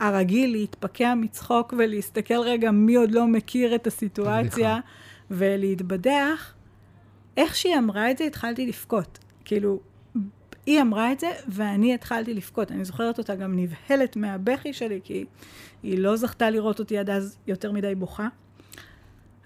הרגיל 0.00 0.52
להתפקע 0.52 1.14
מצחוק 1.14 1.74
ולהסתכל 1.78 2.40
רגע 2.40 2.70
מי 2.70 2.94
עוד 2.94 3.10
לא 3.10 3.26
מכיר 3.26 3.74
את 3.74 3.86
הסיטואציה 3.86 4.40
בדיחה. 4.48 4.80
ולהתבדח, 5.30 6.54
איך 7.36 7.56
שהיא 7.56 7.78
אמרה 7.78 8.10
את 8.10 8.18
זה 8.18 8.24
התחלתי 8.24 8.66
לבכות. 8.66 9.18
כאילו, 9.44 9.80
היא 10.66 10.80
אמרה 10.80 11.12
את 11.12 11.20
זה 11.20 11.30
ואני 11.48 11.94
התחלתי 11.94 12.34
לבכות. 12.34 12.72
אני 12.72 12.84
זוכרת 12.84 13.18
אותה 13.18 13.34
גם 13.34 13.58
נבהלת 13.58 14.16
מהבכי 14.16 14.72
שלי, 14.72 15.00
כי 15.04 15.24
היא 15.82 15.98
לא 15.98 16.16
זכתה 16.16 16.50
לראות 16.50 16.78
אותי 16.78 16.98
עד 16.98 17.10
אז 17.10 17.38
יותר 17.46 17.72
מדי 17.72 17.94
בוכה. 17.94 18.28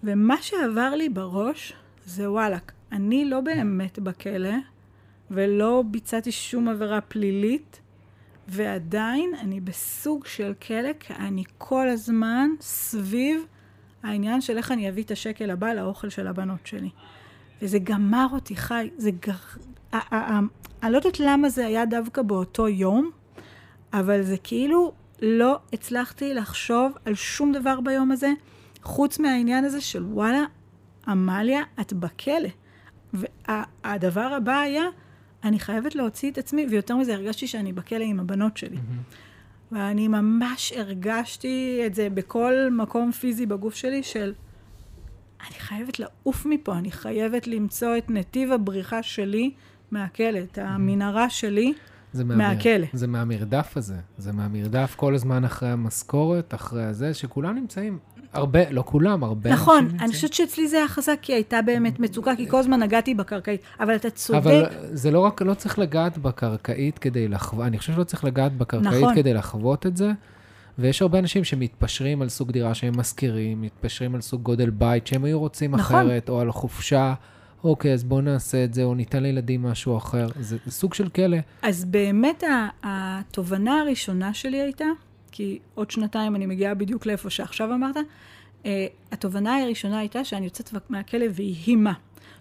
ומה 0.05 0.42
שעבר 0.42 0.94
לי 0.94 1.09
בראש 1.09 1.72
זה 2.07 2.30
וואלכ, 2.30 2.62
אני 2.92 3.24
לא 3.24 3.40
באמת 3.40 3.98
בכלא, 3.98 4.55
ולא 5.30 5.84
ביצעתי 5.90 6.32
שום 6.32 6.68
עבירה 6.68 7.00
פלילית, 7.00 7.80
ועדיין 8.48 9.34
אני 9.40 9.61
בסוג 9.61 10.26
של 10.26 10.55
כלא, 10.66 10.92
כי 11.00 11.12
אני 11.12 11.44
כל 11.59 11.88
הזמן 11.88 12.50
סביב 12.61 13.46
העניין 14.02 14.40
של 14.40 14.57
איך 14.57 14.72
אני 14.72 14.88
אביא 14.88 15.02
את 15.02 15.11
השקל 15.11 15.50
הבא 15.50 15.72
לאוכל 15.72 16.09
של 16.09 16.26
הבנות 16.26 16.66
שלי. 16.66 16.90
וזה 17.62 17.78
גמר 17.78 18.26
אותי 18.32 18.57
חי, 18.57 18.90
זה 18.96 19.11
גר... 19.11 19.32
אני 20.82 20.92
לא 20.92 20.96
יודעת 20.96 21.20
למה 21.20 21.48
זה 21.48 21.66
היה 21.66 21.86
דווקא 21.86 22.22
באותו 22.22 22.68
יום, 22.68 23.11
אבל 23.92 24.22
זה 24.22 24.36
כאילו 24.44 24.92
לא 25.22 25.59
הצלחתי 25.72 26.34
לחשוב 26.34 26.92
על 27.05 27.14
שום 27.14 27.52
דבר 27.52 27.80
ביום 27.80 28.11
הזה, 28.11 28.32
חוץ 28.85 29.18
מהעניין 29.18 29.64
הזה 29.64 29.80
של 29.80 30.05
וואלה, 30.05 30.45
עמליה, 31.07 31.62
את 31.80 31.93
בכלא. 31.93 32.49
והדבר 33.12 34.20
הבא 34.37 34.59
היה, 34.61 34.82
אני 35.45 35.59
חייבת 35.59 35.95
להוציא 35.95 36.30
את 36.30 36.39
עצמי, 36.39 36.66
ויותר 36.70 36.97
מזה, 36.97 37.14
הרגשתי 37.14 37.47
שאני 37.47 37.72
בכלא 37.72 38.05
עם 38.05 38.20
הבנות 38.20 38.57
שלי. 38.57 38.76
ואני 39.72 40.09
ממש 40.09 40.72
הרגשתי 40.76 41.82
את 41.87 41.95
זה 41.95 42.11
בכל 42.11 42.55
מקום 42.72 43.12
פיזי 43.12 43.47
בגוף 43.47 43.74
שלי 43.74 44.03
של 44.03 44.32
אני 45.41 45.59
חייבת 45.59 45.99
לעוף 45.99 46.47
מפה, 46.47 46.78
אני 46.78 46.91
חייבת 46.91 47.47
למצוא 47.47 47.97
את 47.99 48.11
נתיב 48.11 48.53
הבריחה 48.53 49.03
שלי 49.03 49.51
מהכלא, 49.91 50.39
את 50.39 50.59
המנהרה 50.62 51.30
שלי 51.30 51.72
זה 52.12 52.24
מהמר- 52.24 52.49
מהכלא. 52.49 52.87
זה 52.93 53.07
מהמרדף 53.07 53.76
הזה. 53.76 53.97
זה 54.18 54.32
מהמרדף 54.32 54.95
כל 54.97 55.14
הזמן 55.14 55.45
אחרי 55.45 55.68
המשכורת, 55.68 56.55
אחרי 56.55 56.85
הזה, 56.85 57.14
שכולם 57.14 57.55
נמצאים, 57.55 57.99
הרבה, 58.35 58.70
לא 58.70 58.82
כולם, 58.87 59.24
הרבה 59.24 59.51
נכון, 59.53 59.76
אנשים 59.76 59.91
אני 59.91 59.93
נמצאים. 59.93 60.12
חושבת 60.12 60.32
שאצלי 60.32 60.68
זה 60.68 60.76
היה 60.76 60.89
חזק, 60.89 61.18
כי 61.22 61.32
הייתה 61.32 61.62
באמת 61.62 62.01
מצוקה, 62.01 62.37
כי 62.37 62.49
כל 62.49 62.59
הזמן 62.59 62.82
נגעתי 62.82 63.14
בקרקעית. 63.14 63.61
אבל 63.80 63.97
אתה 63.97 64.11
צודק, 64.11 64.39
אבל 64.39 64.64
זה 64.93 65.11
לא 65.11 65.20
רק, 65.20 65.43
לא 65.43 65.55
צריך 65.55 65.78
לגעת 65.78 66.18
בקרקעית 66.18 66.99
כדי 66.99 67.28
לחוות, 67.28 67.66
אני 67.66 67.78
חושב 67.78 67.93
שלא 67.93 68.05
צריך 68.05 68.24
לגעת 68.24 68.57
בקרקעית 68.57 69.03
נכון. 69.03 69.14
כדי 69.14 69.35
לחוות 69.35 69.87
את 69.87 69.97
זה. 69.97 70.12
ויש 70.78 71.03
הרבה 71.03 71.18
אנשים 71.18 71.45
שמתפשרים 71.45 72.22
על 72.22 72.28
סוג 72.28 72.51
דירה 72.51 72.74
שהם 72.74 72.99
משכירים, 72.99 73.62
מתפשרים 73.62 74.14
על 74.14 74.20
סוג 74.20 74.43
גודל 74.43 74.70
בית 74.70 75.07
שהם 75.07 75.24
היו 75.24 75.41
רוצים 75.41 75.74
נכון. 75.74 75.97
אחרת, 75.97 76.28
או 76.28 76.41
על 76.41 76.53
חופשה. 76.53 77.14
אוקיי, 77.64 77.93
אז 77.93 78.05
בואו 78.05 78.20
נעשה 78.20 78.64
את 78.64 78.74
זה, 78.74 78.82
או 78.82 78.95
ניתן 78.95 79.22
לילדים 79.22 79.62
משהו 79.62 79.97
אחר. 79.97 80.28
זה, 80.41 80.57
סוג 80.68 80.95
של 80.95 81.09
כלא. 81.09 81.37
אז 81.62 81.85
באמת 81.85 82.45
התובנה 82.82 83.80
הראשונה 83.80 84.35
שלי 84.35 84.61
הייתה, 84.61 84.85
כי 85.37 85.59
עוד 85.74 85.91
שנתיים 85.91 86.37
אני 86.37 86.47
מגיעה 86.47 86.74
בדיוק 86.74 87.07
לאיפה 87.07 87.30
שעכשיו 87.30 87.74
אמרת, 87.74 87.97
אה, 88.66 88.87
התובנה 89.12 89.62
הראשונה 89.62 89.99
הייתה 89.99 90.24
שאני 90.24 90.45
יוצאת 90.45 90.91
מהכלא 90.91 91.26
ויהי 91.35 91.76
מה. 91.76 91.93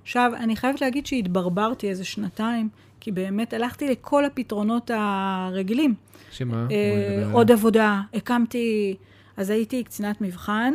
עכשיו, 0.03 0.31
אני 0.35 0.55
חייבת 0.55 0.81
להגיד 0.81 1.05
שהתברברתי 1.05 1.89
איזה 1.89 2.05
שנתיים, 2.05 2.69
כי 2.99 3.11
באמת 3.11 3.53
הלכתי 3.53 3.89
לכל 3.89 4.25
הפתרונות 4.25 4.91
הרגילים. 4.93 5.93
שמה? 6.31 6.63
נדבר 6.63 7.33
עוד. 7.33 7.51
עבודה, 7.51 8.01
הקמתי, 8.13 8.95
אז 9.37 9.49
הייתי 9.49 9.83
קצינת 9.83 10.21
מבחן, 10.21 10.73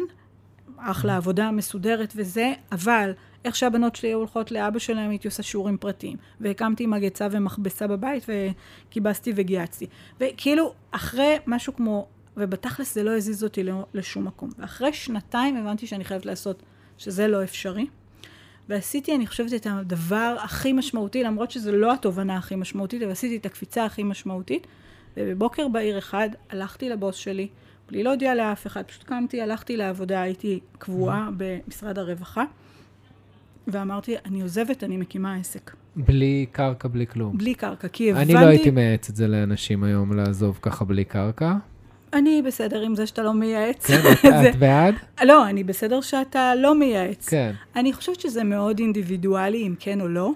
אחלה 0.76 1.16
עבודה 1.16 1.50
מסודרת 1.50 2.12
וזה, 2.16 2.52
אבל 2.72 3.12
איך 3.44 3.56
שהבנות 3.56 3.96
שלי 3.96 4.08
היו 4.08 4.18
הולכות 4.18 4.50
לאבא 4.50 4.78
שלהם, 4.78 5.10
הייתי 5.10 5.28
עושה 5.28 5.42
שיעורים 5.42 5.78
פרטיים. 5.78 6.16
והקמתי 6.40 6.86
מגצה 6.86 7.28
ומכבסה 7.30 7.86
בבית, 7.86 8.26
וכיבסתי 8.28 9.32
וגייצתי. 9.36 9.86
וכאילו, 10.20 10.72
אחרי 10.90 11.36
משהו 11.46 11.76
כמו, 11.76 12.06
ובתכלס 12.36 12.94
זה 12.94 13.02
לא 13.02 13.16
הזיז 13.16 13.44
אותי 13.44 13.62
לא- 13.62 13.86
לשום 13.94 14.24
מקום. 14.24 14.50
ואחרי 14.58 14.92
שנתיים 14.92 15.56
הבנתי 15.56 15.86
שאני 15.86 16.04
חייבת 16.04 16.26
לעשות, 16.26 16.62
שזה 16.98 17.28
לא 17.28 17.44
אפשרי. 17.44 17.86
ועשיתי, 18.68 19.14
אני 19.14 19.26
חושבת, 19.26 19.54
את 19.54 19.66
הדבר 19.70 20.36
הכי 20.40 20.72
משמעותי, 20.72 21.22
למרות 21.22 21.50
שזו 21.50 21.72
לא 21.72 21.92
התובנה 21.92 22.36
הכי 22.36 22.56
משמעותית, 22.56 23.02
אבל 23.02 23.10
עשיתי 23.12 23.36
את 23.36 23.46
הקפיצה 23.46 23.84
הכי 23.84 24.02
משמעותית. 24.02 24.66
ובבוקר 25.16 25.68
בהיר 25.68 25.98
אחד 25.98 26.28
הלכתי 26.50 26.88
לבוס 26.88 27.16
שלי, 27.16 27.48
בלי 27.88 28.02
להודיע 28.02 28.34
לאף 28.34 28.66
אחד, 28.66 28.82
פשוט 28.82 29.02
קמתי, 29.02 29.42
הלכתי 29.42 29.76
לעבודה, 29.76 30.20
הייתי 30.20 30.60
קבועה 30.78 31.28
במשרד 31.36 31.98
הרווחה, 31.98 32.44
ואמרתי, 33.72 34.14
אני 34.26 34.42
עוזבת, 34.42 34.84
אני 34.84 34.96
מקימה 34.96 35.34
עסק. 35.34 35.70
בלי 35.96 36.46
קרקע, 36.52 36.88
בלי 36.88 37.06
כלום. 37.06 37.38
בלי 37.38 37.54
קרקע, 37.54 37.88
כי 37.88 38.10
הבנתי... 38.10 38.24
אני 38.24 38.44
לא 38.44 38.48
הייתי 38.48 38.70
מייעץ 38.70 39.08
את 39.08 39.16
זה 39.16 39.28
לאנשים 39.28 39.84
היום, 39.84 40.12
לעזוב 40.16 40.58
ככה 40.62 40.84
בלי 40.84 41.04
קרקע. 41.04 41.52
אני 42.12 42.42
בסדר 42.46 42.80
עם 42.82 42.94
זה 42.96 43.06
שאתה 43.06 43.22
לא 43.22 43.34
מייעץ. 43.34 43.86
כן, 43.86 43.94
את- 44.12 44.18
זה- 44.22 44.50
את 44.50 44.56
בעד? 44.56 44.94
לא, 45.24 45.48
אני 45.48 45.64
בסדר 45.64 46.00
שאתה 46.00 46.54
לא 46.54 46.74
מייעץ. 46.78 47.28
כן. 47.28 47.52
אני 47.76 47.92
חושבת 47.92 48.20
שזה 48.20 48.44
מאוד 48.44 48.78
אינדיבידואלי, 48.78 49.66
אם 49.66 49.74
כן 49.78 50.00
או 50.00 50.08
לא. 50.08 50.32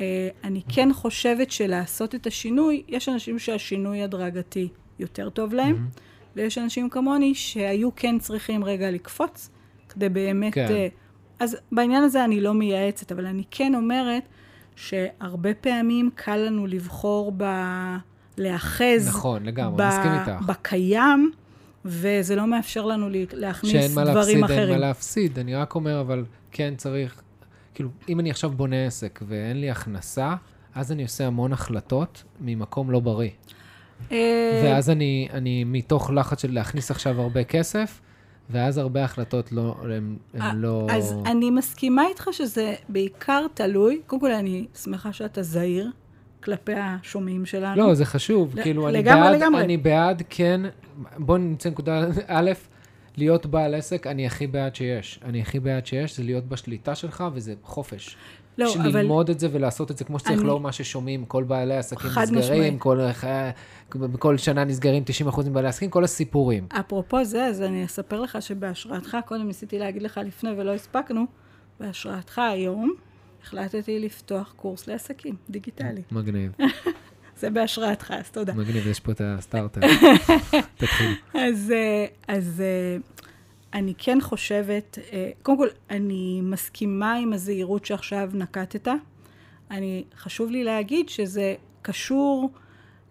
אה, 0.00 0.28
אני 0.44 0.60
כן 0.68 0.88
חושבת 0.92 1.50
שלעשות 1.50 2.14
את 2.14 2.26
השינוי, 2.26 2.82
יש 2.88 3.08
אנשים 3.08 3.38
שהשינוי 3.38 4.02
הדרגתי 4.02 4.68
יותר 4.98 5.30
טוב 5.30 5.54
להם, 5.54 5.86
ויש 6.36 6.58
אנשים 6.58 6.90
כמוני 6.90 7.34
שהיו 7.34 7.88
כן 7.96 8.18
צריכים 8.18 8.64
רגע 8.64 8.90
לקפוץ, 8.90 9.50
כדי 9.88 10.08
באמת... 10.08 10.54
כן. 10.54 10.66
אה, 10.70 10.88
אז 11.40 11.56
בעניין 11.72 12.02
הזה 12.02 12.24
אני 12.24 12.40
לא 12.40 12.54
מייעצת, 12.54 13.12
אבל 13.12 13.26
אני 13.26 13.42
כן 13.50 13.74
אומרת 13.74 14.22
שהרבה 14.76 15.54
פעמים 15.54 16.10
קל 16.14 16.36
לנו 16.36 16.66
לבחור 16.66 17.32
ב... 17.36 17.44
להאחז 18.38 19.08
נכון, 19.08 19.42
לגמרי, 19.44 19.76
ב- 19.76 19.88
מסכים 19.88 20.12
איתך. 20.12 20.44
בקיים, 20.46 21.30
וזה 21.84 22.36
לא 22.36 22.46
מאפשר 22.46 22.86
לנו 22.86 23.08
להכניס 23.32 23.72
שאין 23.72 23.94
מה 23.94 24.04
דברים 24.04 24.16
להפסיד, 24.16 24.34
אין 24.36 24.44
אחרים. 24.44 24.70
מה 24.70 24.76
להפסיד. 24.78 25.38
אני 25.38 25.54
רק 25.54 25.74
אומר, 25.74 26.00
אבל 26.00 26.24
כן 26.50 26.74
צריך, 26.76 27.22
כאילו, 27.74 27.90
אם 28.08 28.20
אני 28.20 28.30
עכשיו 28.30 28.50
בונה 28.50 28.86
עסק 28.86 29.20
ואין 29.26 29.60
לי 29.60 29.70
הכנסה, 29.70 30.34
אז 30.74 30.92
אני 30.92 31.02
עושה 31.02 31.26
המון 31.26 31.52
החלטות 31.52 32.22
ממקום 32.40 32.90
לא 32.90 33.00
בריא. 33.00 33.30
אה, 34.12 34.60
ואז 34.64 34.90
אני, 34.90 35.28
אני 35.32 35.64
מתוך 35.64 36.10
לחץ 36.10 36.42
של 36.42 36.52
להכניס 36.54 36.90
עכשיו 36.90 37.20
הרבה 37.20 37.44
כסף, 37.44 38.00
ואז 38.50 38.78
הרבה 38.78 39.04
החלטות 39.04 39.52
לא, 39.52 39.74
הם, 39.82 40.16
אה, 40.40 40.44
הם 40.50 40.62
לא... 40.62 40.86
אז 40.90 41.14
אני 41.26 41.50
מסכימה 41.50 42.06
איתך 42.06 42.28
שזה 42.32 42.74
בעיקר 42.88 43.46
תלוי, 43.54 44.00
קודם 44.06 44.20
כל 44.20 44.32
אני 44.32 44.66
שמחה 44.82 45.12
שאתה 45.12 45.42
זהיר 45.42 45.90
כלפי 46.44 46.72
השומעים 46.76 47.46
שלנו. 47.46 47.76
לא, 47.76 47.94
זה 47.94 48.04
חשוב. 48.04 48.58
ל- 48.58 48.62
כאילו, 48.62 48.88
אני 48.88 48.98
לגמרי, 48.98 49.22
בעד, 49.22 49.34
לגמרי. 49.40 49.64
אני 49.64 49.76
בעד, 49.76 50.22
כן, 50.30 50.60
בואו 51.16 51.38
נמצא 51.38 51.70
נקודה 51.70 52.04
א', 52.26 52.50
להיות 53.16 53.46
בעל 53.46 53.74
עסק, 53.74 54.06
אני 54.06 54.26
הכי 54.26 54.46
בעד 54.46 54.74
שיש. 54.74 55.20
אני 55.24 55.40
הכי 55.40 55.60
בעד 55.60 55.86
שיש, 55.86 56.16
זה 56.16 56.22
להיות 56.22 56.48
בשליטה 56.48 56.94
שלך, 56.94 57.24
וזה 57.34 57.54
חופש. 57.62 58.16
לא, 58.60 58.70
של 58.70 58.80
אבל 58.80 59.00
ללמוד 59.00 59.30
את 59.30 59.40
זה 59.40 59.48
ולעשות 59.52 59.90
את 59.90 59.98
זה 59.98 60.04
כמו 60.04 60.18
שצריך, 60.18 60.38
אני- 60.40 60.48
לא 60.48 60.60
מה 60.60 60.72
ששומעים, 60.72 61.24
כל 61.24 61.44
בעלי 61.44 61.74
העסקים 61.74 62.10
נסגרים. 62.32 62.78
כל, 62.78 63.00
אה, 63.00 63.50
בכל 63.96 64.36
שנה 64.36 64.64
נסגרים 64.64 65.04
90% 65.04 65.46
מבעלי 65.48 65.66
העסקים, 65.66 65.90
כל 65.90 66.04
הסיפורים. 66.04 66.66
אפרופו 66.80 67.24
זה, 67.24 67.44
אז 67.44 67.62
אני 67.62 67.84
אספר 67.84 68.20
לך 68.20 68.38
שבהשראתך, 68.42 69.16
קודם 69.26 69.46
ניסיתי 69.46 69.78
להגיד 69.78 70.02
לך 70.02 70.20
לפני 70.24 70.50
ולא 70.50 70.74
הספקנו, 70.74 71.24
בהשראתך 71.80 72.38
היום 72.38 72.94
החלטתי 73.44 73.98
לפתוח 73.98 74.52
קורס 74.56 74.86
לעסקים 74.86 75.36
דיגיטלי. 75.50 76.02
מגניב, 76.12 76.52
זה 77.40 77.50
בהשראתך, 77.50 78.14
אז 78.18 78.30
תודה. 78.30 78.52
מגניב, 78.54 78.86
יש 78.86 79.00
פה 79.00 79.12
את 79.12 79.20
הסטארט-אפ. 79.24 79.84
תתחיל. 80.76 81.10
אז, 81.34 81.72
אה, 81.76 82.06
אז 82.28 82.60
אה, 82.64 82.96
אני 83.74 83.94
כן 83.98 84.20
חושבת, 84.20 84.98
אה, 85.12 85.30
קודם 85.42 85.58
כל, 85.58 85.68
אני 85.90 86.40
מסכימה 86.42 87.14
עם 87.14 87.32
הזהירות 87.32 87.84
שעכשיו 87.84 88.30
נקטת. 88.34 88.88
אני, 89.70 90.04
חשוב 90.16 90.50
לי 90.50 90.64
להגיד 90.64 91.08
שזה 91.08 91.54
קשור 91.82 92.50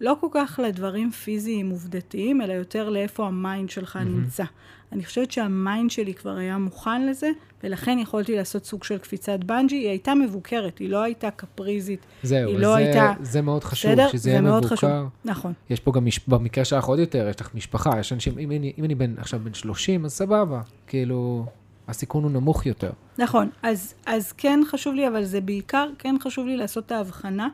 לא 0.02 0.18
כל 0.20 0.28
כך 0.32 0.60
לדברים 0.64 1.12
פיזיים 1.12 1.70
עובדתיים, 1.70 2.42
אלא 2.42 2.54
יותר 2.54 2.90
לאיפה 2.90 3.28
ה 3.28 3.36
mind 3.36 3.70
שלך 3.70 3.96
אהמ. 3.96 4.00
נמצא. 4.00 4.44
אני 4.92 5.06
חושבת 5.06 5.32
שה 5.32 5.57
mind 5.57 5.92
שלי 5.92 6.14
כבר 6.14 6.36
היה 6.38 6.58
מוכן 6.58 7.06
לזה, 7.06 7.30
ולכן 7.64 8.00
יכולתי 8.00 8.36
לעשות 8.36 8.66
סוג 8.66 8.84
של 8.84 8.98
קפיצת 8.98 9.40
בנג'י. 9.44 9.76
היא 9.76 9.90
הייתה 9.90 10.16
מבוקרת, 10.16 10.78
היא 10.78 10.90
לא 10.90 11.04
הייתה 11.04 11.32
קפריזית. 11.32 12.00
זהו, 12.24 12.50
היא 12.50 12.60
לא 12.60 12.68
זה, 12.70 12.76
הייתה- 12.76 13.14
זה 13.22 13.42
מאוד 13.42 13.64
חשוב, 13.64 13.92
בסדר? 13.92 14.08
שזה 14.12 14.30
יהיה 14.30 14.42
מבוקר. 14.42 14.68
חשוב. 14.68 14.90
נכון. 15.26 15.54
יש 15.70 15.80
פה 15.80 15.92
גם, 15.92 16.06
מש... 16.06 16.20
במקרה 16.28 16.66
שלך 16.66 16.86
עוד 16.86 17.00
יותר, 17.00 17.28
יש 17.30 17.42
לך 17.42 17.56
משפחה, 17.56 18.00
יש 18.00 18.14
אנשים, 18.14 18.40
אם 18.40 18.52
אני, 18.52 18.74
אם 18.78 18.84
אני 18.84 18.96
בן, 18.96 19.14
עכשיו 19.18 19.40
בן 19.44 19.54
30, 19.54 20.06
אז 20.06 20.12
סבבה, 20.12 20.62
כאילו, 20.88 21.46
הסיכון 21.88 22.24
הוא 22.24 22.32
נמוך 22.32 22.66
יותר. 22.66 22.92
נכון, 23.18 23.50
אז, 23.64 23.94
אז 24.06 24.32
כן 24.32 24.60
חשוב 24.72 24.94
לי, 24.96 25.08
אבל 25.08 25.24
זה 25.24 25.42
בעיקר, 25.42 25.90
כן 26.00 26.16
חשוב 26.24 26.46
לי 26.48 26.58
לעשות 26.58 26.86
את 26.86 26.92
ההבחנה, 26.92 27.48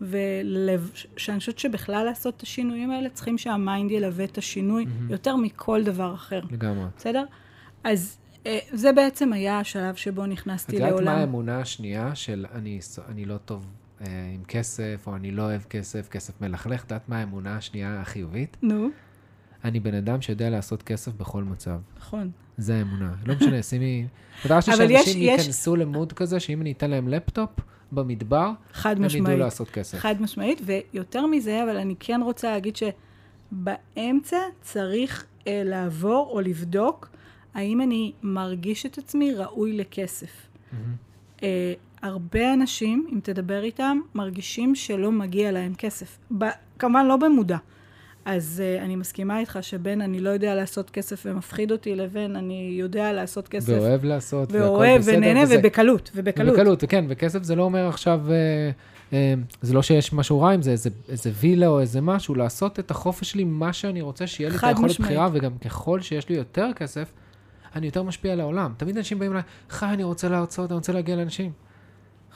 ושאני 0.00 1.38
חושבת 1.38 1.58
שבכלל 1.58 2.04
לעשות 2.04 2.36
את 2.36 2.42
השינויים 2.42 2.90
האלה, 2.90 3.08
צריכים 3.08 3.38
שהמיינד 3.38 3.90
ילווה 3.90 4.24
את 4.24 4.38
השינוי 4.38 4.84
mm-hmm. 4.84 5.12
יותר 5.12 5.36
מכל 5.36 5.82
דבר 5.84 6.14
אחר, 6.14 6.40
לגמרי. 6.50 6.84
בסדר? 6.96 7.24
אז 7.84 8.18
אה, 8.46 8.58
זה 8.72 8.92
בעצם 8.92 9.32
היה 9.32 9.58
השלב 9.60 9.94
שבו 9.94 10.24
את 10.24 10.28
נכנסתי 10.28 10.76
יודעת 10.76 10.90
מה 10.90 10.96
לעולם. 10.96 11.18
האמונה 11.18 11.60
השנייה 11.60 12.14
של 12.14 12.46
אני, 12.54 12.78
אני 13.08 13.24
לא 13.24 13.36
טוב 13.36 13.66
אה, 14.00 14.06
עם 14.34 14.44
כסף, 14.44 15.04
או 15.06 15.16
אני 15.16 15.30
לא 15.30 15.42
אוהב 15.42 15.62
כסף, 15.62 16.08
כסף 16.08 16.40
מלכלך? 16.40 16.84
את 16.84 16.90
יודעת 16.90 17.08
מה 17.08 17.18
האמונה 17.20 17.56
השנייה 17.56 18.00
החיובית? 18.00 18.56
נו, 18.62 18.88
אני 19.64 19.80
בן 19.80 19.94
אדם 19.94 20.22
שיודע 20.22 20.50
לעשות 20.50 20.82
כסף 20.82 21.12
בכל 21.12 21.44
מצב. 21.44 21.78
נכון. 21.98 22.30
זה 22.58 22.78
האמונה. 22.78 23.14
לא 23.26 23.34
משנה, 23.34 23.62
שימי... 23.62 24.06
אתה 24.40 24.46
יודע 24.46 24.58
אבל 24.58 24.90
יש- 24.90 25.04
שאנשים 25.04 25.22
יש- 25.22 25.38
ייכנסו 25.40 25.76
למוד 25.76 26.12
כזה, 26.12 26.40
שאם 26.40 26.60
אני 26.60 26.72
אתן 26.72 26.90
להם 26.90 27.08
לפטופ 27.08 27.50
במדבר, 27.92 28.50
חד 28.72 28.90
הם 28.90 29.04
ידעו 29.04 29.06
משמעית. 29.06 29.38
לעשות 29.38 29.70
כסף. 29.70 29.98
חד 29.98 30.22
משמעית, 30.22 30.60
ויותר 30.64 31.26
מזה, 31.26 31.62
אבל 31.62 31.76
אני 31.76 31.94
כן 32.00 32.20
רוצה 32.24 32.50
להגיד 32.50 32.76
שבאמצע 32.76 34.38
צריך 34.60 35.26
אה, 35.46 35.62
לעבור 35.64 36.30
או 36.32 36.40
לבדוק 36.40 37.08
האם 37.54 37.80
אני 37.80 38.12
מרגיש 38.22 38.86
את 38.86 38.98
עצמי 38.98 39.34
ראוי 39.34 39.72
לכסף. 39.72 40.48
אה, 41.42 41.72
הרבה 42.02 42.54
אנשים, 42.54 43.06
אם 43.12 43.20
תדבר 43.22 43.62
איתם, 43.62 43.98
מרגישים 44.14 44.74
שלא 44.74 45.12
מגיע 45.12 45.52
להם 45.52 45.74
כסף. 45.74 46.18
ב, 46.38 46.44
כמובן 46.78 47.06
לא 47.06 47.16
במודע. 47.16 47.56
אז 48.26 48.62
uh, 48.78 48.82
אני 48.82 48.96
מסכימה 48.96 49.38
איתך 49.40 49.58
שבין 49.62 50.00
אני 50.00 50.20
לא 50.20 50.30
יודע 50.30 50.54
לעשות 50.54 50.90
כסף 50.90 51.22
ומפחיד 51.26 51.72
אותי, 51.72 51.94
לבין 51.94 52.36
אני 52.36 52.76
יודע 52.78 53.12
לעשות 53.12 53.48
כסף 53.48 53.72
ואוהב 53.72 54.04
לעשות, 54.04 54.52
ואוהב 54.52 55.02
ונהנה 55.04 55.42
וזה- 55.42 55.56
ובקלות, 55.58 56.10
ובקלות. 56.14 56.54
ובקלות, 56.54 56.84
כן, 56.88 57.04
וכסף 57.08 57.42
זה 57.42 57.54
לא 57.54 57.62
אומר 57.62 57.88
עכשיו, 57.88 58.20
אה, 58.30 58.70
אה, 59.12 59.34
זה 59.62 59.74
לא 59.74 59.82
שיש 59.82 60.12
משהו 60.12 60.40
רע 60.40 60.50
עם 60.52 60.62
זה, 60.62 60.70
איזה, 60.70 60.90
איזה 61.08 61.30
וילה 61.40 61.66
או 61.66 61.80
איזה 61.80 62.00
משהו, 62.00 62.34
לעשות 62.34 62.78
את 62.78 62.90
החופש 62.90 63.30
שלי, 63.30 63.44
מה 63.44 63.72
שאני 63.72 64.00
רוצה, 64.00 64.26
שיהיה 64.26 64.50
לי 64.50 64.56
את 64.56 64.64
היכולת. 64.64 65.00
בחירה, 65.00 65.28
וגם 65.32 65.58
ככל 65.58 66.00
שיש 66.00 66.28
לי 66.28 66.36
יותר 66.36 66.68
כסף, 66.76 67.12
אני 67.76 67.86
יותר 67.86 68.02
משפיע 68.02 68.32
על 68.32 68.40
העולם. 68.40 68.72
תמיד 68.76 68.96
אנשים 68.96 69.18
באים 69.18 69.32
אליי, 69.32 69.42
חי, 69.70 69.86
אני 69.86 70.04
רוצה 70.04 70.28
להרצות, 70.28 70.70
אני 70.70 70.76
רוצה 70.76 70.92
להגיע 70.92 71.16
לאנשים. 71.16 71.65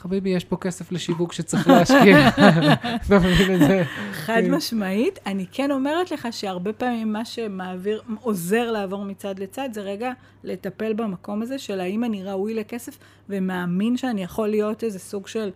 חביבי, 0.00 0.30
יש 0.30 0.44
פה 0.44 0.56
כסף 0.56 0.92
לשיווק 0.92 1.32
שצריך 1.32 1.68
להשקיע. 1.68 2.28
אתה 3.06 3.18
מבין 3.18 3.54
את 3.54 3.68
זה? 3.68 3.82
חד 4.12 4.42
משמעית. 4.50 5.18
אני 5.26 5.46
כן 5.52 5.70
אומרת 5.70 6.10
לך 6.10 6.28
שהרבה 6.30 6.72
פעמים 6.72 7.12
מה 7.12 7.24
שמעביר, 7.24 8.02
עוזר 8.20 8.70
לעבור 8.70 9.04
מצד 9.04 9.38
לצד, 9.38 9.68
זה 9.72 9.80
רגע 9.80 10.12
לטפל 10.44 10.92
במקום 10.92 11.42
הזה 11.42 11.58
של 11.58 11.80
האם 11.80 12.04
אני 12.04 12.24
ראוי 12.24 12.54
לכסף, 12.54 12.98
ומאמין 13.28 13.96
שאני 13.96 14.22
יכול 14.22 14.48
להיות 14.48 14.84
איזה 14.84 14.98
סוג 14.98 15.26
של 15.26 15.50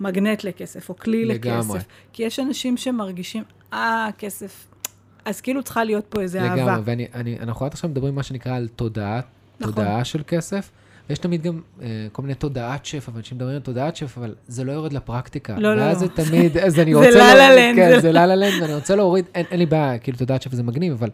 מגנט 0.00 0.44
לכסף, 0.44 0.88
או 0.88 0.96
כלי 0.96 1.24
לגמרי. 1.24 1.78
לכסף. 1.78 1.88
כי 2.12 2.22
יש 2.22 2.40
אנשים 2.40 2.76
שמרגישים, 2.76 3.42
אה, 3.72 4.08
כסף. 4.18 4.66
אז 5.24 5.40
כאילו 5.40 5.62
צריכה 5.62 5.84
להיות 5.84 6.04
פה 6.08 6.20
איזה 6.20 6.42
אהבה. 6.42 6.54
לגמרי, 6.54 6.82
ואני, 6.84 7.06
אני, 7.14 7.38
אנחנו 7.40 7.66
עד 7.66 7.72
עכשיו 7.72 7.90
מדברים 7.90 8.14
מה 8.14 8.22
שנקרא 8.22 8.56
על 8.56 8.68
תודעה, 8.68 9.20
נכון. 9.60 9.74
תודעה 9.74 10.04
של 10.04 10.22
כסף. 10.26 10.70
ויש 11.12 11.18
תמיד 11.18 11.42
גם 11.42 11.60
אה, 11.82 11.86
כל 12.12 12.22
מיני 12.22 12.34
תודעת 12.34 12.84
שפע, 12.86 13.10
ואנשים 13.14 13.36
מדברים 13.36 13.54
על 13.56 13.62
תודעת 13.62 13.96
שפע, 13.96 14.20
אבל 14.20 14.34
זה 14.48 14.64
לא 14.64 14.72
יורד 14.72 14.92
לפרקטיקה. 14.92 15.58
לא, 15.58 15.74
לא, 15.76 15.80
ואז 15.82 16.02
לא. 16.02 16.08
זה 16.08 16.24
תמיד, 16.24 16.58
אז 16.58 16.78
אני 16.78 16.92
זה 16.94 16.98
רוצה... 16.98 17.10
לה 17.10 17.34
לה 17.34 17.48
להוריד- 17.48 17.76
לנד. 17.76 17.76
כן, 17.94 18.00
זה 18.00 18.12
לה 18.12 18.26
לה 18.26 18.34
לנד, 18.36 18.62
ואני 18.62 18.74
רוצה 18.74 18.96
להוריד, 18.96 19.24
אין, 19.34 19.46
אין 19.50 19.58
לי 19.58 19.66
בעיה, 19.66 19.98
כאילו 19.98 20.18
תודעת 20.18 20.42
שפע 20.42 20.56
זה 20.56 20.62
מגניב, 20.62 20.92
אבל 20.92 21.08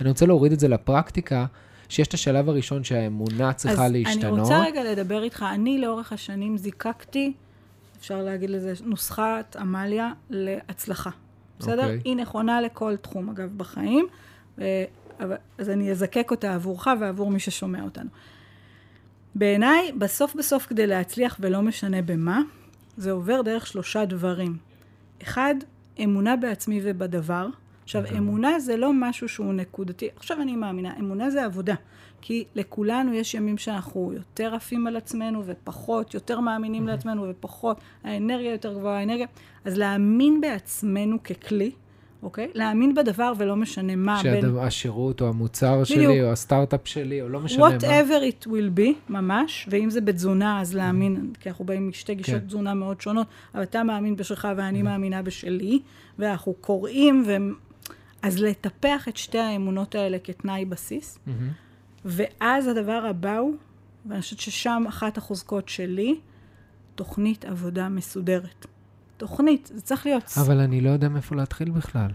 אני 0.00 0.08
רוצה 0.08 0.26
להוריד 0.26 0.52
את 0.52 0.60
זה 0.60 0.68
לפרקטיקה, 0.68 1.46
שיש 1.88 2.08
את 2.08 2.14
השלב 2.14 2.48
הראשון 2.48 2.84
שהאמונה 2.84 3.52
צריכה 3.52 3.86
אז 3.86 3.92
להשתנות. 3.92 4.24
אני 4.24 4.40
רוצה 4.40 4.58
רגע 4.64 4.84
לדבר 4.84 5.22
איתך. 5.22 5.44
אני 5.54 5.78
לאורך 5.78 6.12
השנים 6.12 6.56
זיקקתי, 6.58 7.32
אפשר 8.00 8.22
להגיד 8.22 8.50
לזה, 8.50 8.72
נוסחת 8.84 9.56
עמליה 9.60 10.12
להצלחה. 10.30 11.10
בסדר? 11.58 11.82
אוקיי. 11.82 12.00
היא 12.04 12.16
נכונה 12.16 12.60
לכל 12.60 12.96
תחום, 12.96 13.30
אגב, 13.30 13.48
בחיים. 13.56 14.06
אבל- 15.20 15.36
אז 15.58 15.70
אני 15.70 15.90
אזקק 15.90 16.28
אותה 16.30 16.54
עבורך 16.54 16.88
ועבור 17.00 17.30
מי 17.30 17.38
ששומע 17.40 17.82
אותנו. 17.82 18.08
בעיניי, 19.34 19.92
בסוף 19.92 20.34
בסוף 20.34 20.66
כדי 20.66 20.86
להצליח, 20.86 21.36
ולא 21.40 21.62
משנה 21.62 22.02
במה, 22.02 22.40
זה 22.96 23.10
עובר 23.10 23.42
דרך 23.42 23.66
שלושה 23.66 24.04
דברים. 24.04 24.56
אחד, 25.22 25.54
אמונה 26.04 26.36
בעצמי 26.36 26.80
ובדבר. 26.82 27.48
עכשיו, 27.84 28.02
לגמרי. 28.02 28.18
אמונה 28.18 28.60
זה 28.60 28.76
לא 28.76 28.92
משהו 28.92 29.28
שהוא 29.28 29.54
נקודתי. 29.54 30.08
עכשיו 30.16 30.42
אני 30.42 30.56
מאמינה, 30.56 30.92
אמונה 30.98 31.30
זה 31.30 31.44
עבודה. 31.44 31.74
כי 32.20 32.44
לכולנו 32.54 33.14
יש 33.14 33.34
ימים 33.34 33.58
שאנחנו 33.58 34.12
יותר 34.14 34.54
עפים 34.54 34.86
על 34.86 34.96
עצמנו 34.96 35.42
ופחות, 35.46 36.14
יותר 36.14 36.40
מאמינים 36.40 36.86
לעצמנו 36.86 37.28
ופחות, 37.28 37.80
האנרגיה 38.04 38.52
יותר 38.52 38.74
גבוהה, 38.74 38.98
האנרגיה... 38.98 39.26
אז 39.64 39.78
להאמין 39.78 40.40
בעצמנו 40.40 41.22
ככלי, 41.22 41.70
אוקיי? 42.22 42.48
להאמין 42.54 42.94
בדבר 42.94 43.32
ולא 43.38 43.56
משנה 43.56 43.96
מה. 43.96 44.20
בין- 44.22 44.40
שהשירות 44.40 45.20
או 45.20 45.28
המוצר 45.28 45.84
שלי, 45.84 45.96
בדיוק. 46.06 46.24
או 46.26 46.32
הסטארט-אפ 46.32 46.80
שלי, 46.84 47.22
או 47.22 47.28
לא 47.28 47.40
משנה 47.40 47.68
מה. 47.68 47.76
whatever 47.76 48.44
it 48.44 48.46
will 48.46 48.78
be, 48.78 48.92
ממש, 49.08 49.68
ואם 49.70 49.90
זה 49.90 50.00
בתזונה, 50.00 50.60
אז 50.60 50.74
להאמין, 50.74 51.32
כי 51.40 51.48
אנחנו 51.48 51.64
באים 51.64 51.88
משתי 51.88 52.14
גישות 52.14 52.34
כן. 52.40 52.46
תזונה 52.46 52.74
מאוד 52.74 53.00
שונות, 53.00 53.26
אבל 53.54 53.62
אתה 53.62 53.82
מאמין 53.84 54.16
בשלך 54.16 54.48
ואני 54.56 54.82
מאמינה 54.82 55.22
בשלי, 55.22 55.80
ואנחנו 56.18 56.54
קוראים, 56.60 57.24
ו... 57.26 57.36
אז 58.22 58.38
לטפח 58.38 59.08
את 59.08 59.16
שתי 59.16 59.38
האמונות 59.38 59.94
האלה 59.94 60.18
כתנאי 60.24 60.64
בסיס, 60.64 61.18
מהמם. 61.26 61.48
ואז 62.04 62.66
הדבר 62.66 63.02
הבא 63.10 63.36
הוא, 63.38 63.54
ואני 64.06 64.20
חושבת 64.20 64.40
ששם 64.40 64.84
אחת 64.88 65.18
החוזקות 65.18 65.68
שלי, 65.68 66.14
תוכנית 66.94 67.44
עבודה 67.44 67.88
מסודרת. 67.88 68.66
תוכנית, 69.18 69.70
זה 69.74 69.80
צריך 69.82 70.06
להיות... 70.06 70.22
אבל 70.40 70.60
אני 70.60 70.80
לא 70.80 70.90
יודע 70.90 71.08
מאיפה 71.08 71.36
להתחיל 71.36 71.70
בכלל. 71.70 72.10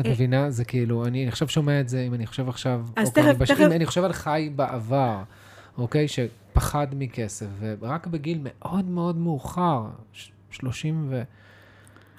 את 0.00 0.06
אה. 0.06 0.10
מבינה? 0.10 0.50
זה 0.50 0.64
כאילו, 0.64 1.06
אני 1.06 1.28
עכשיו 1.28 1.48
שומע 1.48 1.80
את 1.80 1.88
זה, 1.88 2.02
אם 2.06 2.14
אני 2.14 2.26
חושב 2.26 2.48
עכשיו... 2.48 2.86
אז 2.96 3.08
אוקיי, 3.08 3.22
תכף- 3.34 3.42
תכף- 3.44 3.60
אם 3.60 3.72
אני 3.72 3.86
חושב 3.86 4.04
על 4.04 4.12
חי 4.12 4.50
בעבר, 4.56 5.22
אוקיי? 5.78 6.06
שפחד 6.08 6.86
מכסף, 6.98 7.46
ורק 7.60 8.06
בגיל 8.06 8.38
מאוד 8.42 8.84
מאוד 8.84 9.16
מאוחר, 9.16 9.84
ש- 10.12 10.30
35, 10.50 11.26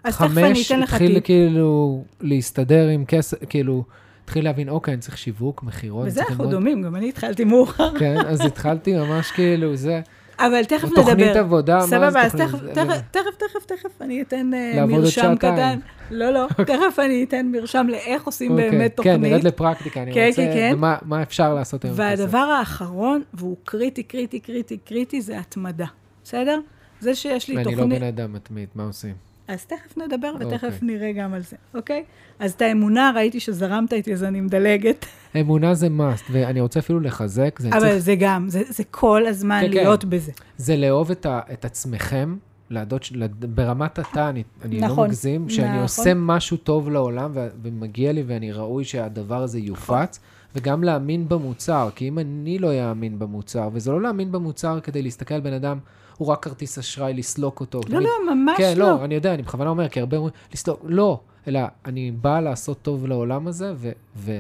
אז 0.03 0.15
תכף 0.17 0.38
אני 0.38 0.63
אתן 0.67 0.80
לך 0.80 0.93
התחיל. 0.93 1.19
כאילו 1.24 2.03
להסתדר 2.21 2.88
עם 2.88 3.05
כסף, 3.05 3.38
כאילו, 3.49 3.84
התחיל 4.24 4.43
להבין, 4.43 4.69
אוקיי, 4.69 4.93
אני 4.93 5.01
צריך 5.01 5.17
שיווק, 5.17 5.63
מכירות, 5.63 6.07
וזה 6.07 6.21
אנחנו 6.30 6.49
דומים, 6.49 6.82
גם 6.82 6.95
אני 6.95 7.09
התחלתי 7.09 7.43
מאוחר. 7.43 7.99
כן, 7.99 8.17
אז 8.28 8.41
התחלתי 8.41 8.95
ממש 8.97 9.32
כאילו, 9.32 9.76
זה, 9.76 10.01
אבל 10.39 10.65
תכף 10.65 10.84
נדבר. 10.84 11.01
תוכנית 11.01 11.36
עבודה, 11.36 11.75
מה 11.75 11.81
זה 11.81 11.88
סבבה, 11.88 12.21
אז 12.21 12.31
תוכנית? 12.31 12.73
תכף, 13.11 13.36
תכף, 13.38 13.65
תכף, 13.65 14.01
אני 14.01 14.21
אתן 14.21 14.53
אה, 14.53 14.86
מרשם. 14.86 15.36
קטן. 15.36 15.79
לא, 16.11 16.29
לא, 16.29 16.47
תכף 16.57 16.99
אני 16.99 17.23
אתן 17.23 17.45
מרשם 17.51 17.88
לאיך 17.89 18.23
עושים 18.23 18.51
אוקיי, 18.51 18.69
באמת 18.71 18.99
כן, 18.99 19.21
נרד 19.21 19.31
תוכנית. 19.31 19.43
לפרקטיקה, 19.43 20.03
אני 20.03 20.13
כן, 20.13 20.27
רוצה, 20.29 20.41
כן, 20.41 20.53
כן. 20.53 20.71
ומה 20.75 20.97
מה 21.01 21.21
אפשר 21.21 21.53
לעשות 21.53 21.86
היום? 21.86 21.95
והדבר 21.97 22.38
האחרון, 22.38 23.21
והוא 23.34 23.57
קריטי, 23.63 24.03
קריטי, 24.03 24.39
קריטי, 24.39 24.77
קריטי, 24.77 25.21
זה 25.21 25.39
התמדה. 25.39 25.86
בסדר? 26.23 26.59
זה 26.99 27.15
שיש 27.15 27.47
לי 27.47 27.55
אני 27.55 27.65
לא 27.65 27.71
תוכנית... 27.71 27.99
בן 28.01 28.07
אדם 28.07 28.34
מתמיד, 28.34 28.69
מה 28.75 28.84
עושים? 28.84 29.32
אז 29.53 29.65
תכף 29.65 29.97
נדבר 29.97 30.33
ותכף 30.39 30.63
אוקיי. 30.63 30.79
נראה 30.81 31.11
גם 31.11 31.33
על 31.33 31.41
זה, 31.41 31.55
אוקיי? 31.73 32.03
אז 32.39 32.51
את 32.51 32.61
האמונה, 32.61 33.11
ראיתי 33.15 33.39
שזרמת 33.39 33.93
איתי, 33.93 34.13
אז 34.13 34.23
אני 34.23 34.41
מדלגת. 34.41 35.05
אמונה 35.39 35.73
זה 35.73 35.87
must, 35.87 36.23
ואני 36.31 36.61
רוצה 36.61 36.79
אפילו 36.79 36.99
לחזק, 36.99 37.59
זה, 37.59 37.69
אבל 37.69 37.79
צריך, 37.79 37.97
זה 37.97 38.15
גם, 38.15 38.49
זה 38.49 38.63
זה 38.69 38.83
כל 38.91 39.25
הזמן 39.25 39.59
כן, 39.61 39.67
כן. 39.67 39.73
להיות 39.73 40.05
בזה. 40.05 40.31
זה 40.57 40.77
לאהוב 40.77 41.11
את, 41.11 41.25
ה, 41.25 41.39
את 41.53 41.65
עצמכם, 41.65 42.35
להדות, 42.69 43.09
ברמת 43.39 43.99
התא, 43.99 44.29
אני, 44.29 44.43
אני 44.65 44.79
לא 44.79 44.87
נכון, 44.87 45.07
מגזים, 45.07 45.49
שאני 45.49 45.67
נכון. 45.67 45.81
עושה 45.81 46.13
משהו 46.13 46.57
טוב 46.57 46.89
לעולם, 46.89 47.31
ו, 47.33 47.47
ומגיע 47.63 48.11
לי 48.11 48.23
ואני 48.27 48.51
ראוי 48.51 48.83
שהדבר 48.83 49.43
הזה 49.43 49.59
יופץ, 49.59 50.19
וגם 50.55 50.83
להאמין 50.83 51.29
במוצר, 51.29 51.89
כי 51.95 52.07
אם 52.07 52.19
אני 52.19 52.59
לא 52.59 52.89
אאמין 52.89 53.19
במוצר, 53.19 53.69
וזה 53.73 53.91
לא 53.91 54.01
להאמין 54.01 54.31
במוצר 54.31 54.79
כדי 54.79 55.01
להסתכל 55.01 55.33
על 55.33 55.41
בן 55.41 55.53
אדם, 55.53 55.77
הוא 56.18 56.28
רק 56.28 56.43
כרטיס 56.43 56.78
אשראי, 56.78 57.14
לסלוק 57.14 57.59
אותו. 57.59 57.78
לא, 57.80 57.84
תמיד- 57.84 58.01
לא, 58.28 58.36
ממש 58.36 58.57
כן, 58.57 58.74
לא. 58.78 58.88
לא, 58.89 59.03
אני 59.05 59.16
יודע, 59.16 59.34
אני 59.34 59.41
בכוונה 59.43 59.70
אומר, 59.70 59.89
כי 59.89 59.99
הרבה 59.99 60.18
אומרים, 60.18 60.34
לסלוק, 60.53 60.80
לא, 60.84 61.20
אלא 61.47 61.59
אני 61.86 62.11
בא 62.11 62.39
לעשות 62.39 62.82
טוב 62.82 63.07
לעולם 63.07 63.47
הזה, 63.47 63.74
ו... 63.76 63.91
ו 64.18 64.39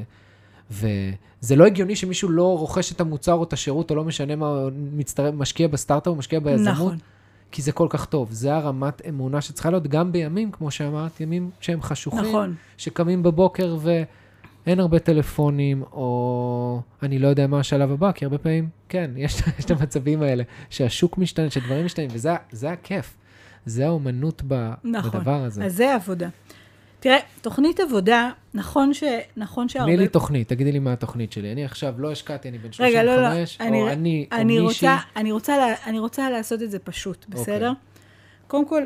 וזה 0.71 1.55
לא 1.55 1.65
הגיוני 1.65 1.95
שמישהו 1.95 2.29
לא 2.29 2.57
רוכש 2.57 2.91
את 2.91 3.01
המוצר 3.01 3.33
או 3.33 3.43
את 3.43 3.53
השירות, 3.53 3.91
או 3.91 3.95
לא 3.95 4.03
משנה 4.03 4.35
מה, 4.35 4.47
או 4.47 4.69
מצטרף, 4.93 5.33
משקיע 5.33 5.67
בסטארט-אפ 5.67 6.13
משקיע 6.17 6.39
ביזמות, 6.39 6.67
נכון. 6.73 6.97
כי 7.51 7.61
זה 7.61 7.71
כל 7.71 7.87
כך 7.89 8.05
טוב. 8.05 8.31
זה 8.31 8.55
הרמת 8.55 9.01
אמונה 9.09 9.41
שצריכה 9.41 9.69
להיות 9.69 9.87
גם 9.87 10.11
בימים, 10.11 10.51
כמו 10.51 10.71
שאמרת, 10.71 11.21
ימים 11.21 11.49
שהם 11.59 11.81
חשוכים, 11.81 12.19
נכון. 12.19 12.55
שקמים 12.77 13.23
בבוקר 13.23 13.77
ואין 14.67 14.79
הרבה 14.79 14.99
טלפונים, 14.99 15.83
או 15.91 16.81
אני 17.03 17.19
לא 17.19 17.27
יודע 17.27 17.47
מה 17.47 17.59
השלב 17.59 17.91
הבא, 17.91 18.11
כי 18.11 18.25
הרבה 18.25 18.37
פעמים, 18.37 18.69
כן, 18.89 19.11
יש, 19.17 19.33
יש 19.59 19.65
את 19.65 19.71
המצבים 19.71 20.21
האלה, 20.21 20.43
שהשוק 20.69 21.17
משתנה, 21.17 21.49
שדברים 21.49 21.85
משתנים, 21.85 22.09
וזה 22.13 22.29
זה 22.51 22.71
הכיף. 22.71 23.17
זה 23.65 23.85
האומנות 23.87 24.41
ב, 24.47 24.71
נכון. 24.83 25.11
בדבר 25.11 25.35
הזה. 25.43 25.65
אז 25.65 25.75
זה 25.75 25.95
עבודה. 25.95 26.29
תראה, 26.99 27.17
תוכנית 27.41 27.79
עבודה, 27.79 28.29
נכון 28.53 28.93
ש... 28.93 29.03
נכון 29.37 29.69
שהרבה... 29.69 29.87
תני 29.87 29.97
לי 29.97 30.07
תוכנית, 30.07 30.49
תגידי 30.49 30.71
לי 30.71 30.79
מה 30.79 30.93
התוכנית 30.93 31.31
שלי. 31.31 31.51
אני 31.51 31.65
עכשיו 31.65 31.93
לא 31.97 32.11
השקעתי, 32.11 32.49
אני 32.49 32.57
בן 32.57 32.69
רגע, 32.79 33.03
לא, 33.03 33.15
לא. 33.15 33.29
35, 33.29 33.57
אני- 33.61 33.81
או 33.81 33.89
אני, 33.89 34.25
או 34.31 34.37
אני 34.37 34.43
מישהי. 34.59 34.87
רוצה, 34.87 34.97
אני, 35.15 35.31
רוצה, 35.31 35.53
אני 35.85 35.99
רוצה 35.99 36.29
לעשות 36.29 36.61
את 36.61 36.71
זה 36.71 36.79
פשוט, 36.79 37.25
בסדר? 37.29 37.69
אוקיי. 37.69 37.81
קודם 38.47 38.67
כל, 38.67 38.83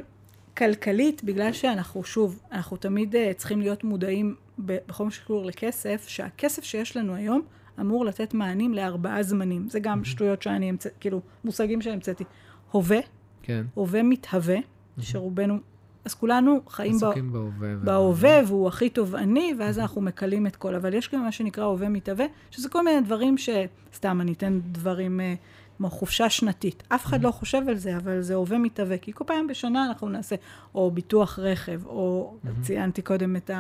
כלכלית, 0.58 1.24
בגלל 1.24 1.54
שאנחנו, 1.54 2.04
שוב, 2.04 2.40
אנחנו 2.52 2.78
תמיד 2.78 3.16
uh, 3.16 3.18
צריכים 3.38 3.62
להיות 3.62 3.84
מודעים 3.84 4.36
בכל 4.60 5.04
מה 5.06 5.12
שקשור 5.12 5.46
לכסף, 5.46 6.06
שהכסף 6.08 6.64
שיש 6.64 6.98
לנו 6.98 7.16
היום 7.16 7.42
אמור 7.80 8.06
לתת 8.06 8.34
מענים 8.34 8.74
לארבעה 8.74 9.24
זמנים. 9.24 9.70
זה 9.70 9.80
גם 9.80 10.04
שטויות 10.04 10.42
שאני 10.42 10.70
המצאתי, 10.70 10.96
כאילו, 11.00 11.22
מושגים 11.44 11.82
שהמצאתי. 11.82 12.24
הווה, 12.72 13.00
כן, 13.44 13.66
הווה 13.74 14.04
מתהווה, 14.04 14.58
שרובנו, 15.00 15.58
אז 16.06 16.14
כולנו 16.14 16.62
חיים 16.68 16.94
ב... 16.94 16.96
עסוקים 16.96 17.32
בהווה. 17.32 17.76
בהווה, 17.76 18.40
והוא 18.48 18.68
הכי 18.68 18.90
תובעני, 18.90 19.54
ואז 19.60 19.80
אנחנו 19.80 20.02
מקלים 20.02 20.48
את 20.48 20.56
כל. 20.56 20.76
אבל 20.76 20.94
יש 20.94 21.14
גם 21.14 21.24
מה 21.24 21.32
שנקרא 21.32 21.64
הווה 21.64 21.90
מתהווה, 21.90 22.26
שזה 22.52 22.70
כל 22.70 22.84
מיני 22.84 23.02
דברים 23.02 23.38
ש... 23.38 23.50
סתם, 23.94 24.22
אני 24.22 24.34
אתן 24.34 24.60
דברים 24.72 25.20
אה, 25.20 25.34
כמו 25.78 25.90
חופשה 25.90 26.30
שנתית. 26.30 26.84
אף 26.90 27.06
אחד 27.06 27.24
לא 27.24 27.32
חושב 27.32 27.62
על 27.68 27.76
זה, 27.76 27.98
אבל 27.98 28.22
זה 28.22 28.36
הווה 28.36 28.58
מתהווה. 28.58 28.98
כי 28.98 29.14
כל 29.14 29.24
פעם 29.28 29.48
בשנה 29.48 29.86
אנחנו 29.86 30.10
נעשה 30.10 30.36
או 30.76 30.92
ביטוח 30.92 31.40
רכב, 31.40 31.86
או 31.86 32.34
ציינתי 32.62 33.02
קודם 33.02 33.36
את 33.36 33.52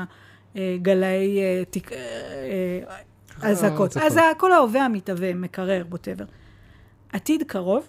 הגלאי 0.56 1.40
אה, 1.40 1.64
תיק... 1.70 1.92
אה, 1.92 1.98
אה, 3.44 3.50
אזעקות. 3.50 3.98
אז 3.98 4.20
כל 4.38 4.52
ההווה 4.52 4.86
המתהווה, 4.86 5.34
מקרר, 5.34 5.86
ווטאבר. 5.90 6.26
עתיד 7.14 7.44
קרוב 7.44 7.84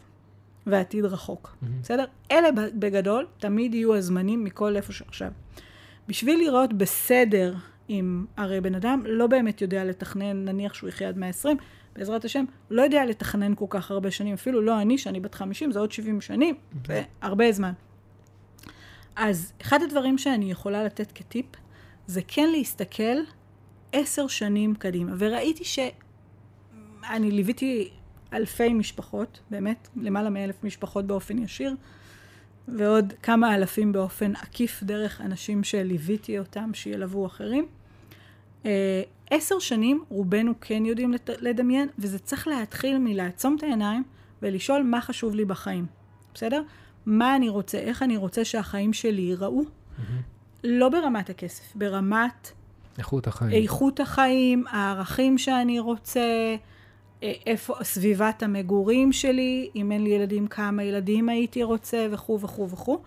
ועתיד 0.66 1.04
רחוק, 1.04 1.56
בסדר? 1.80 2.04
אלה 2.30 2.48
בגדול 2.74 3.26
תמיד 3.38 3.74
יהיו 3.74 3.94
הזמנים 3.94 4.44
מכל 4.44 4.76
איפה 4.76 4.92
שעכשיו. 4.92 5.30
בשביל 6.08 6.38
לראות 6.38 6.72
בסדר 6.72 7.54
עם, 7.88 8.26
הרי 8.36 8.60
בן 8.60 8.74
אדם 8.74 9.02
לא 9.06 9.26
באמת 9.26 9.62
יודע 9.62 9.84
לתכנן, 9.84 10.44
נניח 10.44 10.74
שהוא 10.74 10.88
יחיה 10.88 11.08
עד 11.08 11.18
120, 11.18 11.56
בעזרת 11.96 12.24
השם, 12.24 12.44
לא 12.70 12.82
יודע 12.82 13.04
לתכנן 13.04 13.54
כל 13.54 13.66
כך 13.68 13.90
הרבה 13.90 14.10
שנים, 14.10 14.34
אפילו 14.34 14.60
לא 14.60 14.80
אני, 14.80 14.98
שאני 14.98 15.20
בת 15.20 15.34
50, 15.34 15.72
זה 15.72 15.78
עוד 15.78 15.92
70 15.92 16.20
שנים, 16.20 16.54
זה 16.86 17.02
הרבה 17.20 17.52
זמן. 17.52 17.72
אז 19.16 19.52
אחד 19.62 19.82
הדברים 19.82 20.18
שאני 20.18 20.50
יכולה 20.50 20.84
לתת 20.84 21.12
כטיפ, 21.12 21.46
זה 22.06 22.20
כן 22.28 22.48
להסתכל 22.52 23.18
עשר 23.92 24.26
שנים 24.26 24.74
קדימה. 24.74 25.12
וראיתי 25.18 25.64
ש... 25.64 25.78
אני 27.10 27.30
ליוויתי 27.30 27.90
אלפי 28.32 28.72
משפחות, 28.72 29.40
באמת, 29.50 29.88
למעלה 29.96 30.30
מאלף 30.30 30.64
משפחות 30.64 31.06
באופן 31.06 31.38
ישיר, 31.38 31.74
ועוד 32.68 33.12
כמה 33.22 33.54
אלפים 33.54 33.92
באופן 33.92 34.32
עקיף 34.36 34.82
דרך 34.82 35.20
אנשים 35.20 35.64
שליוויתי 35.64 36.38
אותם, 36.38 36.70
שילוו 36.74 37.26
אחרים. 37.26 37.66
עשר 39.30 39.58
שנים 39.58 40.04
רובנו 40.08 40.52
כן 40.60 40.86
יודעים 40.86 41.14
לדמיין, 41.26 41.88
וזה 41.98 42.18
צריך 42.18 42.48
להתחיל 42.48 42.98
מלעצום 42.98 43.56
את 43.58 43.62
העיניים 43.62 44.02
ולשאול 44.42 44.82
מה 44.82 45.00
חשוב 45.00 45.34
לי 45.34 45.44
בחיים, 45.44 45.86
בסדר? 46.34 46.62
מה 47.06 47.36
אני 47.36 47.48
רוצה, 47.48 47.78
איך 47.78 48.02
אני 48.02 48.16
רוצה 48.16 48.44
שהחיים 48.44 48.92
שלי 48.92 49.22
ייראו. 49.22 49.62
Mm-hmm. 49.62 50.02
לא 50.64 50.88
ברמת 50.88 51.30
הכסף, 51.30 51.76
ברמת... 51.76 52.50
איכות 52.98 53.26
החיים. 53.26 53.62
איכות 53.62 54.00
החיים, 54.00 54.64
הערכים 54.70 55.38
שאני 55.38 55.80
רוצה, 55.80 56.20
אה, 57.22 57.32
איפה, 57.46 57.74
סביבת 57.82 58.42
המגורים 58.42 59.12
שלי, 59.12 59.70
אם 59.76 59.92
אין 59.92 60.04
לי 60.04 60.10
ילדים, 60.10 60.46
כמה 60.46 60.82
ילדים 60.82 61.28
הייתי 61.28 61.62
רוצה, 61.62 62.06
וכו' 62.10 62.40
וכו' 62.40 62.68
וכו', 62.70 63.02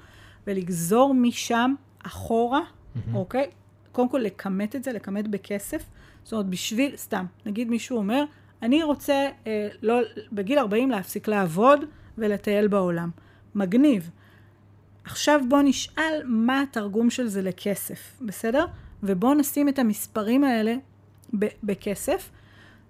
ולגזור 0.48 1.14
משם 1.14 1.74
אחורה, 2.04 2.62
mm-hmm. 2.62 3.16
אוקיי? 3.16 3.50
קודם 3.92 4.10
כל 4.10 4.18
לכמת 4.18 4.76
את 4.76 4.84
זה, 4.84 4.94
לכמת 4.94 5.28
בכסף. 5.28 5.84
זאת 6.24 6.34
אומרת, 6.34 6.46
בשביל, 6.46 6.96
סתם, 6.96 7.26
נגיד 7.46 7.70
מישהו 7.70 7.98
אומר, 7.98 8.24
אני 8.62 8.84
רוצה 8.84 9.30
אה, 9.48 9.68
לא, 9.82 10.00
בגיל 10.32 10.60
40 10.60 10.92
להפסיק 10.92 11.28
לעבוד 11.28 11.80
ולטייל 12.18 12.68
בעולם. 12.68 13.10
מגניב. 13.56 14.10
עכשיו 15.04 15.42
בוא 15.50 15.62
נשאל 15.62 16.22
מה 16.26 16.62
התרגום 16.62 17.10
של 17.10 17.28
זה 17.28 17.42
לכסף, 17.42 18.20
בסדר? 18.22 18.66
ובואו 19.04 19.34
נשים 19.34 19.70
את 19.70 19.80
המספרים 19.80 20.44
האלה 20.44 20.76
בכסף, 21.64 22.30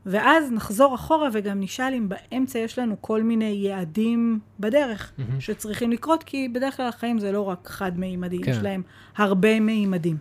ואז 0.05 0.51
נחזור 0.51 0.95
אחורה 0.95 1.29
וגם 1.33 1.59
נשאל 1.59 1.93
אם 1.93 2.09
באמצע 2.09 2.59
יש 2.59 2.79
לנו 2.79 2.95
כל 3.01 3.23
מיני 3.23 3.61
יעדים 3.65 4.39
בדרך 4.59 5.11
mm-hmm. 5.11 5.21
שצריכים 5.39 5.91
לקרות, 5.91 6.23
כי 6.23 6.49
בדרך 6.49 6.77
כלל 6.77 6.87
החיים 6.87 7.19
זה 7.19 7.31
לא 7.31 7.41
רק 7.41 7.67
חד-מימדי, 7.67 8.39
כן. 8.43 8.51
יש 8.51 8.57
להם 8.57 8.81
הרבה 9.15 9.59
מימדים. 9.59 10.17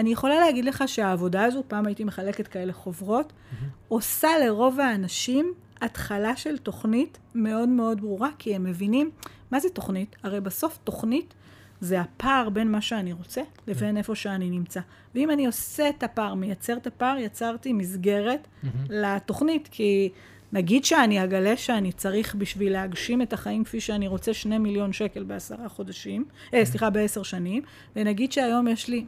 אני 0.00 0.12
יכולה 0.12 0.40
להגיד 0.40 0.64
לך 0.64 0.84
שהעבודה 0.86 1.44
הזו, 1.44 1.62
פעם 1.68 1.86
הייתי 1.86 2.04
מחלקת 2.04 2.48
כאלה 2.48 2.72
חוברות, 2.72 3.32
mm-hmm. 3.32 3.64
עושה 3.88 4.28
לרוב 4.44 4.80
האנשים 4.80 5.54
התחלה 5.80 6.36
של 6.36 6.58
תוכנית 6.58 7.18
מאוד 7.34 7.68
מאוד 7.68 8.00
ברורה, 8.00 8.28
כי 8.38 8.54
הם 8.54 8.64
מבינים 8.64 9.10
מה 9.50 9.60
זה 9.60 9.68
תוכנית. 9.68 10.16
הרי 10.22 10.40
בסוף 10.40 10.78
תוכנית 10.84 11.34
זה 11.80 12.00
הפער 12.00 12.48
בין 12.48 12.70
מה 12.72 12.80
שאני 12.80 13.12
רוצה 13.12 13.40
לבין 13.66 13.96
איפה 13.96 14.14
שאני 14.14 14.50
נמצא. 14.50 14.80
ואם 15.14 15.30
אני 15.30 15.46
עושה 15.46 15.88
את 15.88 16.02
הפער, 16.02 16.34
מייצר 16.34 16.76
את 16.76 16.86
הפער, 16.86 17.18
יצרתי 17.18 17.72
מסגרת 17.72 18.46
mm-hmm. 18.46 18.68
לתוכנית, 18.88 19.68
כי 19.72 20.10
נגיד 20.52 20.84
שאני 20.84 21.24
אגלה 21.24 21.56
שאני 21.56 21.92
צריך 21.92 22.34
בשביל 22.34 22.72
להגשים 22.72 23.22
את 23.22 23.32
החיים 23.32 23.64
כפי 23.64 23.80
שאני 23.80 24.08
רוצה 24.08 24.34
שני 24.34 24.58
מיליון 24.58 24.92
שקל 24.92 25.22
בעשרה 25.22 25.68
חודשים, 25.68 26.24
אה, 26.54 26.64
סליחה, 26.64 26.90
בעשר 26.90 27.22
שנים, 27.22 27.62
ונגיד 27.96 28.32
שהיום 28.32 28.68
יש 28.68 28.88
לי 28.88 29.04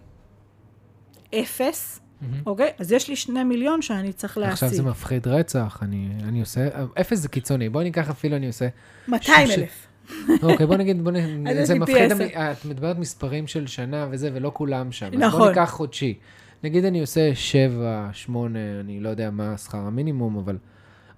אפס, 1.35 2.01
אוקיי? 2.47 2.70
אז 2.78 2.93
יש 2.93 3.09
לי 3.09 3.16
שני 3.16 3.45
מיליון 3.45 3.83
שאני 3.83 4.12
צריך 4.12 4.39
להשיג. 4.39 4.53
עכשיו 4.53 4.68
זה 4.68 4.83
מפחיד 4.83 5.26
רצח, 5.26 5.78
אני, 5.83 6.09
אני 6.28 6.41
עושה, 6.41 6.68
אפס 7.01 7.18
זה 7.18 7.28
קיצוני, 7.28 7.68
בואי 7.68 7.85
ניקח 7.85 8.11
אפילו, 8.11 8.37
אני 8.37 8.47
עושה... 8.47 8.68
200 9.09 9.51
אלף. 9.51 9.87
אוקיי, 10.43 10.66
בוא 10.66 10.76
נגיד, 10.76 11.05
בוא 11.05 11.12
נגיד, 11.12 11.62
זה 11.64 11.74
מפחיד, 11.74 12.12
את 12.37 12.64
מדברת 12.64 12.99
מספרים 12.99 13.47
של 13.47 13.66
שנה 13.66 14.07
וזה, 14.11 14.30
ולא 14.35 14.51
כולם 14.55 14.93
שם. 14.93 15.07
נכון. 15.07 15.22
אז 15.22 15.30
בוא 15.30 15.39
נכון. 15.39 15.49
ניקח 15.49 15.70
חודשי. 15.70 16.18
נגיד 16.64 16.85
אני 16.85 17.01
עושה 17.01 17.35
7, 17.35 18.09
8, 18.12 18.59
אני 18.80 19.01
לא 19.01 19.09
יודע 19.09 19.30
מה 19.30 19.59
שכר 19.59 19.78
המינימום, 19.78 20.39
אבל 20.39 20.57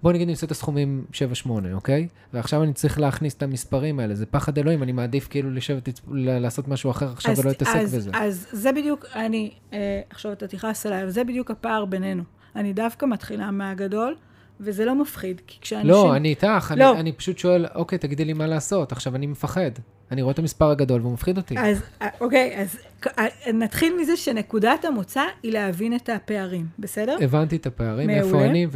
בוא 0.05 0.13
נגיד 0.13 0.27
אני 0.27 0.33
עושה 0.33 0.47
את 0.47 0.51
הסכומים 0.51 1.05
7-8, 1.47 1.49
אוקיי? 1.73 2.09
ועכשיו 2.33 2.63
אני 2.63 2.73
צריך 2.73 3.01
להכניס 3.01 3.35
את 3.35 3.43
המספרים 3.43 4.01
האלה, 4.01 4.15
זה 4.15 4.27
פחד 4.27 4.59
אלוהים, 4.59 4.83
אני 4.83 4.93
מעדיף 4.93 5.29
כאילו 5.29 5.51
לשבת, 5.51 6.01
לעשות 6.13 6.69
משהו 6.69 6.91
אחר 6.91 7.13
עכשיו 7.13 7.33
אז, 7.33 7.39
ולא 7.39 7.49
להתעסק 7.49 7.83
בזה. 7.83 8.11
אז 8.15 8.47
זה 8.53 8.73
בדיוק, 8.73 9.07
אני, 9.15 9.51
אה, 9.73 10.01
עכשיו 10.11 10.33
אתה 10.33 10.47
תכעס 10.47 10.87
עליי, 10.87 11.03
אבל 11.03 11.11
זה 11.11 11.25
בדיוק 11.25 11.51
הפער 11.51 11.85
בינינו. 11.85 12.23
אני 12.57 12.73
דווקא 12.73 13.07
מתחילה 13.07 13.51
מהגדול. 13.51 14.17
וזה 14.61 14.85
לא 14.85 14.95
מפחיד, 14.95 15.41
כי 15.47 15.59
כשאנשים... 15.61 15.91
לא, 15.91 16.17
אני 16.17 16.29
איתך, 16.29 16.75
לא. 16.77 16.91
אני, 16.91 17.01
אני 17.01 17.13
פשוט 17.13 17.39
שואל, 17.39 17.67
אוקיי, 17.75 17.99
תגידי 17.99 18.25
לי 18.25 18.33
מה 18.33 18.47
לעשות, 18.47 18.93
עכשיו 18.93 19.17
אני 19.17 19.27
מפחד. 19.27 19.71
אני 20.15 20.23
רואה 20.23 20.33
את 20.33 20.39
המספר 20.39 20.71
הגדול 20.71 21.01
והוא 21.01 21.13
מפחיד 21.13 21.37
אותי. 21.37 21.59
אז 21.59 21.83
אה, 22.03 22.09
אוקיי, 22.21 22.57
אז 22.57 22.79
אה, 23.19 23.27
נתחיל 23.53 23.97
מזה 24.01 24.17
שנקודת 24.17 24.85
המוצא 24.85 25.23
היא 25.43 25.53
להבין 25.53 25.97
את 25.97 26.09
הפערים, 26.09 26.67
בסדר? 26.79 27.17
הבנתי 27.21 27.57
את 27.57 27.67
הפערים, 27.67 28.07
מעולה. 28.07 28.27
איפה 28.27 28.45
אני 28.45 28.67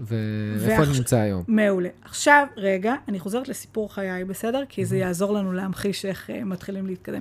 ואיפה 0.00 0.82
אני 0.82 0.98
נמצא 0.98 1.16
היום. 1.16 1.44
מעולה. 1.48 1.88
עכשיו, 2.04 2.46
רגע, 2.56 2.94
אני 3.08 3.18
חוזרת 3.18 3.48
לסיפור 3.48 3.94
חיי, 3.94 4.24
בסדר? 4.24 4.62
כי 4.68 4.84
זה 4.84 4.96
יעזור 4.96 5.32
לנו 5.32 5.52
להמחיש 5.52 6.04
איך 6.04 6.30
uh, 6.30 6.44
מתחילים 6.44 6.86
להתקדם. 6.86 7.20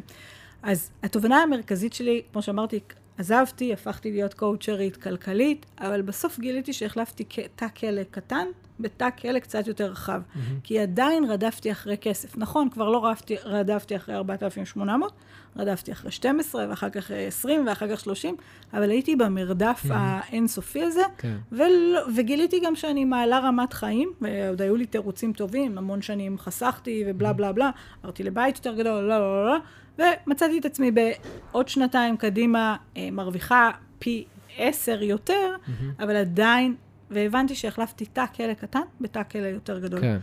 אז 0.63 0.89
התובנה 1.03 1.38
המרכזית 1.38 1.93
שלי, 1.93 2.21
כמו 2.32 2.41
שאמרתי, 2.41 2.80
עזבתי, 3.18 3.74
הפכתי 3.74 4.11
להיות 4.11 4.34
קואוצ'רית 4.34 4.97
כלכלית, 4.97 5.66
אבל 5.80 6.01
בסוף 6.01 6.39
גיליתי 6.39 6.74
שהחלפתי 6.74 7.24
תא 7.55 7.68
כלא 7.80 8.03
קטן 8.11 8.47
בתא 8.80 9.09
כלא 9.22 9.39
קצת 9.39 9.68
יותר 9.68 9.91
רחב. 9.91 10.22
Mm-hmm. 10.22 10.39
כי 10.63 10.80
עדיין 10.80 11.24
רדפתי 11.24 11.72
אחרי 11.72 11.97
כסף. 11.97 12.38
נכון, 12.38 12.70
כבר 12.70 12.89
לא 12.89 13.05
רדפתי, 13.05 13.36
רדפתי 13.45 13.95
אחרי 13.95 14.16
4,800, 14.16 15.13
רדפתי 15.57 15.91
אחרי 15.91 16.11
12, 16.11 16.66
ואחר 16.70 16.89
כך 16.89 17.11
20, 17.11 17.68
ואחר 17.68 17.95
כך 17.95 17.99
30, 17.99 18.36
אבל 18.74 18.89
הייתי 18.89 19.16
במרדף 19.16 19.82
mm-hmm. 19.84 19.93
האינסופי 19.93 20.84
הזה, 20.84 21.03
כן. 21.18 21.36
ולא, 21.51 21.99
וגיליתי 22.16 22.59
גם 22.59 22.76
שאני 22.76 23.05
מעלה 23.05 23.39
רמת 23.39 23.74
חיים, 23.74 24.13
ועוד 24.22 24.61
היו 24.61 24.76
לי 24.76 24.86
תירוצים 24.86 25.34
טובים, 25.34 25.78
המון 25.78 26.01
שנים 26.01 26.38
חסכתי 26.38 27.03
ובלה 27.07 27.34
בלה 27.34 27.51
בלה, 27.51 27.70
עברתי 28.03 28.24
לבית 28.24 28.55
יותר 28.55 28.74
גדול, 28.74 29.03
לא, 29.03 29.20
לא, 29.20 29.45
לא, 29.45 29.45
לא. 29.45 29.57
ומצאתי 29.99 30.59
את 30.59 30.65
עצמי 30.65 30.91
בעוד 30.91 31.67
שנתיים 31.67 32.17
קדימה 32.17 32.75
אה, 32.97 33.09
מרוויחה 33.11 33.71
פי 33.99 34.25
עשר 34.57 35.03
יותר, 35.03 35.55
mm-hmm. 35.55 36.03
אבל 36.03 36.15
עדיין, 36.15 36.75
והבנתי 37.11 37.55
שהחלפתי 37.55 38.05
תא 38.05 38.25
כלא 38.35 38.53
קטן 38.53 38.81
בתא 39.01 39.21
כלא 39.31 39.47
יותר 39.47 39.79
גדול. 39.79 40.01
כן. 40.01 40.17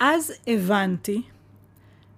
אז 0.00 0.32
הבנתי 0.46 1.22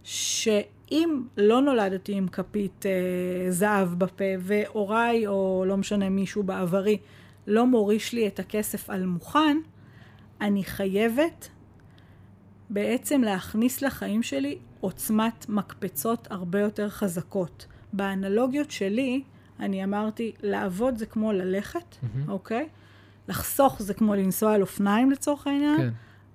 שאם 0.05 1.23
לא 1.37 1.61
נולדתי 1.61 2.13
עם 2.13 2.29
כפית 2.29 2.87
אה, 2.87 3.51
זהב 3.51 3.89
בפה, 3.99 4.25
והוריי, 4.39 5.27
או 5.27 5.65
לא 5.67 5.77
משנה 5.77 6.09
מישהו 6.09 6.43
בעברי, 6.43 6.99
לא 7.47 7.67
מוריש 7.67 8.13
לי 8.13 8.27
את 8.27 8.39
הכסף 8.39 8.91
על 8.91 9.07
מוכן, 9.07 9.57
אני 10.41 10.65
חייבת 10.65 11.49
בעצם 12.71 13.23
להכניס 13.23 13.83
לחיים 13.83 14.23
שלי 14.23 14.59
עוצמת 14.83 15.47
מקפצות 15.49 16.29
הרבה 16.31 16.61
יותר 16.61 16.89
חזקות. 16.89 17.67
באנלוגיות 17.93 18.71
שלי, 18.71 19.23
אני 19.61 19.85
אמרתי, 19.85 20.33
לעבוד 20.43 20.99
זה 20.99 21.07
כמו 21.07 21.33
ללכת, 21.33 21.79
mm-hmm. 21.79 22.31
אוקיי? 22.31 22.69
לחסוך 23.29 23.83
זה 23.83 23.95
כמו 23.95 24.15
לנסוע 24.15 24.55
על 24.55 24.61
אופניים 24.61 25.11
לצורך 25.11 25.47
העניין, 25.47 25.77
כן. 25.77 25.91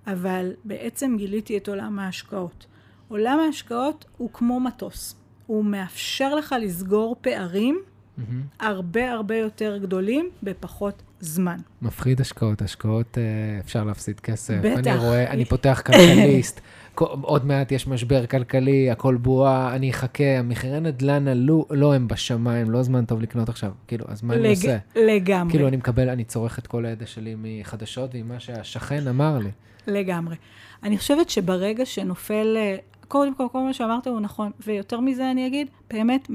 אבל 0.07 0.51
בעצם 0.63 1.15
גיליתי 1.17 1.57
את 1.57 1.67
עולם 1.69 1.99
ההשקעות. 1.99 2.65
עולם 3.07 3.39
ההשקעות 3.39 4.05
הוא 4.17 4.29
כמו 4.33 4.59
מטוס. 4.59 5.15
הוא 5.45 5.65
מאפשר 5.65 6.35
לך 6.35 6.55
לסגור 6.61 7.15
פערים 7.21 7.81
mm-hmm. 7.83 8.21
הרבה 8.59 9.11
הרבה 9.11 9.35
יותר 9.35 9.77
גדולים 9.77 10.29
בפחות 10.43 11.03
זמן. 11.19 11.57
מפחיד 11.81 12.21
השקעות. 12.21 12.61
השקעות, 12.61 13.17
אה, 13.17 13.23
אפשר 13.59 13.83
להפסיד 13.83 14.19
כסף. 14.19 14.53
בטח. 14.63 14.87
אני 14.87 14.97
רואה, 14.97 15.31
אני 15.31 15.45
פותח 15.45 15.81
כלכליסט. 15.85 16.59
עוד 16.99 17.45
מעט 17.45 17.71
יש 17.71 17.87
משבר 17.87 18.25
כלכלי, 18.25 18.91
הכל 18.91 19.15
בועה, 19.15 19.75
אני 19.75 19.89
אחכה, 19.89 20.37
המחירי 20.39 20.79
נדל"ן 20.79 21.27
עלו, 21.27 21.65
לא, 21.69 21.93
הם 21.93 22.07
בשמיים, 22.07 22.69
לא 22.69 22.83
זמן 22.83 23.05
טוב 23.05 23.21
לקנות 23.21 23.49
עכשיו. 23.49 23.71
כאילו, 23.87 24.05
אז 24.07 24.23
מה 24.23 24.35
לג... 24.35 24.39
אני 24.39 24.49
עושה? 24.49 24.77
לגמרי. 24.95 25.51
כאילו, 25.51 25.67
אני 25.67 25.77
מקבל, 25.77 26.09
אני 26.09 26.23
צורך 26.23 26.59
את 26.59 26.67
כל 26.67 26.85
הידע 26.85 27.05
שלי 27.05 27.35
מחדשות 27.37 28.09
ועם 28.13 28.31
שהשכן 28.39 29.07
אמר 29.07 29.37
לי. 29.37 29.49
לגמרי. 29.87 30.35
אני 30.83 30.97
חושבת 30.97 31.29
שברגע 31.29 31.85
שנופל, 31.85 32.57
אה, 32.57 32.75
קודם 33.07 33.35
כל, 33.35 33.47
כל 33.51 33.59
מה 33.59 33.73
שאמרת 33.73 34.07
הוא 34.07 34.19
נכון, 34.19 34.51
ויותר 34.65 34.99
מזה 34.99 35.31
אני 35.31 35.47
אגיד, 35.47 35.67
באמת, 35.89 36.27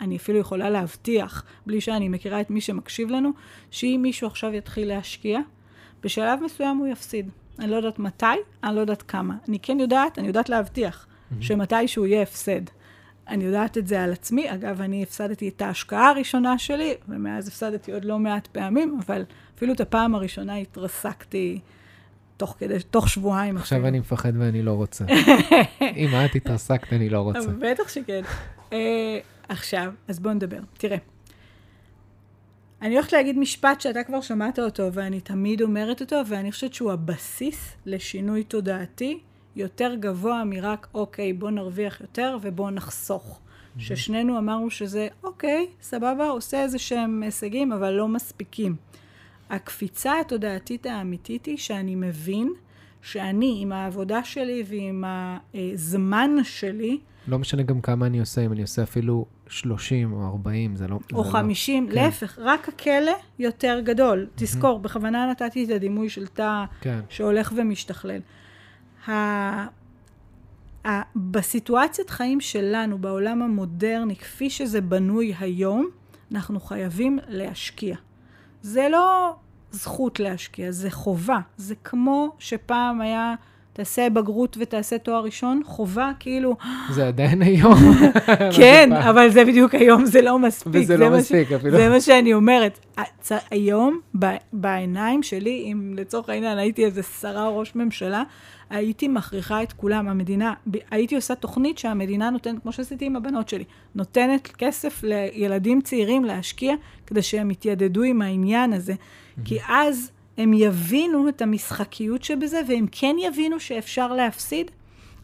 אני 0.00 0.16
אפילו 0.16 0.38
יכולה 0.38 0.70
להבטיח, 0.70 1.44
בלי 1.66 1.80
שאני 1.80 2.08
מכירה 2.08 2.40
את 2.40 2.50
מי 2.50 2.60
שמקשיב 2.60 3.10
לנו, 3.10 3.30
שאם 3.70 4.00
מישהו 4.02 4.26
עכשיו 4.26 4.54
יתחיל 4.54 4.88
להשקיע, 4.88 5.40
בשלב 6.02 6.40
מסוים 6.44 6.76
הוא 6.76 6.86
יפסיד. 6.86 7.30
אני 7.58 7.70
לא 7.70 7.76
יודעת 7.76 7.98
מתי, 7.98 8.26
אני 8.64 8.76
לא 8.76 8.80
יודעת 8.80 9.02
כמה. 9.02 9.34
אני 9.48 9.58
כן 9.58 9.80
יודעת, 9.80 10.18
אני 10.18 10.26
יודעת 10.26 10.48
להבטיח, 10.48 11.06
mm-hmm. 11.06 11.34
שמתישהו 11.40 12.06
יהיה 12.06 12.22
הפסד. 12.22 12.60
אני 13.28 13.44
יודעת 13.44 13.78
את 13.78 13.86
זה 13.86 14.02
על 14.02 14.12
עצמי. 14.12 14.54
אגב, 14.54 14.80
אני 14.80 15.02
הפסדתי 15.02 15.48
את 15.48 15.62
ההשקעה 15.62 16.10
הראשונה 16.10 16.58
שלי, 16.58 16.94
ומאז 17.08 17.48
הפסדתי 17.48 17.92
עוד 17.92 18.04
לא 18.04 18.18
מעט 18.18 18.46
פעמים, 18.46 19.00
אבל 19.06 19.24
אפילו 19.56 19.72
את 19.72 19.80
הפעם 19.80 20.14
הראשונה 20.14 20.56
התרסקתי 20.56 21.60
תוך 22.36 22.56
כדי, 22.58 22.78
תוך 22.90 23.08
שבועיים. 23.08 23.56
עכשיו 23.56 23.78
אפילו. 23.78 23.88
אני 23.88 23.98
מפחד 23.98 24.32
ואני 24.38 24.62
לא 24.62 24.72
רוצה. 24.72 25.04
אם 25.96 26.08
את 26.24 26.34
התרסקת, 26.34 26.92
אני 26.92 27.08
לא 27.08 27.20
רוצה. 27.20 27.48
בטח 27.58 27.88
שכן. 27.88 28.22
uh, 28.70 28.74
עכשיו, 29.48 29.92
אז 30.08 30.20
בואו 30.20 30.34
נדבר. 30.34 30.60
תראה, 30.78 30.96
אני 32.84 32.94
הולכת 32.94 33.12
להגיד 33.12 33.38
משפט 33.38 33.80
שאתה 33.80 34.02
כבר 34.02 34.20
שמעת 34.20 34.58
אותו, 34.58 34.92
ואני 34.92 35.20
תמיד 35.20 35.62
אומרת 35.62 36.00
אותו, 36.00 36.16
ואני 36.26 36.52
חושבת 36.52 36.74
שהוא 36.74 36.92
הבסיס 36.92 37.72
לשינוי 37.86 38.44
תודעתי 38.44 39.18
יותר 39.56 39.94
גבוה 40.00 40.44
מרק, 40.44 40.86
אוקיי, 40.94 41.32
בוא 41.32 41.50
נרוויח 41.50 42.00
יותר 42.00 42.38
ובוא 42.42 42.70
נחסוך. 42.70 43.38
Mm-hmm. 43.38 43.80
ששנינו 43.80 44.38
אמרנו 44.38 44.70
שזה, 44.70 45.08
אוקיי, 45.22 45.66
סבבה, 45.82 46.28
עושה 46.28 46.62
איזה 46.62 46.78
שהם 46.78 47.22
הישגים, 47.22 47.72
אבל 47.72 47.90
לא 47.90 48.08
מספיקים. 48.08 48.76
הקפיצה 49.50 50.20
התודעתית 50.20 50.86
האמיתית 50.86 51.46
היא 51.46 51.56
שאני 51.56 51.94
מבין 51.94 52.52
שאני, 53.02 53.58
עם 53.60 53.72
העבודה 53.72 54.24
שלי 54.24 54.64
ועם 54.66 55.04
הזמן 55.54 56.30
שלי, 56.42 56.98
לא 57.28 57.38
משנה 57.38 57.62
גם 57.62 57.80
כמה 57.80 58.06
אני 58.06 58.20
עושה, 58.20 58.40
אם 58.46 58.52
אני 58.52 58.62
עושה 58.62 58.82
אפילו 58.82 59.26
30 59.48 60.12
או 60.12 60.26
40, 60.26 60.76
זה 60.76 60.88
לא... 60.88 60.98
או 61.12 61.24
זה 61.24 61.30
50, 61.30 61.88
לא... 61.88 61.94
להפך, 61.94 62.34
כן. 62.34 62.42
רק 62.42 62.68
הכלא 62.68 63.12
יותר 63.38 63.80
גדול. 63.84 64.26
Mm-hmm. 64.26 64.40
תזכור, 64.40 64.78
בכוונה 64.78 65.30
נתתי 65.30 65.64
את 65.64 65.70
הדימוי 65.70 66.08
של 66.08 66.26
תא 66.26 66.64
כן. 66.80 67.00
שהולך 67.08 67.52
ומשתכלל. 67.56 68.20
ה... 69.06 69.12
ה... 70.86 71.02
בסיטואציית 71.16 72.10
חיים 72.10 72.40
שלנו, 72.40 72.98
בעולם 72.98 73.42
המודרני, 73.42 74.16
כפי 74.16 74.50
שזה 74.50 74.80
בנוי 74.80 75.34
היום, 75.38 75.88
אנחנו 76.32 76.60
חייבים 76.60 77.18
להשקיע. 77.28 77.96
זה 78.62 78.88
לא 78.90 79.36
זכות 79.70 80.20
להשקיע, 80.20 80.70
זה 80.70 80.90
חובה. 80.90 81.38
זה 81.56 81.74
כמו 81.74 82.32
שפעם 82.38 83.00
היה... 83.00 83.34
תעשה 83.74 84.10
בגרות 84.10 84.56
ותעשה 84.60 84.98
תואר 84.98 85.24
ראשון, 85.24 85.60
חובה 85.64 86.10
כאילו... 86.20 86.56
זה 86.90 87.08
עדיין 87.08 87.42
היום. 87.42 87.74
כן, 88.56 88.92
אבל 88.92 89.28
זה 89.30 89.44
בדיוק 89.44 89.74
היום, 89.74 90.06
זה 90.06 90.22
לא 90.22 90.38
מספיק. 90.38 90.72
וזה 90.74 90.96
לא 90.96 91.10
מספיק 91.10 91.52
אפילו. 91.52 91.76
זה 91.76 91.88
מה 91.88 92.00
שאני 92.00 92.34
אומרת. 92.34 92.78
היום, 93.50 94.00
בעיניים 94.52 95.22
שלי, 95.22 95.68
אם 95.72 95.94
לצורך 95.96 96.28
העניין 96.28 96.58
הייתי 96.58 96.84
איזה 96.84 97.02
שרה 97.02 97.46
או 97.46 97.58
ראש 97.58 97.74
ממשלה, 97.74 98.22
הייתי 98.70 99.08
מכריחה 99.08 99.62
את 99.62 99.72
כולם, 99.72 100.08
המדינה, 100.08 100.54
הייתי 100.90 101.16
עושה 101.16 101.34
תוכנית 101.34 101.78
שהמדינה 101.78 102.30
נותנת, 102.30 102.62
כמו 102.62 102.72
שעשיתי 102.72 103.04
עם 103.04 103.16
הבנות 103.16 103.48
שלי, 103.48 103.64
נותנת 103.94 104.48
כסף 104.58 105.02
לילדים 105.02 105.80
צעירים 105.80 106.24
להשקיע, 106.24 106.74
כדי 107.06 107.22
שהם 107.22 107.50
יתיידדו 107.50 108.02
עם 108.02 108.22
העניין 108.22 108.72
הזה. 108.72 108.94
כי 109.44 109.58
אז... 109.68 110.10
הם 110.38 110.52
יבינו 110.52 111.28
את 111.28 111.42
המשחקיות 111.42 112.22
שבזה, 112.22 112.60
והם 112.68 112.86
כן 112.92 113.16
יבינו 113.18 113.60
שאפשר 113.60 114.12
להפסיד, 114.12 114.70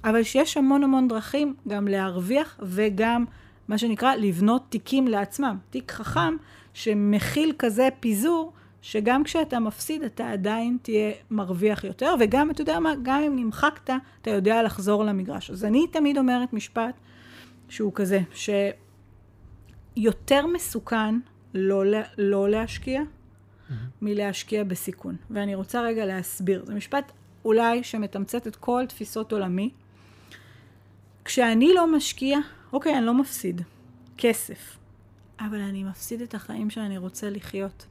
אבל 0.04 0.22
שיש 0.22 0.56
המון 0.56 0.84
המון 0.84 1.08
דרכים 1.08 1.54
גם 1.68 1.88
להרוויח 1.88 2.60
וגם, 2.62 3.24
מה 3.68 3.78
שנקרא, 3.78 4.14
לבנות 4.14 4.62
תיקים 4.68 5.08
לעצמם. 5.08 5.56
תיק 5.70 5.92
חכם 5.92 6.36
שמכיל 6.74 7.52
כזה 7.58 7.88
פיזור, 8.00 8.52
שגם 8.82 9.24
כשאתה 9.24 9.58
מפסיד, 9.58 10.02
אתה 10.02 10.30
עדיין 10.30 10.76
תהיה 10.82 11.12
מרוויח 11.30 11.84
יותר, 11.84 12.14
וגם, 12.20 12.50
אתה 12.50 12.62
יודע 12.62 12.78
מה, 12.78 12.92
גם 13.02 13.22
אם 13.22 13.36
נמחקת, 13.36 13.90
אתה 14.22 14.30
יודע 14.30 14.62
לחזור 14.62 15.04
למגרש. 15.04 15.50
אז 15.50 15.64
אני 15.64 15.86
תמיד 15.86 16.18
אומרת 16.18 16.52
משפט 16.52 16.94
שהוא 17.68 17.92
כזה, 17.94 18.20
שיותר 19.96 20.46
מסוכן 20.46 21.14
לא, 21.54 21.82
לא 22.18 22.48
להשקיע, 22.48 23.02
מלהשקיע 24.02 24.64
בסיכון. 24.64 25.16
ואני 25.30 25.54
רוצה 25.54 25.82
רגע 25.82 26.06
להסביר. 26.06 26.64
זה 26.64 26.74
משפט 26.74 27.12
אולי 27.44 27.84
שמתמצת 27.84 28.46
את 28.46 28.56
כל 28.56 28.84
תפיסות 28.88 29.32
עולמי. 29.32 29.70
כשאני 31.24 31.74
לא 31.74 31.96
משקיע, 31.96 32.38
אוקיי, 32.72 32.98
אני 32.98 33.06
לא 33.06 33.14
מפסיד 33.14 33.62
כסף, 34.18 34.78
אבל 35.40 35.60
אני 35.60 35.84
מפסיד 35.84 36.22
את 36.22 36.34
החיים 36.34 36.70
שאני 36.70 36.98
רוצה 36.98 37.30
לחיות. 37.30 37.86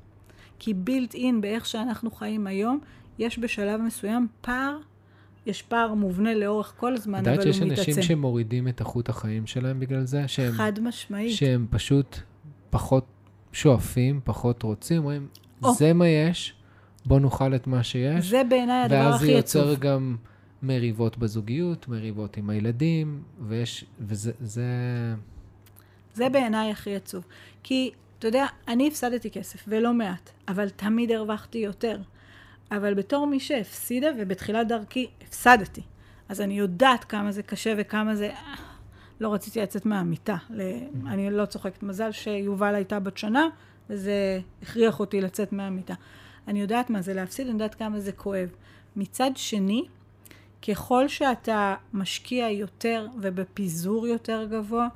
כי 0.59 0.73
בילט 0.73 1.13
אין 1.13 1.41
באיך 1.41 1.65
שאנחנו 1.65 2.11
חיים 2.11 2.47
היום, 2.47 2.79
יש 3.19 3.39
בשלב 3.39 3.81
מסוים 3.81 4.27
פער, 4.41 4.77
יש 5.45 5.61
פער 5.61 5.93
מובנה 5.93 6.35
לאורך 6.35 6.73
כל 6.77 6.93
הזמן, 6.93 7.19
אבל 7.19 7.29
הוא 7.29 7.33
מתעצם. 7.33 7.63
יודעת 7.63 7.77
שיש 7.77 7.89
אנשים 7.89 8.03
שמורידים 8.03 8.67
את 8.67 8.79
איכות 8.79 9.09
החיים 9.09 9.47
שלהם 9.47 9.79
בגלל 9.79 10.05
זה? 10.05 10.27
שהם, 10.27 10.51
חד 10.51 10.79
משמעית. 10.79 11.35
שהם 11.35 11.67
פשוט 11.69 12.17
פחות 12.69 13.05
שואפים, 13.53 14.21
פחות 14.23 14.63
רוצים, 14.63 14.97
אומרים, 14.97 15.27
או. 15.63 15.73
זה 15.73 15.93
מה 15.93 16.07
יש, 16.07 16.53
בוא 17.05 17.19
נאכל 17.19 17.55
את 17.55 17.67
מה 17.67 17.83
שיש. 17.83 18.25
זה 18.25 18.41
בעיניי 18.49 18.83
הדבר 18.83 18.97
הכי 18.97 19.05
עצוב. 19.05 19.11
ואז 19.11 19.21
זה 19.21 19.31
יוצר 19.31 19.75
גם 19.75 20.15
מריבות 20.63 21.17
בזוגיות, 21.17 21.87
מריבות 21.87 22.37
עם 22.37 22.49
הילדים, 22.49 23.23
ויש, 23.47 23.85
וזה... 23.99 24.31
זה, 24.41 24.63
זה 26.13 26.29
בעיניי 26.29 26.71
הכי 26.71 26.95
עצוב. 26.95 27.25
כי, 27.63 27.91
אתה 28.19 28.27
יודע, 28.27 28.45
אני 28.67 28.87
הפסדתי 28.87 29.31
כסף, 29.31 29.65
ולא 29.67 29.93
מעט, 29.93 30.29
אבל 30.47 30.69
תמיד 30.69 31.11
הרווחתי 31.11 31.57
יותר. 31.57 32.01
אבל 32.71 32.93
בתור 32.93 33.27
מי 33.27 33.39
שהפסידה, 33.39 34.07
ובתחילת 34.19 34.67
דרכי 34.67 35.07
הפסדתי, 35.21 35.81
אז 36.29 36.41
אני 36.41 36.59
יודעת 36.59 37.03
כמה 37.03 37.31
זה 37.31 37.43
קשה 37.43 37.73
וכמה 37.77 38.15
זה... 38.15 38.31
לא 39.19 39.33
רציתי 39.33 39.61
לצאת 39.61 39.85
מהמיטה. 39.85 40.37
אני 41.07 41.29
לא 41.31 41.45
צוחקת. 41.45 41.83
מזל 41.83 42.11
שיובל 42.11 42.75
הייתה 42.75 42.99
בת 42.99 43.17
שנה, 43.17 43.47
וזה 43.89 44.39
הכריח 44.61 44.99
אותי 44.99 45.21
לצאת 45.21 45.53
מהמיטה. 45.53 45.93
אני 46.47 46.61
יודעת 46.61 46.89
מה 46.89 47.01
זה 47.01 47.13
להפסיד, 47.13 47.47
אני 47.47 47.53
יודעת 47.53 47.75
כמה 47.75 47.99
זה 47.99 48.11
כואב. 48.11 48.49
מצד 48.95 49.31
שני, 49.35 49.85
ככל 50.67 51.07
שאתה 51.07 51.75
משקיע 51.93 52.49
יותר 52.49 53.07
ובפיזור 53.21 54.07
יותר 54.07 54.47
גבוה, 54.51 54.87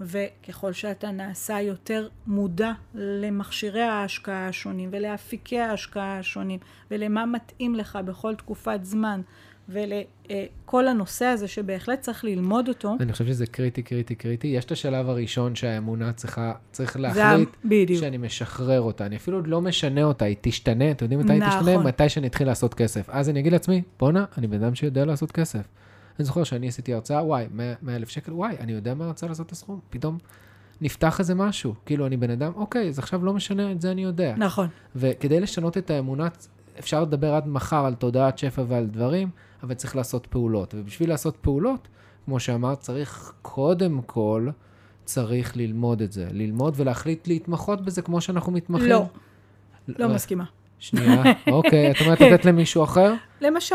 וככל 0.00 0.72
שאתה 0.72 1.10
נעשה 1.10 1.60
יותר 1.60 2.08
מודע 2.26 2.72
למכשירי 2.94 3.82
ההשקעה 3.82 4.48
השונים 4.48 4.88
ולאפיקי 4.92 5.58
ההשקעה 5.60 6.18
השונים 6.18 6.58
ולמה 6.90 7.26
מתאים 7.26 7.74
לך 7.74 7.98
בכל 8.04 8.34
תקופת 8.34 8.78
זמן 8.82 9.20
ולכל 9.68 10.88
הנושא 10.88 11.24
הזה 11.24 11.48
שבהחלט 11.48 12.00
צריך 12.00 12.24
ללמוד 12.24 12.68
אותו. 12.68 12.96
אני 13.00 13.12
חושב 13.12 13.26
שזה 13.26 13.46
קריטי, 13.46 13.82
קריטי, 13.82 14.14
קריטי. 14.14 14.46
יש 14.46 14.64
את 14.64 14.72
השלב 14.72 15.08
הראשון 15.08 15.54
שהאמונה 15.54 16.12
צריכה, 16.12 16.52
צריך 16.72 16.96
להחליט 16.96 17.48
בדיוק. 17.64 18.00
שאני 18.00 18.16
משחרר 18.16 18.80
אותה. 18.80 19.06
אני 19.06 19.16
אפילו 19.16 19.36
עוד 19.38 19.46
לא 19.46 19.60
משנה 19.60 20.02
אותה, 20.02 20.24
היא 20.24 20.36
תשתנה, 20.40 20.90
אתם 20.90 21.04
יודעים 21.04 21.20
מתי 21.20 21.38
נכון. 21.38 21.42
היא 21.42 21.60
תשתנה? 21.60 21.78
מתי 21.78 22.08
שאני 22.08 22.26
אתחיל 22.26 22.46
לעשות 22.46 22.74
כסף. 22.74 23.10
אז 23.10 23.28
אני 23.28 23.40
אגיד 23.40 23.52
לעצמי, 23.52 23.82
בואנה, 23.98 24.24
אני 24.38 24.46
בן 24.46 24.62
אדם 24.62 24.74
שיודע 24.74 25.04
לעשות 25.04 25.32
כסף. 25.32 25.68
אני 26.18 26.24
זוכר 26.24 26.44
שאני 26.44 26.68
עשיתי 26.68 26.94
הרצאה, 26.94 27.24
וואי, 27.24 27.46
100 27.82 27.96
אלף 27.96 28.08
שקל, 28.08 28.32
וואי, 28.32 28.56
אני 28.60 28.72
יודע 28.72 28.94
מה 28.94 29.06
הרצאה 29.06 29.28
לעשות 29.28 29.46
את 29.46 29.52
הסכום. 29.52 29.80
פתאום 29.90 30.18
נפתח 30.80 31.20
איזה 31.20 31.34
משהו. 31.34 31.74
כאילו, 31.86 32.06
אני 32.06 32.16
בן 32.16 32.30
אדם, 32.30 32.52
אוקיי, 32.56 32.88
אז 32.88 32.98
עכשיו 32.98 33.24
לא 33.24 33.32
משנה, 33.32 33.72
את 33.72 33.80
זה 33.80 33.90
אני 33.90 34.02
יודע. 34.02 34.34
נכון. 34.36 34.68
וכדי 34.96 35.40
לשנות 35.40 35.78
את 35.78 35.90
האמונה, 35.90 36.28
אפשר 36.78 37.02
לדבר 37.02 37.34
עד 37.34 37.48
מחר 37.48 37.84
על 37.86 37.94
תודעת 37.94 38.38
שפע 38.38 38.62
ועל 38.68 38.86
דברים, 38.86 39.28
אבל 39.62 39.74
צריך 39.74 39.96
לעשות 39.96 40.26
פעולות. 40.26 40.74
ובשביל 40.78 41.08
לעשות 41.08 41.36
פעולות, 41.40 41.88
כמו 42.24 42.40
שאמרת, 42.40 42.80
צריך 42.80 43.32
קודם 43.42 44.02
כל, 44.02 44.48
צריך 45.04 45.56
ללמוד 45.56 46.02
את 46.02 46.12
זה. 46.12 46.28
ללמוד 46.32 46.74
ולהחליט 46.76 47.28
להתמחות 47.28 47.80
בזה 47.80 48.02
כמו 48.02 48.20
שאנחנו 48.20 48.52
מתמחים. 48.52 48.88
לא, 48.88 49.06
לא 49.88 50.08
מסכימה. 50.08 50.44
שנייה, 50.78 51.22
אוקיי, 51.50 51.90
את 51.90 51.96
אומרת 52.00 52.20
לתת 52.20 52.44
למישהו 52.44 52.84
אחר? 52.84 53.14
למשל, 53.40 53.74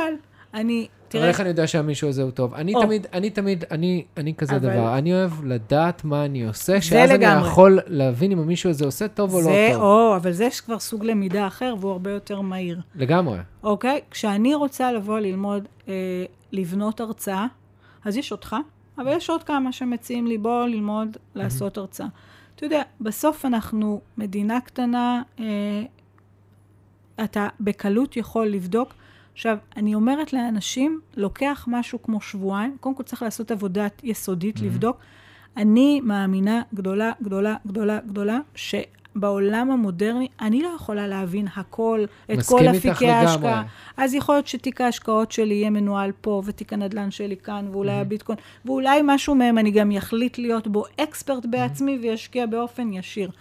אני 0.54 0.88
תראה... 1.08 1.24
אבל 1.24 1.30
איך 1.30 1.42
אני 1.42 1.50
יודע 1.50 1.68
שהמישהו 1.68 2.10
הזה 2.10 2.24
הוא 2.24 2.32
טוב? 2.32 2.54
אני 2.54 2.76
או. 2.76 2.82
תמיד, 2.82 3.08
אני 3.14 3.30
תמיד, 3.30 3.64
אני, 3.72 4.04
אני 4.18 4.34
כזה 4.36 4.56
אבל... 4.56 4.74
דבר, 4.74 4.98
אני 4.98 5.14
אוהב 5.14 5.46
לדעת 5.46 6.04
מה 6.04 6.26
אני 6.26 6.48
עושה, 6.48 6.82
שאז 6.82 7.10
לגמרי. 7.10 7.34
אני 7.34 7.48
יכול 7.48 7.80
להבין 7.88 8.32
אם 8.32 8.40
המישהו 8.40 8.70
הזה 8.70 8.86
עושה 8.86 9.08
טוב 9.08 9.34
או 9.34 9.38
לא 9.38 9.44
זה, 9.44 9.70
טוב. 9.74 9.82
או, 9.82 10.16
אבל 10.16 10.32
זה 10.32 10.48
כבר 10.66 10.80
סוג 10.80 11.06
למידה 11.06 11.48
אחר, 11.48 11.76
והוא 11.80 11.92
הרבה 11.92 12.12
יותר 12.12 12.42
מהיר. 12.42 12.82
לגמרי. 12.96 13.38
אוקיי? 13.64 14.02
כשאני 14.12 14.56
רוצה 14.56 14.92
לבוא 14.92 15.20
ללמוד, 15.20 15.68
אה, 15.88 15.94
לבנות 16.52 17.00
הרצאה, 17.00 17.46
אז 18.06 18.18
יש 18.18 18.32
אותך, 18.32 18.56
אבל 18.98 19.12
יש 19.16 19.30
עוד 19.30 19.44
כמה 19.44 19.72
שמציעים 19.72 20.28
לי, 20.28 20.38
בוא 20.38 20.66
ללמוד 20.66 21.18
לעשות. 21.36 21.78
הרצאה. 21.78 22.08
אתה 22.56 22.66
יודע, 22.66 22.82
בסוף 23.02 23.46
אנחנו 23.46 24.02
מדינה 24.18 24.62
קטנה, 24.62 25.22
אה, 25.40 25.46
אתה 27.24 27.48
בקלות 27.60 28.18
יכול 28.18 28.48
לבדוק 28.48 28.94
עכשיו, 29.34 29.58
אני 29.78 29.96
אומרת 29.96 30.34
לאנשים, 30.34 31.00
לוקח 31.18 31.66
משהו 31.68 32.02
כמו 32.02 32.22
שבועיים, 32.22 32.78
קודם 32.80 32.96
כל 32.96 33.04
צריך 33.04 33.22
לעשות 33.22 33.52
עבודת 33.52 34.02
יסודית, 34.04 34.58
mm-hmm. 34.58 34.64
לבדוק. 34.64 34.98
אני 35.58 36.02
מאמינה 36.02 36.62
גדולה, 36.74 37.12
גדולה, 37.24 37.56
גדולה, 37.68 38.00
גדולה, 38.08 38.40
שבעולם 38.56 39.72
המודרני, 39.72 40.28
אני 40.42 40.62
לא 40.62 40.70
יכולה 40.76 41.08
להבין 41.08 41.48
הכל, 41.56 42.06
את 42.34 42.38
כל 42.46 42.68
אפיקי 42.68 43.08
ההשקעה. 43.08 43.64
אז 43.98 44.14
יכול 44.14 44.36
להיות 44.36 44.48
שתיק 44.48 44.82
ההשקעות 44.82 45.32
שלי 45.32 45.54
יהיה 45.54 45.70
מנוהל 45.70 46.12
פה, 46.22 46.42
ותיק 46.46 46.74
הנדל"ן 46.74 47.12
שלי 47.12 47.38
כאן, 47.38 47.68
ואולי 47.72 47.92
mm-hmm. 47.92 48.02
הביטקוין, 48.02 48.38
ואולי 48.66 49.02
משהו 49.04 49.36
מהם 49.36 49.58
אני 49.58 49.72
גם 49.72 49.92
יחליט 49.92 50.38
להיות 50.38 50.68
בו 50.68 50.84
אקספרט 51.00 51.46
בעצמי 51.46 51.96
mm-hmm. 51.96 52.04
וישקיע 52.04 52.46
באופן 52.46 52.94
ישיר. 52.94 53.32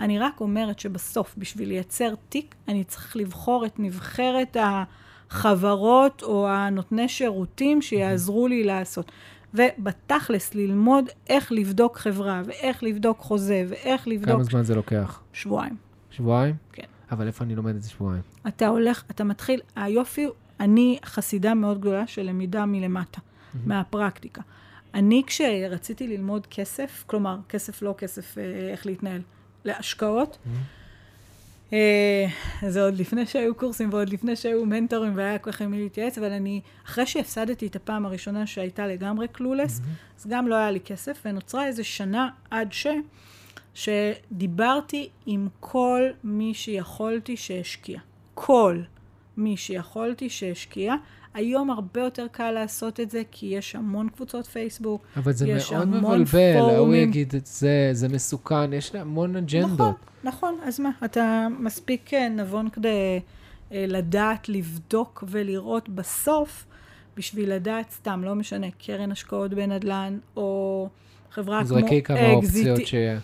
אני 0.00 0.18
רק 0.18 0.40
אומרת 0.40 0.78
שבסוף, 0.78 1.34
בשביל 1.38 1.68
לייצר 1.68 2.14
תיק, 2.28 2.54
אני 2.68 2.84
צריך 2.84 3.16
לבחור 3.16 3.66
את 3.66 3.78
נבחרת 3.78 4.56
ה... 4.56 4.84
חברות 5.30 6.22
או 6.22 6.48
הנותני 6.48 7.08
שירותים 7.08 7.82
שיעזרו 7.82 8.48
לי 8.48 8.64
לעשות. 8.64 9.12
ובתכלס, 9.54 10.54
ללמוד 10.54 11.04
איך 11.28 11.52
לבדוק 11.52 11.96
חברה, 11.98 12.42
ואיך 12.46 12.82
לבדוק 12.82 13.18
חוזה, 13.20 13.64
ואיך 13.68 14.08
לבדוק... 14.08 14.34
כמה 14.34 14.44
זמן 14.44 14.62
זה 14.62 14.74
לוקח? 14.74 15.20
שבועיים. 15.32 15.76
שבועיים? 16.10 16.54
כן. 16.72 16.82
אבל 17.10 17.26
איפה 17.26 17.44
אני 17.44 17.54
לומד 17.54 17.74
את 17.74 17.82
זה 17.82 17.90
שבועיים? 17.90 18.22
אתה 18.48 18.68
הולך, 18.68 19.02
אתה 19.10 19.24
מתחיל, 19.24 19.60
היופי, 19.76 20.26
אני 20.60 20.98
חסידה 21.04 21.54
מאוד 21.54 21.80
גדולה 21.80 22.06
של 22.06 22.22
למידה 22.22 22.66
מלמטה, 22.66 23.20
מהפרקטיקה. 23.66 24.42
אני, 24.94 25.22
כשרציתי 25.26 26.08
ללמוד 26.08 26.46
כסף, 26.46 27.04
כלומר, 27.06 27.38
כסף 27.48 27.82
לא 27.82 27.94
כסף, 27.98 28.38
אה, 28.38 28.42
איך 28.72 28.86
להתנהל, 28.86 29.20
להשקעות, 29.64 30.38
אה, 30.46 30.52
זה 32.68 32.84
עוד 32.84 32.98
לפני 32.98 33.26
שהיו 33.26 33.54
קורסים 33.54 33.88
ועוד 33.92 34.08
לפני 34.08 34.36
שהיו 34.36 34.66
מנטורים 34.66 35.16
והיה 35.16 35.38
כל 35.38 35.52
כך 35.52 35.62
עם 35.62 35.70
מי 35.70 35.82
להתייעץ, 35.82 36.18
אבל 36.18 36.32
אני, 36.32 36.60
אחרי 36.86 37.06
שהפסדתי 37.06 37.66
את 37.66 37.76
הפעם 37.76 38.06
הראשונה 38.06 38.46
שהייתה 38.46 38.86
לגמרי 38.86 39.28
קלולס, 39.28 39.80
אז 40.18 40.26
גם 40.26 40.48
לא 40.48 40.54
היה 40.54 40.70
לי 40.70 40.80
כסף, 40.80 41.22
ונוצרה 41.24 41.66
איזה 41.66 41.84
שנה 41.84 42.28
עד 42.50 42.72
ש... 42.72 42.86
שדיברתי 43.74 45.08
עם 45.26 45.48
כל 45.60 46.02
מי 46.24 46.54
שיכולתי 46.54 47.36
שהשקיע. 47.36 48.00
כל 48.34 48.80
מי 49.36 49.56
שיכולתי 49.56 50.30
שהשקיע. 50.30 50.94
היום 51.34 51.70
הרבה 51.70 52.00
יותר 52.00 52.26
קל 52.32 52.50
לעשות 52.50 53.00
את 53.00 53.10
זה, 53.10 53.22
כי 53.30 53.46
יש 53.46 53.76
המון 53.76 54.08
קבוצות 54.08 54.46
פייסבוק, 54.46 55.06
אבל 55.16 55.32
זה 55.32 55.48
יש 55.48 55.72
מאוד 55.72 55.82
המון 55.82 56.20
מבלבל, 56.20 56.56
ההוא 56.56 56.70
פורומים. 56.70 57.08
יגיד 57.08 57.34
את 57.34 57.46
זה, 57.46 57.90
זה 57.92 58.08
מסוכן, 58.08 58.72
יש 58.72 58.94
לה 58.94 59.00
המון 59.00 59.36
אג'נדות. 59.36 59.72
נכון, 59.80 59.92
נכון, 60.24 60.54
אז 60.64 60.80
מה, 60.80 60.90
אתה 61.04 61.46
מספיק 61.58 62.14
אה, 62.14 62.28
נבון 62.28 62.70
כדי 62.70 63.20
אה, 63.72 63.84
לדעת, 63.88 64.48
לבדוק 64.48 65.24
ולראות 65.28 65.88
בסוף, 65.88 66.64
בשביל 67.16 67.54
לדעת 67.54 67.90
סתם, 67.90 68.24
לא 68.24 68.34
משנה, 68.34 68.66
קרן 68.70 69.12
השקעות 69.12 69.54
בנדל"ן, 69.54 70.18
או 70.36 70.88
חברה 71.30 71.58
כמו 71.58 71.68
זרקי 71.68 72.02
כמה. 72.02 72.30
אופציות 72.30 72.86
שיהיה. 72.86 73.18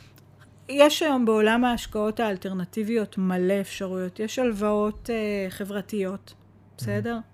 יש 0.69 1.03
היום 1.03 1.25
בעולם 1.25 1.65
ההשקעות 1.65 2.21
האלטרנטיביות 2.21 3.19
מלא 3.19 3.61
אפשרויות. 3.61 4.21
יש 4.21 4.39
הלוואות 4.39 5.11
אה, 5.11 5.51
חברתיות, 5.51 6.35
בסדר? 6.79 7.15
אה, 7.15 7.34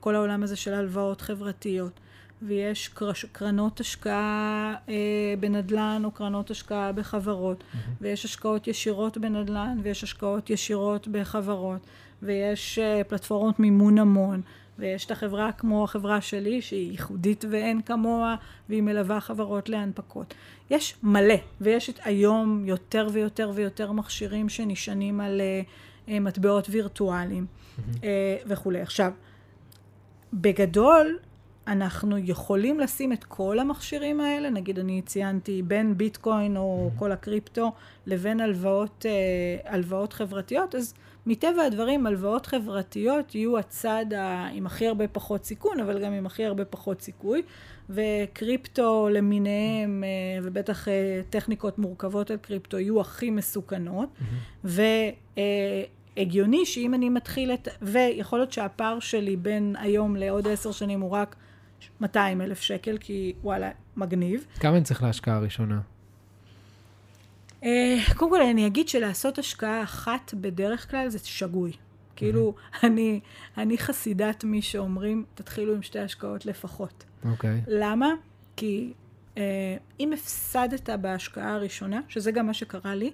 כל 0.00 0.14
העולם 0.14 0.42
הזה 0.42 0.56
של 0.56 0.74
הלוואות 0.74 1.20
חברתיות. 1.20 2.00
ויש 2.42 2.90
קרנות 3.32 3.80
השקעה 3.80 4.74
אה, 4.88 5.34
בנדל"ן 5.40 6.02
או 6.04 6.10
קרנות 6.10 6.50
השקעה 6.50 6.92
בחברות, 6.92 7.64
ויש 8.00 8.24
השקעות 8.24 8.66
ישירות 8.66 9.18
בנדל"ן 9.18 9.78
ויש 9.82 10.04
השקעות 10.04 10.50
ישירות 10.50 11.08
בחברות, 11.08 11.80
ויש 12.22 12.78
אה, 12.78 13.04
פלטפורמות 13.04 13.60
מימון 13.60 13.98
המון, 13.98 14.40
ויש 14.78 15.04
את 15.04 15.10
החברה 15.10 15.52
כמו 15.52 15.84
החברה 15.84 16.20
שלי, 16.20 16.62
שהיא 16.62 16.90
ייחודית 16.90 17.44
ואין 17.50 17.82
כמוה, 17.82 18.36
והיא 18.68 18.82
מלווה 18.82 19.20
חברות 19.20 19.68
להנפקות. 19.68 20.34
יש 20.70 20.94
מלא, 21.02 21.34
ויש 21.60 21.90
את 21.90 21.98
היום 22.04 22.64
יותר 22.66 23.08
ויותר 23.12 23.50
ויותר 23.54 23.92
מכשירים 23.92 24.48
שנשענים 24.48 25.20
על 25.20 25.40
אה, 25.40 25.60
אה, 26.08 26.20
מטבעות 26.20 26.66
וירטואליים 26.70 27.46
אה, 28.04 28.36
וכולי. 28.46 28.80
עכשיו, 28.80 29.12
בגדול, 30.32 31.18
אנחנו 31.68 32.18
יכולים 32.18 32.80
לשים 32.80 33.12
את 33.12 33.24
כל 33.24 33.58
המכשירים 33.58 34.20
האלה, 34.20 34.50
נגיד 34.50 34.78
אני 34.78 35.02
ציינתי 35.02 35.62
בין 35.62 35.98
ביטקוין 35.98 36.56
או 36.56 36.90
כל 36.96 37.12
הקריפטו 37.12 37.72
לבין 38.06 38.40
הלוואות, 38.40 39.06
אה, 39.08 39.72
הלוואות 39.72 40.12
חברתיות, 40.12 40.74
אז 40.74 40.94
מטבע 41.26 41.62
הדברים 41.62 42.06
הלוואות 42.06 42.46
חברתיות 42.46 43.34
יהיו 43.34 43.58
הצד 43.58 44.06
ה... 44.16 44.48
עם 44.52 44.66
הכי 44.66 44.86
הרבה 44.86 45.08
פחות 45.08 45.44
סיכון, 45.44 45.80
אבל 45.80 46.04
גם 46.04 46.12
עם 46.12 46.26
הכי 46.26 46.44
הרבה 46.44 46.64
פחות 46.64 47.00
סיכוי, 47.00 47.42
וקריפטו 47.90 49.08
למיניהם, 49.08 50.04
אה, 50.04 50.40
ובטח 50.42 50.88
טכניקות 51.30 51.78
מורכבות 51.78 52.30
על 52.30 52.36
קריפטו, 52.36 52.78
יהיו 52.78 53.00
הכי 53.00 53.30
מסוכנות, 53.30 54.08
ו... 54.64 54.82
הגיוני 56.18 56.66
שאם 56.66 56.94
אני 56.94 57.08
מתחיל 57.08 57.52
את... 57.52 57.68
ויכול 57.82 58.38
להיות 58.38 58.52
שהפער 58.52 59.00
שלי 59.00 59.36
בין 59.36 59.76
היום 59.78 60.16
לעוד 60.16 60.48
עשר 60.48 60.72
שנים 60.72 61.00
הוא 61.00 61.10
רק 61.10 61.36
200 62.00 62.40
אלף 62.40 62.60
שקל, 62.60 62.98
כי 63.00 63.32
וואלה, 63.42 63.70
מגניב. 63.96 64.44
כמה 64.60 64.76
אני 64.76 64.84
צריך 64.84 65.02
להשקעה 65.02 65.36
הראשונה? 65.36 65.80
אה, 67.64 67.96
קודם 68.16 68.30
כל 68.30 68.42
אני 68.42 68.66
אגיד 68.66 68.88
שלעשות 68.88 69.38
השקעה 69.38 69.82
אחת 69.82 70.34
בדרך 70.34 70.90
כלל 70.90 71.08
זה 71.08 71.18
שגוי. 71.18 71.72
כאילו, 72.16 72.54
אני, 72.84 73.20
אני 73.58 73.78
חסידת 73.78 74.44
מי 74.44 74.62
שאומרים, 74.62 75.24
תתחילו 75.34 75.74
עם 75.74 75.82
שתי 75.82 75.98
השקעות 75.98 76.46
לפחות. 76.46 77.04
אוקיי. 77.24 77.62
למה? 77.66 78.08
כי 78.56 78.92
אם 80.00 80.12
הפסדת 80.12 80.90
בהשקעה 80.90 81.54
הראשונה, 81.54 82.00
שזה 82.08 82.32
גם 82.32 82.46
מה 82.46 82.54
שקרה 82.54 82.94
לי, 82.94 83.10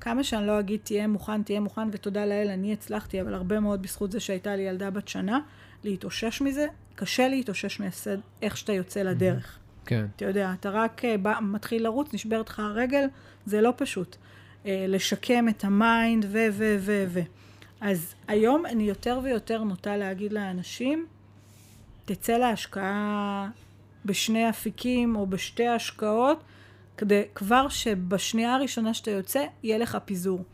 כמה 0.00 0.24
שאני 0.24 0.46
לא 0.46 0.60
אגיד 0.60 0.80
תהיה 0.84 1.06
מוכן, 1.06 1.42
תהיה 1.42 1.60
מוכן, 1.60 1.88
ותודה 1.92 2.26
לאל, 2.26 2.48
אני 2.48 2.72
הצלחתי, 2.72 3.20
אבל 3.20 3.34
הרבה 3.34 3.60
מאוד 3.60 3.82
בזכות 3.82 4.12
זה 4.12 4.20
שהייתה 4.20 4.56
לי 4.56 4.62
ילדה 4.62 4.90
בת 4.90 5.08
שנה, 5.08 5.40
להתאושש 5.84 6.40
מזה, 6.40 6.66
קשה 6.94 7.28
להתאושש 7.28 7.80
מהפסד 7.80 8.18
איך 8.42 8.56
שאתה 8.56 8.72
יוצא 8.72 9.02
לדרך. 9.02 9.58
כן. 9.86 10.06
אתה 10.16 10.24
יודע, 10.24 10.52
אתה 10.60 10.70
רק 10.70 11.04
אה, 11.04 11.18
בא, 11.18 11.38
מתחיל 11.40 11.82
לרוץ, 11.84 12.14
נשברת 12.14 12.48
לך 12.48 12.58
הרגל, 12.58 13.04
זה 13.46 13.60
לא 13.60 13.72
פשוט. 13.76 14.16
אה, 14.66 14.84
לשקם 14.88 15.48
את 15.48 15.64
ה 15.64 15.76
mind 15.76 16.24
ו, 16.28 16.38
ו, 16.52 16.76
ו, 16.80 17.04
ו. 17.08 17.20
אז 17.80 18.14
היום 18.28 18.66
אני 18.66 18.82
יותר 18.82 19.20
ויותר 19.22 19.64
נוטה 19.64 19.96
להגיד 19.96 20.32
לאנשים, 20.32 21.06
תצא 22.04 22.38
להשקעה 22.38 23.48
בשני 24.04 24.50
אפיקים 24.50 25.16
או 25.16 25.26
בשתי 25.26 25.66
השקעות, 25.66 26.42
כדי 26.96 27.22
כבר 27.34 27.68
שבשנייה 27.68 28.54
הראשונה 28.54 28.94
שאתה 28.94 29.10
יוצא, 29.10 29.44
יהיה 29.62 29.78
לך 29.78 29.98
פיזור. 30.04 30.44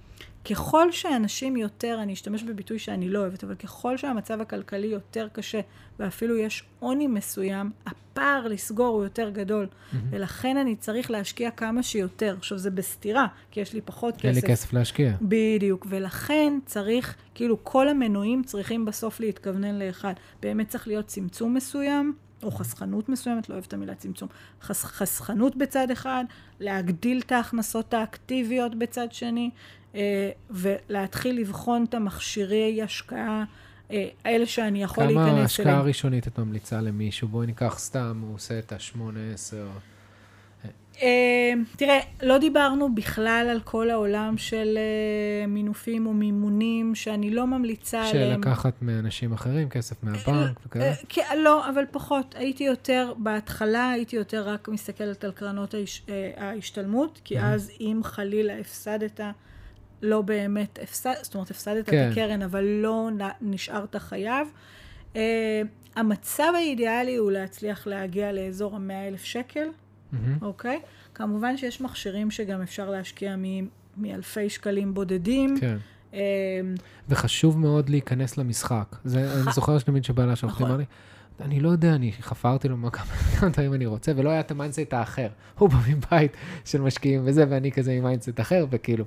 ככל 0.50 0.92
שאנשים 0.92 1.56
יותר, 1.56 1.98
אני 2.02 2.12
אשתמש 2.12 2.42
בביטוי 2.42 2.78
שאני 2.78 3.08
לא 3.08 3.18
אוהבת, 3.18 3.44
אבל 3.44 3.54
ככל 3.54 3.96
שהמצב 3.96 4.40
הכלכלי 4.40 4.86
יותר 4.86 5.28
קשה, 5.32 5.60
ואפילו 5.98 6.36
יש 6.36 6.64
עוני 6.78 7.06
מסוים, 7.06 7.70
הפער 7.86 8.48
לסגור 8.48 8.86
הוא 8.86 9.04
יותר 9.04 9.30
גדול. 9.30 9.66
ולכן 10.10 10.56
אני 10.56 10.76
צריך 10.76 11.10
להשקיע 11.10 11.50
כמה 11.50 11.82
שיותר. 11.82 12.34
עכשיו, 12.38 12.58
זה 12.58 12.70
בסתירה, 12.70 13.26
כי 13.50 13.60
יש 13.60 13.72
לי 13.72 13.80
פחות 13.80 14.14
כסף. 14.14 14.24
אין 14.24 14.34
לי 14.34 14.42
כסף 14.42 14.72
להשקיע. 14.72 15.12
בדיוק, 15.22 15.86
ולכן 15.88 16.58
צריך, 16.66 17.16
כאילו 17.34 17.64
כל 17.64 17.88
המנועים 17.88 18.42
צריכים 18.42 18.84
בסוף 18.84 19.20
להתכוונן 19.20 19.78
לאחד. 19.78 20.14
באמת 20.42 20.68
צריך 20.68 20.88
להיות 20.88 21.06
צמצום 21.06 21.54
מסוים, 21.54 22.14
או 22.42 22.50
חסכנות 22.50 23.08
מסוימת, 23.08 23.48
לא 23.48 23.54
אוהבת 23.54 23.68
את 23.68 23.72
המילה 23.72 23.94
צמצום, 23.94 24.28
חס, 24.62 24.84
חסכנות 24.84 25.56
בצד 25.56 25.90
אחד, 25.90 26.24
להגדיל 26.60 27.20
את 27.26 27.32
ההכנסות 27.32 27.94
האקטיביות 27.94 28.74
בצד 28.74 29.12
שני, 29.12 29.50
אה, 29.94 30.30
ולהתחיל 30.50 31.40
לבחון 31.40 31.84
את 31.88 31.94
המכשירי 31.94 32.82
השקעה, 32.82 33.44
אה, 33.90 34.08
האלה 34.24 34.46
שאני 34.46 34.82
יכול 34.82 35.04
כמה 35.04 35.24
להיכנס 35.24 35.44
השקעה 35.44 35.72
אליהם. 35.72 35.86
ראשונית 35.86 36.26
את 36.26 36.38
ממליצה 36.38 36.80
למישהו? 36.80 37.28
בואי 37.28 37.46
ניקח 37.46 37.78
סתם, 37.78 38.20
הוא 38.26 38.34
עושה 38.34 38.58
את 38.58 38.72
השמונה, 38.72 39.20
עשר. 39.34 39.66
אה, 39.66 39.97
תראה, 41.76 41.98
לא 42.22 42.38
דיברנו 42.38 42.94
בכלל 42.94 43.48
על 43.50 43.60
כל 43.60 43.90
העולם 43.90 44.38
של 44.38 44.78
אה, 44.78 45.46
מינופים 45.46 46.06
או 46.06 46.12
מימונים, 46.12 46.94
שאני 46.94 47.30
לא 47.30 47.46
ממליצה 47.46 48.02
עליהם. 48.08 48.42
שלקחת 48.42 48.82
מאנשים 48.82 49.32
אחרים 49.32 49.68
כסף 49.68 50.02
מהבנק 50.02 50.60
וכאלה? 50.66 50.84
אה, 50.84 50.92
כן, 51.08 51.38
לא, 51.38 51.68
אבל 51.70 51.84
פחות. 51.90 52.34
הייתי 52.38 52.64
יותר, 52.64 53.12
בהתחלה 53.18 53.90
הייתי 53.90 54.16
יותר 54.16 54.48
רק 54.48 54.68
מסתכלת 54.68 55.24
על 55.24 55.32
קרנות 55.32 55.74
ההש- 55.74 56.06
ההשתלמות, 56.36 57.20
כי 57.24 57.40
אז 57.40 57.70
אם 57.80 58.00
חלילה 58.04 58.58
הפסדת, 58.58 59.20
לא 60.02 60.22
באמת 60.22 60.78
הפסדת, 60.82 61.24
זאת 61.24 61.34
אומרת, 61.34 61.50
הפסדת 61.50 61.90
כן. 61.90 62.06
את 62.06 62.12
הקרן, 62.12 62.42
אבל 62.42 62.64
לא 62.64 63.08
נשארת 63.40 63.96
חייב. 63.96 64.48
אה, 65.16 65.62
המצב 65.96 66.52
האידיאלי 66.56 67.16
הוא 67.16 67.30
להצליח 67.32 67.86
להגיע 67.86 68.32
לאזור 68.32 68.76
ה-100 68.76 69.08
אלף 69.08 69.24
שקל, 69.24 69.68
מהמם. 70.12 70.38
אוקיי? 70.42 70.80
כמובן 71.14 71.56
שיש 71.56 71.80
מכשירים 71.80 72.30
שגם 72.30 72.62
אפשר 72.62 72.90
להשקיע 72.90 73.36
מ- 73.38 73.68
מאלפי 73.96 74.50
שקלים 74.50 74.94
בודדים. 74.94 75.56
כן. 75.60 75.76
אה, 76.14 76.20
וחשוב 77.08 77.58
מאוד 77.58 77.88
להיכנס 77.88 78.36
למשחק. 78.38 78.96
זה, 79.04 79.20
אני 79.42 79.52
זוכר 79.52 79.78
שתמיד 79.78 80.04
שבעלה 80.04 80.36
של 80.36 80.42
אחותי, 80.42 80.54
נכון. 80.56 80.66
אמר 80.66 80.76
לי, 80.76 80.84
אני 81.40 81.60
לא 81.60 81.68
יודע, 81.68 81.94
אני 81.94 82.12
חפרתי 82.20 82.68
לו 82.68 82.76
מה 82.76 82.90
כמה 82.90 83.48
דברים 83.52 83.74
אני 83.74 83.86
רוצה, 83.86 84.12
ולא 84.16 84.30
היה 84.30 84.40
את 84.40 84.50
ה 84.50 84.55
mindset 84.55 84.92
האחר. 84.92 85.28
הוא 85.58 85.68
בא 85.70 85.76
מבית 85.88 86.32
של 86.64 86.80
משקיעים 86.80 87.22
וזה, 87.24 87.44
ואני 87.48 87.72
כזה 87.72 87.92
עם 87.92 88.04
mindset 88.04 88.40
אחר, 88.40 88.66
וכאילו, 88.70 89.04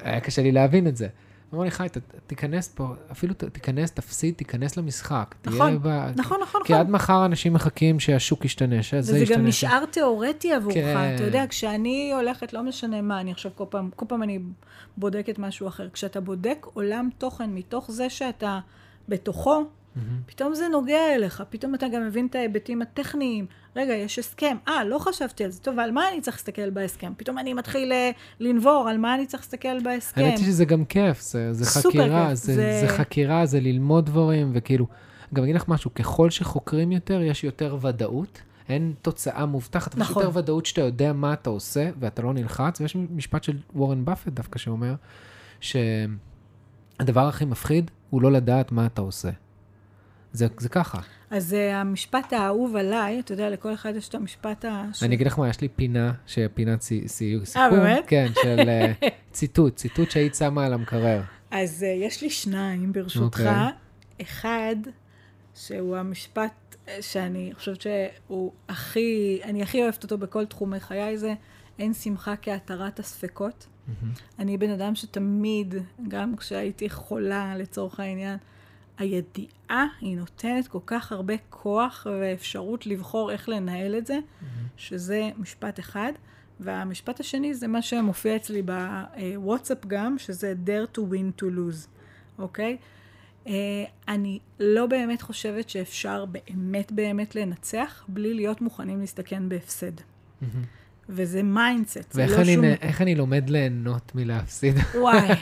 היה 0.00 0.20
קשה 0.20 0.42
לי 0.42 0.52
להבין 0.52 0.86
את 0.86 0.96
זה. 0.96 1.08
אמר 1.54 1.64
לי, 1.64 1.70
חי, 1.70 1.86
ת- 1.92 1.96
תיכנס 2.26 2.68
פה, 2.68 2.84
אפילו 3.12 3.34
ת- 3.34 3.44
תיכנס, 3.44 3.90
תפסיד, 3.92 4.34
תיכנס 4.34 4.76
למשחק. 4.76 5.34
נכון, 5.46 5.78
ב... 5.82 5.88
נכון, 6.16 6.38
נכון, 6.42 6.60
כי 6.64 6.72
נכון. 6.72 6.86
עד 6.86 6.90
מחר 6.90 7.24
אנשים 7.24 7.52
מחכים 7.52 8.00
שהשוק 8.00 8.44
ישתנה, 8.44 8.82
שזה 8.82 8.98
וזה 9.12 9.18
ישתנה. 9.18 9.36
גם 9.38 9.44
ש- 9.44 9.48
נשאר 9.48 9.84
תיאורטי 9.84 10.52
עבורך, 10.52 10.74
כן. 10.74 11.12
אתה 11.14 11.24
יודע, 11.24 11.44
כשאני 11.48 12.12
הולכת, 12.14 12.52
לא 12.52 12.62
משנה 12.62 13.02
מה, 13.02 13.20
אני 13.20 13.30
עכשיו 13.32 13.52
כל 13.54 13.64
פעם, 13.70 13.90
כל 13.96 14.06
פעם 14.08 14.22
אני 14.22 14.38
בודקת 14.96 15.38
משהו 15.38 15.68
אחר. 15.68 15.88
כשאתה 15.92 16.20
בודק 16.20 16.66
עולם 16.74 17.08
תוכן 17.18 17.50
מתוך 17.50 17.90
זה 17.90 18.10
שאתה 18.10 18.58
בתוכו, 19.08 19.64
פתאום 20.26 20.54
זה 20.54 20.68
נוגע 20.68 21.14
אליך, 21.14 21.42
פתאום 21.50 21.74
אתה 21.74 21.86
גם 21.88 22.06
מבין 22.06 22.26
את 22.26 22.34
ההיבטים 22.34 22.82
הטכניים. 22.82 23.46
רגע, 23.76 23.94
יש 23.94 24.18
הסכם. 24.18 24.56
אה, 24.68 24.84
לא 24.84 24.98
חשבתי 24.98 25.44
על 25.44 25.50
זה. 25.50 25.60
טוב, 25.60 25.78
על 25.78 25.90
מה 25.90 26.08
אני 26.12 26.20
צריך 26.20 26.36
להסתכל 26.36 26.70
בהסכם? 26.70 27.12
פתאום 27.16 27.38
אני 27.38 27.54
מתחיל 27.54 27.92
אה, 27.92 28.10
לנבור, 28.40 28.86
על 28.90 28.98
מה 28.98 29.14
אני 29.14 29.26
צריך 29.26 29.42
להסתכל 29.42 29.80
בהסכם? 29.84 30.20
האמת 30.20 30.38
היא 30.38 30.46
שזה 30.46 30.64
גם 30.64 30.84
כיף, 30.84 31.20
זה, 31.20 31.52
זה 31.52 31.80
חקירה, 31.80 32.26
כיף, 32.28 32.34
זה, 32.34 32.54
זה- 32.54 32.78
זה 32.86 32.96
חקירה, 32.98 33.46
זה 33.46 33.60
ללמוד 33.60 34.06
דברים, 34.06 34.50
וכאילו, 34.54 34.86
גם 35.34 35.42
אגיד 35.42 35.54
לך 35.56 35.68
משהו, 35.68 35.94
ככל 35.94 36.30
שחוקרים 36.30 36.92
יותר, 36.92 37.22
יש 37.22 37.44
יותר 37.44 37.76
ודאות. 37.80 38.42
אין 38.68 38.92
תוצאה 39.02 39.46
מובטחת, 39.46 39.94
אבל 39.94 40.02
יש 40.02 40.10
נכון. 40.10 40.22
יותר 40.24 40.38
ודאות 40.38 40.66
שאתה 40.66 40.80
יודע 40.80 41.12
מה 41.12 41.32
אתה 41.32 41.50
עושה, 41.50 41.90
ואתה 42.00 42.22
לא 42.22 42.32
נלחץ, 42.34 42.80
ויש 42.80 42.96
משפט 42.96 43.44
של 43.44 43.56
וורן 43.74 44.04
באפט 44.04 44.28
דווקא 44.32 44.58
שאומר, 44.58 44.94
שהדבר 45.60 47.28
הכי 47.28 47.44
מפחיד 47.44 47.90
הוא 48.10 48.22
לא 48.22 48.32
לדעת 48.32 48.72
מה 48.72 48.86
אתה 48.86 49.00
עושה. 49.00 49.30
זה, 50.32 50.46
זה 50.58 50.68
ככה. 50.68 51.00
אז 51.30 51.52
uh, 51.52 51.74
המשפט 51.74 52.32
האהוב 52.32 52.76
עליי, 52.76 53.20
אתה 53.20 53.32
יודע, 53.32 53.50
לכל 53.50 53.74
אחד 53.74 53.92
יש 53.96 54.08
את 54.08 54.14
המשפט 54.14 54.64
ה... 54.64 54.84
אני 55.02 55.14
אגיד 55.14 55.26
לך 55.26 55.38
מה, 55.38 55.48
יש 55.48 55.60
לי 55.60 55.68
פינה, 55.68 56.12
שפינת 56.26 56.80
סי- 56.82 57.08
סי- 57.08 57.38
סיכום, 57.44 57.70
באמת? 57.70 58.04
כן, 58.06 58.26
של 58.42 58.60
אה, 58.68 58.92
ציטוט, 59.32 59.76
ציטוט 59.76 60.10
שהיית 60.10 60.34
שמה 60.34 60.66
על 60.66 60.72
המקרר. 60.72 61.22
אז 61.50 61.82
uh, 61.82 62.04
יש 62.04 62.22
לי 62.22 62.30
שניים, 62.30 62.92
ברשותך. 62.92 63.40
אוקיי. 63.40 63.52
אחד, 64.22 64.76
שהוא 65.54 65.96
המשפט 65.96 66.52
אה, 66.88 66.96
שאני 67.00 67.52
חושבת 67.54 67.80
שהוא 67.80 68.52
הכי, 68.68 69.40
אני 69.44 69.62
הכי 69.62 69.82
אוהבת 69.82 70.02
אותו 70.02 70.18
בכל 70.18 70.44
תחומי 70.46 70.80
חיי, 70.80 71.18
זה 71.18 71.34
אין 71.78 71.94
שמחה 71.94 72.34
כהתרת 72.42 72.98
הספקות. 72.98 73.66
אני 74.38 74.58
בן 74.58 74.70
אדם 74.70 74.94
שתמיד, 74.94 75.74
גם 76.08 76.36
כשהייתי 76.36 76.90
חולה 76.90 77.56
לצורך 77.56 78.00
העניין, 78.00 78.36
הידיעה 78.98 79.86
היא 80.00 80.16
נותנת 80.16 80.68
כל 80.68 80.78
כך 80.86 81.12
הרבה 81.12 81.34
כוח 81.50 82.06
ואפשרות 82.20 82.86
לבחור 82.86 83.32
איך 83.32 83.48
לנהל 83.48 83.94
את 83.98 84.06
זה, 84.06 84.18
שזה 84.76 85.30
משפט 85.38 85.80
אחד. 85.80 86.12
והמשפט 86.60 87.20
השני 87.20 87.54
זה 87.54 87.66
מה 87.66 87.82
שמופיע 87.82 88.36
אצלי 88.36 88.62
בוואטסאפ 88.62 89.86
גם, 89.86 90.18
שזה 90.18 90.54
dare 90.66 90.98
to 90.98 91.00
win 91.00 91.18
dare 91.18 91.42
to 91.42 91.44
lose, 91.44 91.88
אוקיי? 92.38 92.76
אה, 93.46 93.52
אני 94.08 94.38
לא 94.60 94.86
באמת 94.86 95.22
חושבת 95.22 95.68
שאפשר 95.68 96.24
באמת 96.24 96.92
באמת 96.92 97.34
לנצח 97.34 98.04
בלי 98.08 98.34
להיות 98.34 98.60
מוכנים 98.60 99.00
להסתכן 99.00 99.48
בהפסד. 99.48 99.92
וזה 101.08 101.42
mindset, 101.42 102.12
זה 102.12 102.20
ואיך 102.20 102.32
לא 102.32 102.36
אני, 102.42 102.54
שום... 102.54 102.64
נ- 102.64 102.72
איך 102.82 103.02
אני 103.02 103.14
לומד 103.14 103.50
ליהנות 103.50 104.12
מלהפסיד? 104.14 104.74
וואי. 104.94 105.28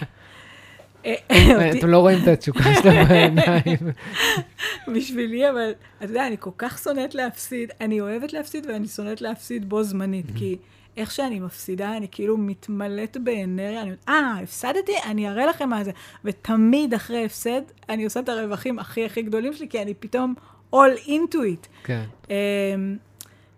אתם 1.78 1.88
לא 1.88 1.98
רואים 1.98 2.18
את 2.22 2.28
התשוקה 2.28 2.74
שלה 2.82 3.04
בעיניים. 3.04 3.92
בשבילי, 4.94 5.50
אבל 5.50 5.70
אתה 5.98 6.04
יודע, 6.04 6.26
אני 6.26 6.36
כל 6.38 6.50
כך 6.58 6.78
שונאת 6.78 7.14
להפסיד. 7.14 7.70
אני 7.80 8.00
אוהבת 8.00 8.32
להפסיד 8.32 8.66
ואני 8.66 8.88
שונאת 8.88 9.20
להפסיד 9.20 9.68
בו 9.68 9.82
זמנית, 9.82 10.26
כי 10.34 10.56
איך 10.96 11.10
שאני 11.10 11.40
מפסידה, 11.40 11.96
אני 11.96 12.06
כאילו 12.10 12.36
מתמלאת 12.36 13.16
באנרגיה. 13.16 13.80
אני 13.80 13.90
אומרת, 13.90 14.04
אה, 14.08 14.38
הפסדתי? 14.42 14.92
אני 15.04 15.28
אראה 15.28 15.46
לכם 15.46 15.68
מה 15.68 15.84
זה. 15.84 15.90
ותמיד 16.24 16.94
אחרי 16.94 17.24
הפסד, 17.24 17.62
אני 17.88 18.04
עושה 18.04 18.20
את 18.20 18.28
הרווחים 18.28 18.78
הכי 18.78 19.04
הכי 19.04 19.22
גדולים 19.22 19.52
שלי, 19.52 19.68
כי 19.68 19.82
אני 19.82 19.94
פתאום 19.94 20.34
all 20.74 21.06
into 21.06 21.36
it. 21.36 21.66
כן. 21.84 22.04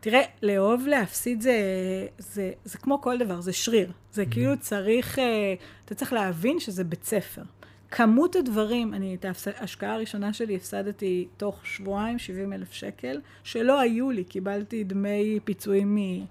תראה, 0.03 0.23
לאהוב 0.43 0.87
להפסיד 0.87 1.41
זה, 1.41 1.57
זה, 2.19 2.53
זה 2.65 2.79
כמו 2.79 3.01
כל 3.01 3.19
דבר, 3.19 3.41
זה 3.41 3.53
שריר. 3.53 3.93
זה 4.13 4.27
כאילו 4.27 4.53
צריך, 4.61 5.19
אה, 5.19 5.55
אתה 5.85 5.95
צריך 5.95 6.13
להבין 6.13 6.61
שזה 6.61 6.85
בית 6.85 7.05
ספר. 7.05 7.43
כמות 7.91 8.37
הדברים, 8.37 8.95
אני 8.95 9.15
את 9.15 9.25
ההשקעה 9.57 9.95
הראשונה 9.95 10.33
שלי 10.33 10.57
הפסדתי 10.57 11.29
תוך 11.37 11.67
שבועיים, 11.67 12.19
70 12.19 12.53
אלף 12.53 12.73
שקל, 12.73 13.21
שלא 13.45 13.81
היו 13.81 14.11
לי, 14.11 14.25
קיבלתי 14.25 14.85
דמי 14.85 15.39
פיצויים 15.45 15.97
מ- 15.97 16.25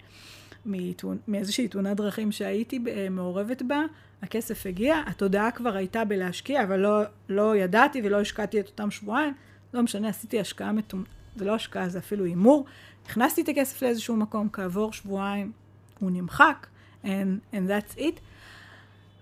מתאונ- 0.65 1.23
מאיזושהי 1.27 1.67
תאונת 1.67 1.97
דרכים 1.97 2.31
שהייתי 2.31 2.79
אה, 2.87 3.07
מעורבת 3.09 3.61
בה, 3.61 3.81
הכסף 4.21 4.65
הגיע, 4.65 5.01
התודעה 5.07 5.51
כבר 5.51 5.75
הייתה 5.75 6.05
בלהשקיע, 6.05 6.63
אבל 6.63 6.79
לא, 6.79 7.01
לא 7.29 7.55
ידעתי 7.55 8.01
ולא 8.03 8.21
השקעתי 8.21 8.59
את 8.59 8.67
אותם 8.67 8.91
שבועיים, 8.91 9.33
לא 9.73 9.81
משנה, 9.83 10.09
עשיתי 10.09 10.39
השקעה 10.39 10.71
מטומ... 10.71 11.03
זה 11.35 11.45
לא 11.45 11.55
השקעה, 11.55 11.89
זה 11.89 11.99
אפילו 11.99 12.25
הימור. 12.25 12.65
הכנסתי 13.05 13.41
את 13.41 13.49
הכסף 13.49 13.81
לאיזשהו 13.81 14.15
מקום, 14.15 14.49
כעבור 14.53 14.93
שבועיים 14.93 15.51
הוא 15.99 16.11
נמחק, 16.11 16.67
and, 17.03 17.07
and 17.53 17.55
that's 17.69 17.97
it. 17.97 18.19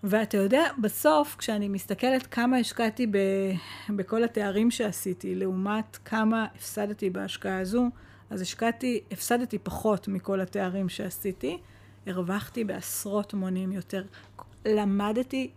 ואתה 0.04 0.38
יודע, 0.38 0.64
בסוף, 0.82 1.36
כשאני 1.36 1.68
מסתכלת 1.68 2.28
כמה 2.28 2.58
השקעתי 2.58 3.08
ב, 3.08 3.18
בכל 3.90 4.24
התארים 4.24 4.72
שעשיתי, 4.72 5.36
לעומת 5.36 5.98
כמה 6.06 6.46
הפסדתי 6.56 7.10
בהשקעה 7.10 7.60
הזו, 7.60 7.90
אז 8.30 8.42
השקעתי, 8.42 9.00
הפסדתי 9.12 9.58
פחות 9.58 10.08
מכל 10.08 10.42
התארים 10.42 10.90
שעשיתי, 10.90 11.58
הרווחתי 12.08 12.64
בעשרות 12.64 13.34
מונים 13.34 13.72
יותר. 13.72 14.04
למדתי 14.66 15.50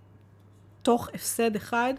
תוך 0.83 1.09
הפסד 1.15 1.57
אחד 1.57 1.95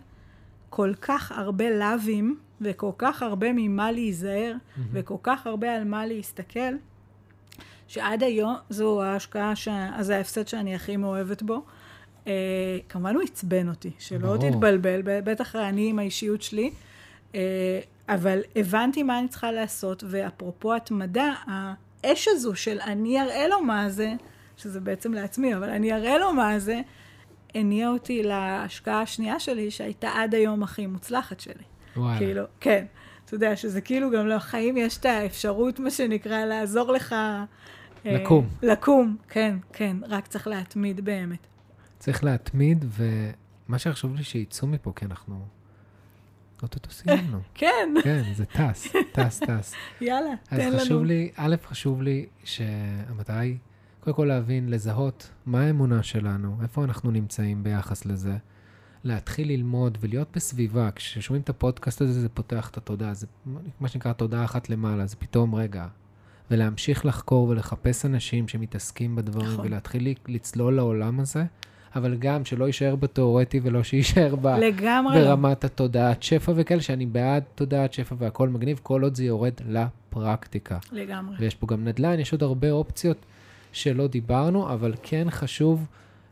כל 0.70 0.94
כך 1.02 1.32
הרבה 1.32 1.70
לאווים, 1.70 2.40
וכל 2.64 2.92
כך 2.98 3.24
הרבה 3.24 3.48
ממה 3.54 3.92
להיזהר, 3.92 4.54
וכל 4.92 5.18
כך 5.24 5.48
הרבה 5.48 5.76
על 5.76 5.84
מה 5.84 6.06
להסתכל, 6.06 6.74
שעד 7.88 8.24
היום 8.24 8.56
זו 8.70 9.04
ההשקעה, 9.04 9.56
ש... 9.56 9.68
אז 9.94 10.06
זה 10.06 10.18
ההפסד 10.18 10.48
שאני 10.48 10.76
הכי 10.76 10.98
מאוהבת 10.98 11.44
בו. 11.44 11.62
Uh, 12.24 12.28
כמובן 12.90 13.16
הוא 13.16 13.24
עצבן 13.24 13.70
אותי, 13.70 13.92
שלא 14.00 14.20
ברור. 14.20 14.52
תתבלבל, 14.52 15.02
בטח 15.04 15.56
אני 15.56 15.90
עם 15.90 16.00
האישיות 16.00 16.42
שלי, 16.42 16.72
uh, 17.32 17.36
אבל 18.10 18.40
הבנתי 18.56 19.04
מה 19.04 19.20
אני 19.20 19.28
צריכה 19.28 19.52
לעשות, 19.52 20.04
ואפרופו 20.08 20.74
התמדה, 20.74 21.34
האש 21.48 22.28
הזו 22.28 22.56
של 22.56 22.80
אני 22.82 23.22
אראה 23.22 23.48
לו 23.48 23.62
מה 23.62 23.90
זה, 23.90 24.14
שזה 24.58 24.80
בעצם 24.80 25.14
לעצמי, 25.14 25.56
אבל 25.56 25.70
אני 25.70 25.94
אראה 25.94 26.18
לו 26.18 26.34
מה 26.34 26.60
זה, 26.60 26.82
הניע 27.56 27.90
אותי 27.90 28.24
להשקעה 28.24 29.02
השנייה 29.02 29.40
שלי, 29.40 29.72
שהייתה 29.72 30.10
עד 30.16 30.36
היום 30.36 30.64
הכי 30.64 30.88
מוצלחת 30.88 31.40
שלי. 31.40 31.64
וואלה. 31.98 32.18
כאילו, 32.18 32.44
כן. 32.60 32.86
אתה 33.26 33.36
יודע, 33.36 33.56
שזה 33.56 33.82
כאילו 33.82 34.12
גם 34.12 34.28
לחיים 34.28 34.78
יש 34.78 34.98
את 34.98 35.06
האפשרות, 35.06 35.80
מה 35.80 35.92
שנקרא, 35.92 36.46
לעזור 36.46 36.92
לך... 36.92 37.14
אה, 37.14 37.44
לקום. 38.06 38.50
לקום, 38.62 39.18
כן, 39.30 39.58
כן, 39.74 39.98
רק 40.08 40.28
צריך 40.28 40.48
להתמיד 40.48 41.06
באמת. 41.06 41.48
צריך 42.00 42.24
להתמיד, 42.24 42.86
ומה 42.88 43.80
שחשוב 43.80 44.16
לי 44.16 44.24
שיצאו 44.24 44.68
מפה, 44.68 44.94
כי 44.96 45.06
אנחנו... 45.06 45.46
אוטוטו 46.64 46.92
סיימנו. 46.92 47.40
כן, 47.54 47.94
כן, 48.04 48.24
זה 48.36 48.46
טס, 48.46 48.88
טס, 49.12 49.40
טס. 49.40 49.74
יאללה, 50.02 50.34
אז 50.52 50.60
תן 50.60 50.70
לנו. 50.70 50.80
חשוב 50.80 51.04
לי, 51.04 51.32
א', 51.36 51.56
חשוב 51.66 52.02
לי 52.02 52.26
שהמטרה 52.44 53.40
היא, 53.40 53.58
קודם 54.00 54.16
כל 54.16 54.26
להבין, 54.26 54.70
לזהות 54.70 55.30
מה 55.46 55.62
האמונה 55.62 56.04
שלנו, 56.04 56.58
איפה 56.62 56.84
אנחנו 56.84 57.12
נמצאים 57.12 57.64
ביחס 57.64 58.06
לזה, 58.06 58.38
להתחיל 59.04 59.48
ללמוד 59.48 59.98
ולהיות 60.02 60.28
בסביבה. 60.36 60.90
כששומעים 60.96 61.42
את 61.42 61.50
הפודקאסט 61.50 62.02
הזה, 62.02 62.22
זה 62.22 62.30
פותח 62.30 62.70
את 62.70 62.78
התודעה, 62.78 63.14
זה 63.14 63.28
מה 63.80 63.88
שנקרא 63.88 64.14
תודעה 64.14 64.46
אחת 64.46 64.70
למעלה, 64.70 65.06
זה 65.06 65.16
פתאום 65.16 65.56
רגע. 65.56 65.88
ולהמשיך 66.52 67.06
לחקור 67.06 67.48
ולחפש 67.50 68.06
אנשים 68.06 68.48
שמתעסקים 68.48 69.16
בדברים, 69.16 69.54
נכון. 69.54 69.66
ולהתחיל 69.66 70.14
לצלול 70.28 70.76
לעולם 70.76 71.20
הזה, 71.20 71.46
אבל 71.96 72.16
גם 72.16 72.46
שלא 72.46 72.66
יישאר 72.66 72.96
בתיאורטי 72.96 73.60
ולא 73.64 73.84
שיישאר 73.84 74.36
ב... 74.36 74.48
לגמרי 74.48 75.20
לא. 75.20 75.26
ברמת 75.26 75.64
התודעת 75.64 76.24
שפע 76.24 76.52
וכאלה, 76.56 76.82
שאני 76.82 77.06
בעד 77.06 77.44
תודעת 77.56 77.94
שפע 77.94 78.16
והכל 78.18 78.50
מגניב, 78.50 78.80
כל 78.84 79.04
עוד 79.04 79.16
זה 79.16 79.24
יורד 79.24 79.54
לפרקטיקה. 79.68 80.78
לגמרי. 80.92 81.36
ויש 81.40 81.56
פה 81.56 81.68
גם 81.68 81.86
נדל"ן, 81.86 82.20
יש 82.20 82.32
עוד 82.32 82.44
הרבה 82.44 82.72
אופציות 82.72 83.18
שלא 83.72 84.08
דיברנו, 84.08 84.74
אבל 84.74 84.94
כן 85.04 85.28
חשוב 85.30 85.88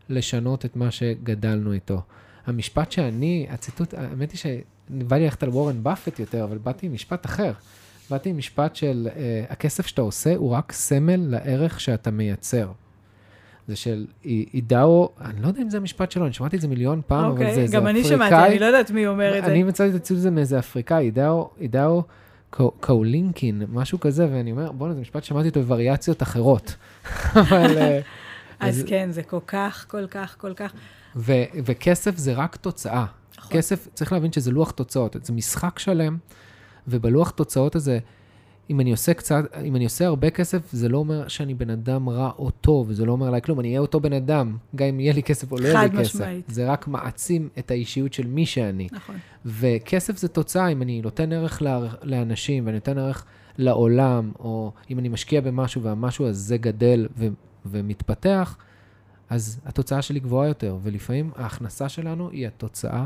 לשנות 0.10 0.66
את 0.66 0.76
מה 0.76 0.92
שגדלנו 0.92 1.74
איתו. 1.74 2.02
המשפט 2.48 2.92
שאני, 2.92 3.48
הציטוט, 3.50 3.94
האמת 3.94 4.32
היא 4.32 4.40
שבא 4.40 5.16
לי 5.18 5.24
ללכת 5.24 5.44
על 5.44 5.50
וורן 5.50 5.84
באפט 5.84 6.20
יותר, 6.20 6.44
אבל 6.44 6.58
באתי 6.58 6.86
עם 6.86 6.94
משפט 6.94 7.26
אחר. 7.26 7.52
באתי 8.10 8.30
עם 8.30 8.38
משפט 8.38 8.76
של 8.76 9.08
אה, 9.16 9.44
הכסף 9.50 9.88
שאתה 9.88 10.02
עושה 10.02 10.36
הוא 10.36 10.52
רק 10.52 10.72
סמל 10.72 11.16
לערך 11.30 11.80
שאתה 11.80 12.12
מייצר. 12.12 12.72
זה 13.68 13.76
של 13.76 14.06
אי- 14.26 14.46
אידאו, 14.54 15.10
אני 15.22 15.42
לא 15.42 15.48
יודע 15.48 15.62
אם 15.62 15.70
זה 15.70 15.78
המשפט 15.78 16.12
שלו, 16.12 16.26
אני 16.26 16.34
שמעתי 16.34 16.56
את 16.56 16.62
זה 16.62 16.68
מיליון 16.68 17.02
פעם, 17.08 17.26
אבל 17.26 17.38
זה 17.38 17.46
אוקיי, 17.50 17.62
איזה 17.64 17.76
גם 17.78 17.88
אני 17.88 18.02
אפריקאי. 18.02 18.18
שמעתי, 18.30 18.48
אני 18.48 18.60
לא 18.60 18.66
יודעת 18.66 18.92
מי 18.92 19.08
אומר 19.08 19.38
את 19.40 19.46
זה. 19.46 19.52
אני 19.52 19.64
מצאתי 19.64 19.90
את 19.90 19.96
הציטוט 19.96 20.18
הזה 20.18 20.32
מאיזה 20.32 20.60
אפריקאי, 20.60 21.06
אידאו, 21.06 21.50
אידאו 21.60 22.04
קאולינקין, 22.80 23.64
משהו 23.70 24.00
כזה, 24.00 24.28
ואני 24.32 24.52
אומר, 24.52 24.72
בוא'נה, 24.72 24.94
זה 24.94 25.02
משפט 25.02 25.24
ששמעתי 25.24 25.48
אותו 25.50 25.62
בווריאציות 25.62 26.24
אחרות. 26.24 26.76
אבל... 27.42 27.78
אה, 27.78 28.00
אז 28.60 28.80
אז- 28.80 28.84
כן, 28.88 29.08
זה 29.12 29.24
כל 29.24 29.40
כך, 29.48 29.86
כל 29.90 30.08
כך, 30.08 30.36
כל 30.40 30.54
כך. 30.54 30.74
ו- 31.16 31.44
וכסף 31.66 32.18
זה 32.18 32.34
רק 32.34 32.56
תוצאה. 32.56 33.06
נכון. 33.38 33.58
כסף, 33.58 33.88
צריך 33.94 34.14
להבין 34.14 34.32
שזה 34.32 34.52
לוח 34.52 34.72
תוצאות, 34.72 35.16
זה 35.24 35.34
משחק 35.34 35.80
שלם, 35.80 36.18
ובלוח 36.88 37.30
תוצאות 37.30 37.76
הזה 37.76 38.00
אם 38.70 38.80
אני 38.80 38.92
עושה 38.92 39.14
קצת, 39.14 39.44
אם 39.64 39.76
אני 39.76 39.84
עושה 39.84 40.06
הרבה 40.06 40.30
כסף, 40.30 40.72
זה 40.72 40.90
לא 40.90 40.98
אומר 40.98 41.28
שאני 41.28 41.54
בן 41.54 41.70
אדם 41.70 42.10
רע 42.10 42.32
או 42.40 42.52
טוב, 42.52 42.92
זה 42.92 43.06
לא 43.06 43.12
אומר 43.12 43.28
עליי 43.28 43.42
כלום, 43.42 43.60
אני 43.60 43.68
אהיה 43.68 43.80
אותו 43.80 44.00
בן 44.00 44.14
אדם, 44.14 44.58
גם 44.76 44.88
אם 44.88 45.00
יהיה 45.00 45.14
לי 45.14 45.24
כסף 45.24 45.52
או 45.52 45.58
לא 45.58 45.68
יהיה 45.68 45.84
לי 45.84 45.90
כסף. 45.90 45.96
חד 45.96 46.02
משמעית. 46.02 46.46
זה 46.48 46.72
רק 46.72 46.88
מעצים 46.88 47.50
את 47.60 47.72
האישיות 47.72 48.14
של 48.14 48.28
מי 48.28 48.46
שאני. 48.46 48.88
נכון. 48.92 49.16
וכסף 49.46 50.18
זה 50.18 50.28
תוצאה, 50.28 50.68
אם 50.68 50.82
אני 50.82 51.02
נותן 51.02 51.34
ערך 51.34 51.62
לאנשים 52.04 52.66
ואני 52.66 52.76
נותן 52.76 52.98
ערך 52.98 53.26
לעולם, 53.58 54.32
או 54.40 54.72
אם 54.90 55.00
אני 55.00 55.10
משקיע 55.10 55.42
במשהו 55.42 55.84
והמשהו 55.84 56.28
הזה 56.28 56.58
גדל 56.58 57.08
ו- 57.18 57.28
ומתפתח, 57.66 58.58
אז 59.32 59.60
התוצאה 59.66 60.02
שלי 60.02 60.20
גבוהה 60.20 60.48
יותר, 60.48 60.78
ולפעמים 60.84 61.32
ההכנסה 61.36 61.90
שלנו 61.90 62.30
היא 62.30 62.48
התוצאה 62.48 63.06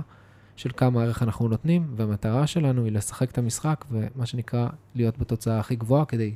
של 0.56 0.70
כמה 0.78 1.04
ערך 1.04 1.24
אנחנו 1.24 1.48
נותנים, 1.48 1.88
והמטרה 1.96 2.48
שלנו 2.48 2.84
היא 2.84 2.92
לשחק 2.92 3.32
את 3.32 3.38
המשחק, 3.38 3.86
ומה 3.92 4.26
שנקרא, 4.26 4.68
להיות 4.96 5.18
בתוצאה 5.18 5.60
הכי 5.60 5.76
גבוהה 5.76 6.06
כדי 6.06 6.34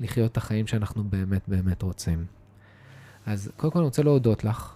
לחיות 0.00 0.32
את 0.32 0.36
החיים 0.36 0.66
שאנחנו 0.66 1.04
באמת 1.04 1.42
באמת 1.48 1.82
רוצים. 1.82 2.24
אז 3.26 3.50
קודם 3.56 3.72
כל 3.72 3.78
אני 3.78 3.84
רוצה 3.84 4.02
להודות 4.02 4.44
לך 4.44 4.74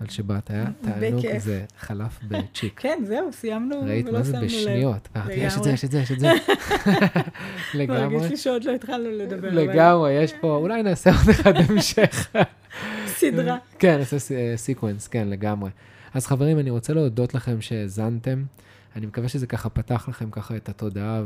על 0.00 0.08
שבאת, 0.08 0.50
היה 0.50 0.64
תענוג, 0.80 1.18
בכיף. 1.18 1.42
זה 1.42 1.64
חלף 1.78 2.18
בצ'יק. 2.28 2.80
כן, 2.82 3.02
זהו, 3.06 3.32
סיימנו 3.32 3.80
ראית 3.84 4.06
ולא 4.08 4.18
מה 4.18 4.24
זה 4.24 4.32
שמנו 4.32 4.42
לב. 4.42 4.48
בשניות. 4.48 5.08
אמרתי, 5.16 5.32
יש 5.32 5.56
את 5.56 5.62
זה. 5.62 5.70
יש 5.70 5.84
את 5.84 5.90
זה, 5.90 5.98
יש 5.98 6.12
את 6.12 6.20
זה. 6.20 6.28
לגמרי. 7.74 8.08
מרגיש 8.08 8.30
לי 8.30 8.36
שעוד 8.36 8.64
לא 8.64 8.72
התחלנו 8.72 9.10
לדבר. 9.10 9.50
לגמרי, 9.50 10.12
יש 10.12 10.32
פה, 10.40 10.56
אולי 10.56 10.82
נעשה 10.82 11.10
עוד 11.10 11.28
אחד 11.30 11.52
המשך. 11.68 12.32
סדרה. 13.16 13.56
כן, 13.78 13.98
נעשה 13.98 14.16
sequence, 14.56 15.08
כן, 15.08 15.28
לגמרי. 15.28 15.70
אז 16.14 16.26
חברים, 16.26 16.58
אני 16.58 16.70
רוצה 16.70 16.92
להודות 16.92 17.34
לכם 17.34 17.60
שהאזנתם. 17.60 18.44
אני 18.96 19.06
מקווה 19.06 19.28
שזה 19.28 19.46
ככה 19.46 19.68
פתח 19.68 20.06
לכם 20.08 20.30
ככה 20.30 20.56
את 20.56 20.68
התודעה 20.68 21.22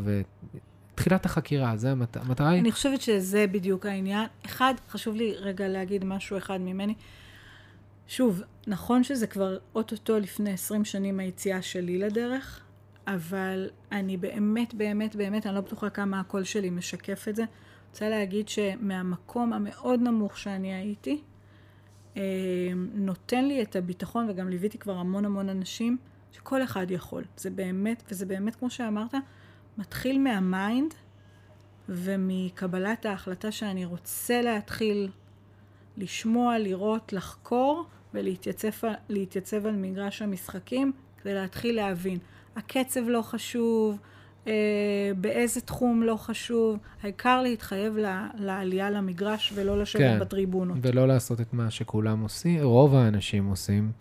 ותחילת 0.95 1.26
החקירה, 1.26 1.76
זה 1.76 1.91
המת- 1.91 2.16
המטרה 2.16 2.51
היא... 2.51 2.61
אני 2.61 2.72
חושבת 2.72 3.01
שזה 3.01 3.47
בדיוק 3.47 3.86
העניין. 3.86 4.26
אחד, 4.47 4.74
חשוב 4.91 5.16
לי 5.16 5.34
רגע 5.36 5.68
להגיד 5.68 6.05
משהו 6.05 6.36
אחד 6.38 6.61
ממני. 6.61 6.95
שוב, 8.09 8.43
נכון 8.66 9.05
שזה 9.05 9.26
כבר 9.26 9.57
אוטוטו 9.74 10.18
לפני 10.18 10.53
20 10.53 10.84
שנים 10.84 11.20
היציאה 11.20 11.62
שלי 11.62 11.99
לדרך, 11.99 12.61
אבל 13.07 13.68
אני 13.93 14.16
באמת, 14.16 14.74
באמת, 14.74 15.16
באמת, 15.16 15.47
אני 15.47 15.55
לא 15.55 15.61
בטוחה 15.61 15.91
כמה 15.91 16.20
הקול 16.20 16.45
שלי 16.45 16.70
משקף 16.70 17.28
את 17.28 17.36
זה. 17.36 17.45
רוצה 17.91 18.09
להגיד 18.09 18.49
שמהמקום 18.49 19.53
המאוד 19.53 20.01
נמוך 20.01 20.38
שאני 20.38 20.74
הייתי, 20.74 21.11
אה, 21.11 21.16
נותן 22.95 23.45
לי 23.45 23.63
את 23.63 23.77
הביטחון, 23.77 24.31
וגם 24.31 24.49
ליוויתי 24.49 24.79
כבר 24.79 24.97
המון 24.97 25.25
המון 25.25 25.49
אנשים, 25.49 25.99
שכל 26.33 26.63
אחד 26.63 26.91
יכול. 26.91 27.25
זה 27.37 27.51
באמת, 27.51 28.03
וזה 28.11 28.27
באמת, 28.27 28.57
כמו 28.57 28.71
שאמרת, 28.71 29.15
מתחיל 29.79 30.19
מהמיינד 30.19 30.95
ומקבלת 31.89 33.07
ההחלטה 33.07 33.53
שאני 33.53 33.85
רוצה 33.85 34.43
להתחיל 34.43 35.09
לשמוע, 35.97 36.59
לראות, 36.59 37.13
לחקור 37.13 37.85
ולהתייצב 38.15 38.69
להתייצב 39.09 39.67
על 39.67 39.77
מגרש 39.77 40.23
המשחקים 40.23 40.93
כדי 41.23 41.35
להתחיל 41.35 41.77
להבין. 41.77 42.19
הקצב 42.57 43.01
לא 43.01 43.23
חשוב, 43.23 43.99
אה, 44.47 44.53
באיזה 45.20 45.61
תחום 45.61 46.03
לא 46.03 46.16
חשוב, 46.16 46.78
העיקר 47.03 47.43
להתחייב 47.43 47.97
ל- 47.97 48.26
לעלייה 48.38 48.91
למגרש 48.91 49.53
ולא 49.55 49.78
לשבת 49.78 50.03
כן. 50.03 50.18
בטריבונות. 50.20 50.76
ולא 50.80 51.09
לעשות 51.09 51.41
את 51.41 51.55
מה 51.55 51.70
שכולם 51.70 52.20
עושים, 52.20 52.62
רוב 52.62 52.95
האנשים 52.95 53.47
עושים, 53.47 53.93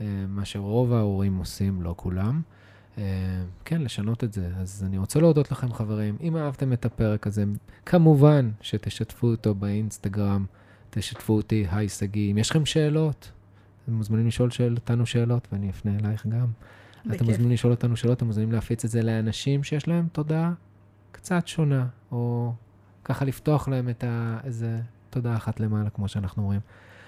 אה, 0.00 0.06
מה 0.28 0.44
שרוב 0.44 0.92
ההורים 0.92 1.36
עושים, 1.36 1.82
לא 1.82 1.94
כולם. 1.96 2.40
אה, 2.98 3.02
כן, 3.64 3.82
לשנות 3.82 4.24
את 4.24 4.32
זה. 4.32 4.50
אז 4.60 4.84
אני 4.86 4.98
רוצה 4.98 5.20
להודות 5.20 5.50
לכם, 5.52 5.72
חברים. 5.72 6.16
אם 6.20 6.36
אהבתם 6.36 6.72
את 6.72 6.84
הפרק 6.84 7.26
הזה, 7.26 7.44
כמובן 7.86 8.50
שתשתפו 8.60 9.26
אותו 9.26 9.54
באינסטגרם, 9.54 10.46
תשתפו 10.90 11.32
אותי, 11.32 11.66
היי 11.70 11.88
שגיא. 11.88 12.32
אם 12.32 12.38
יש 12.38 12.50
לכם 12.50 12.66
שאלות, 12.66 13.30
אתם 13.84 13.92
מוזמנים 13.92 14.26
לשאול 14.26 14.50
שאל, 14.50 14.74
אותנו 14.74 15.06
שאלות, 15.06 15.48
ואני 15.52 15.70
אפנה 15.70 15.98
אלייך 16.00 16.26
גם. 16.26 16.46
אתם. 17.14 17.24
מוזמנים 17.24 17.50
לשאול 17.50 17.72
אותנו 17.72 17.96
שאלות, 17.96 18.16
אתם 18.16 18.26
מוזמנים 18.26 18.52
להפיץ 18.52 18.84
את 18.84 18.90
זה 18.90 19.02
לאנשים 19.02 19.64
שיש 19.64 19.88
להם 19.88 20.06
תודעה 20.12 20.52
קצת 21.12 21.48
שונה, 21.48 21.86
או 22.12 22.52
ככה 23.04 23.24
לפתוח 23.24 23.68
להם 23.68 23.88
את 23.88 24.04
ה... 24.04 24.38
איזה 24.44 24.80
תודעה 25.10 25.36
אחת 25.36 25.60
למעלה, 25.60 25.90
כמו 25.90 26.08
שאנחנו 26.08 26.42
אומרים. 26.42 26.60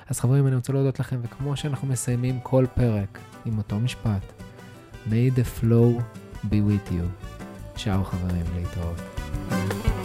אז 0.08 0.20
חברים, 0.20 0.46
אני 0.46 0.56
רוצה 0.56 0.72
להודות 0.72 1.00
לכם, 1.00 1.20
וכמו 1.22 1.56
שאנחנו 1.56 1.88
מסיימים 1.88 2.40
כל 2.42 2.64
פרק 2.74 3.18
עם 3.44 3.58
אותו 3.58 3.80
משפט, 3.80 4.32
May 5.06 5.30
the 5.30 5.44
flow 5.60 6.02
be 6.44 6.60
with 6.68 6.92
you. 6.92 7.26
צ'או 7.76 8.04
חברים, 8.04 8.46
להתראות. 8.56 9.97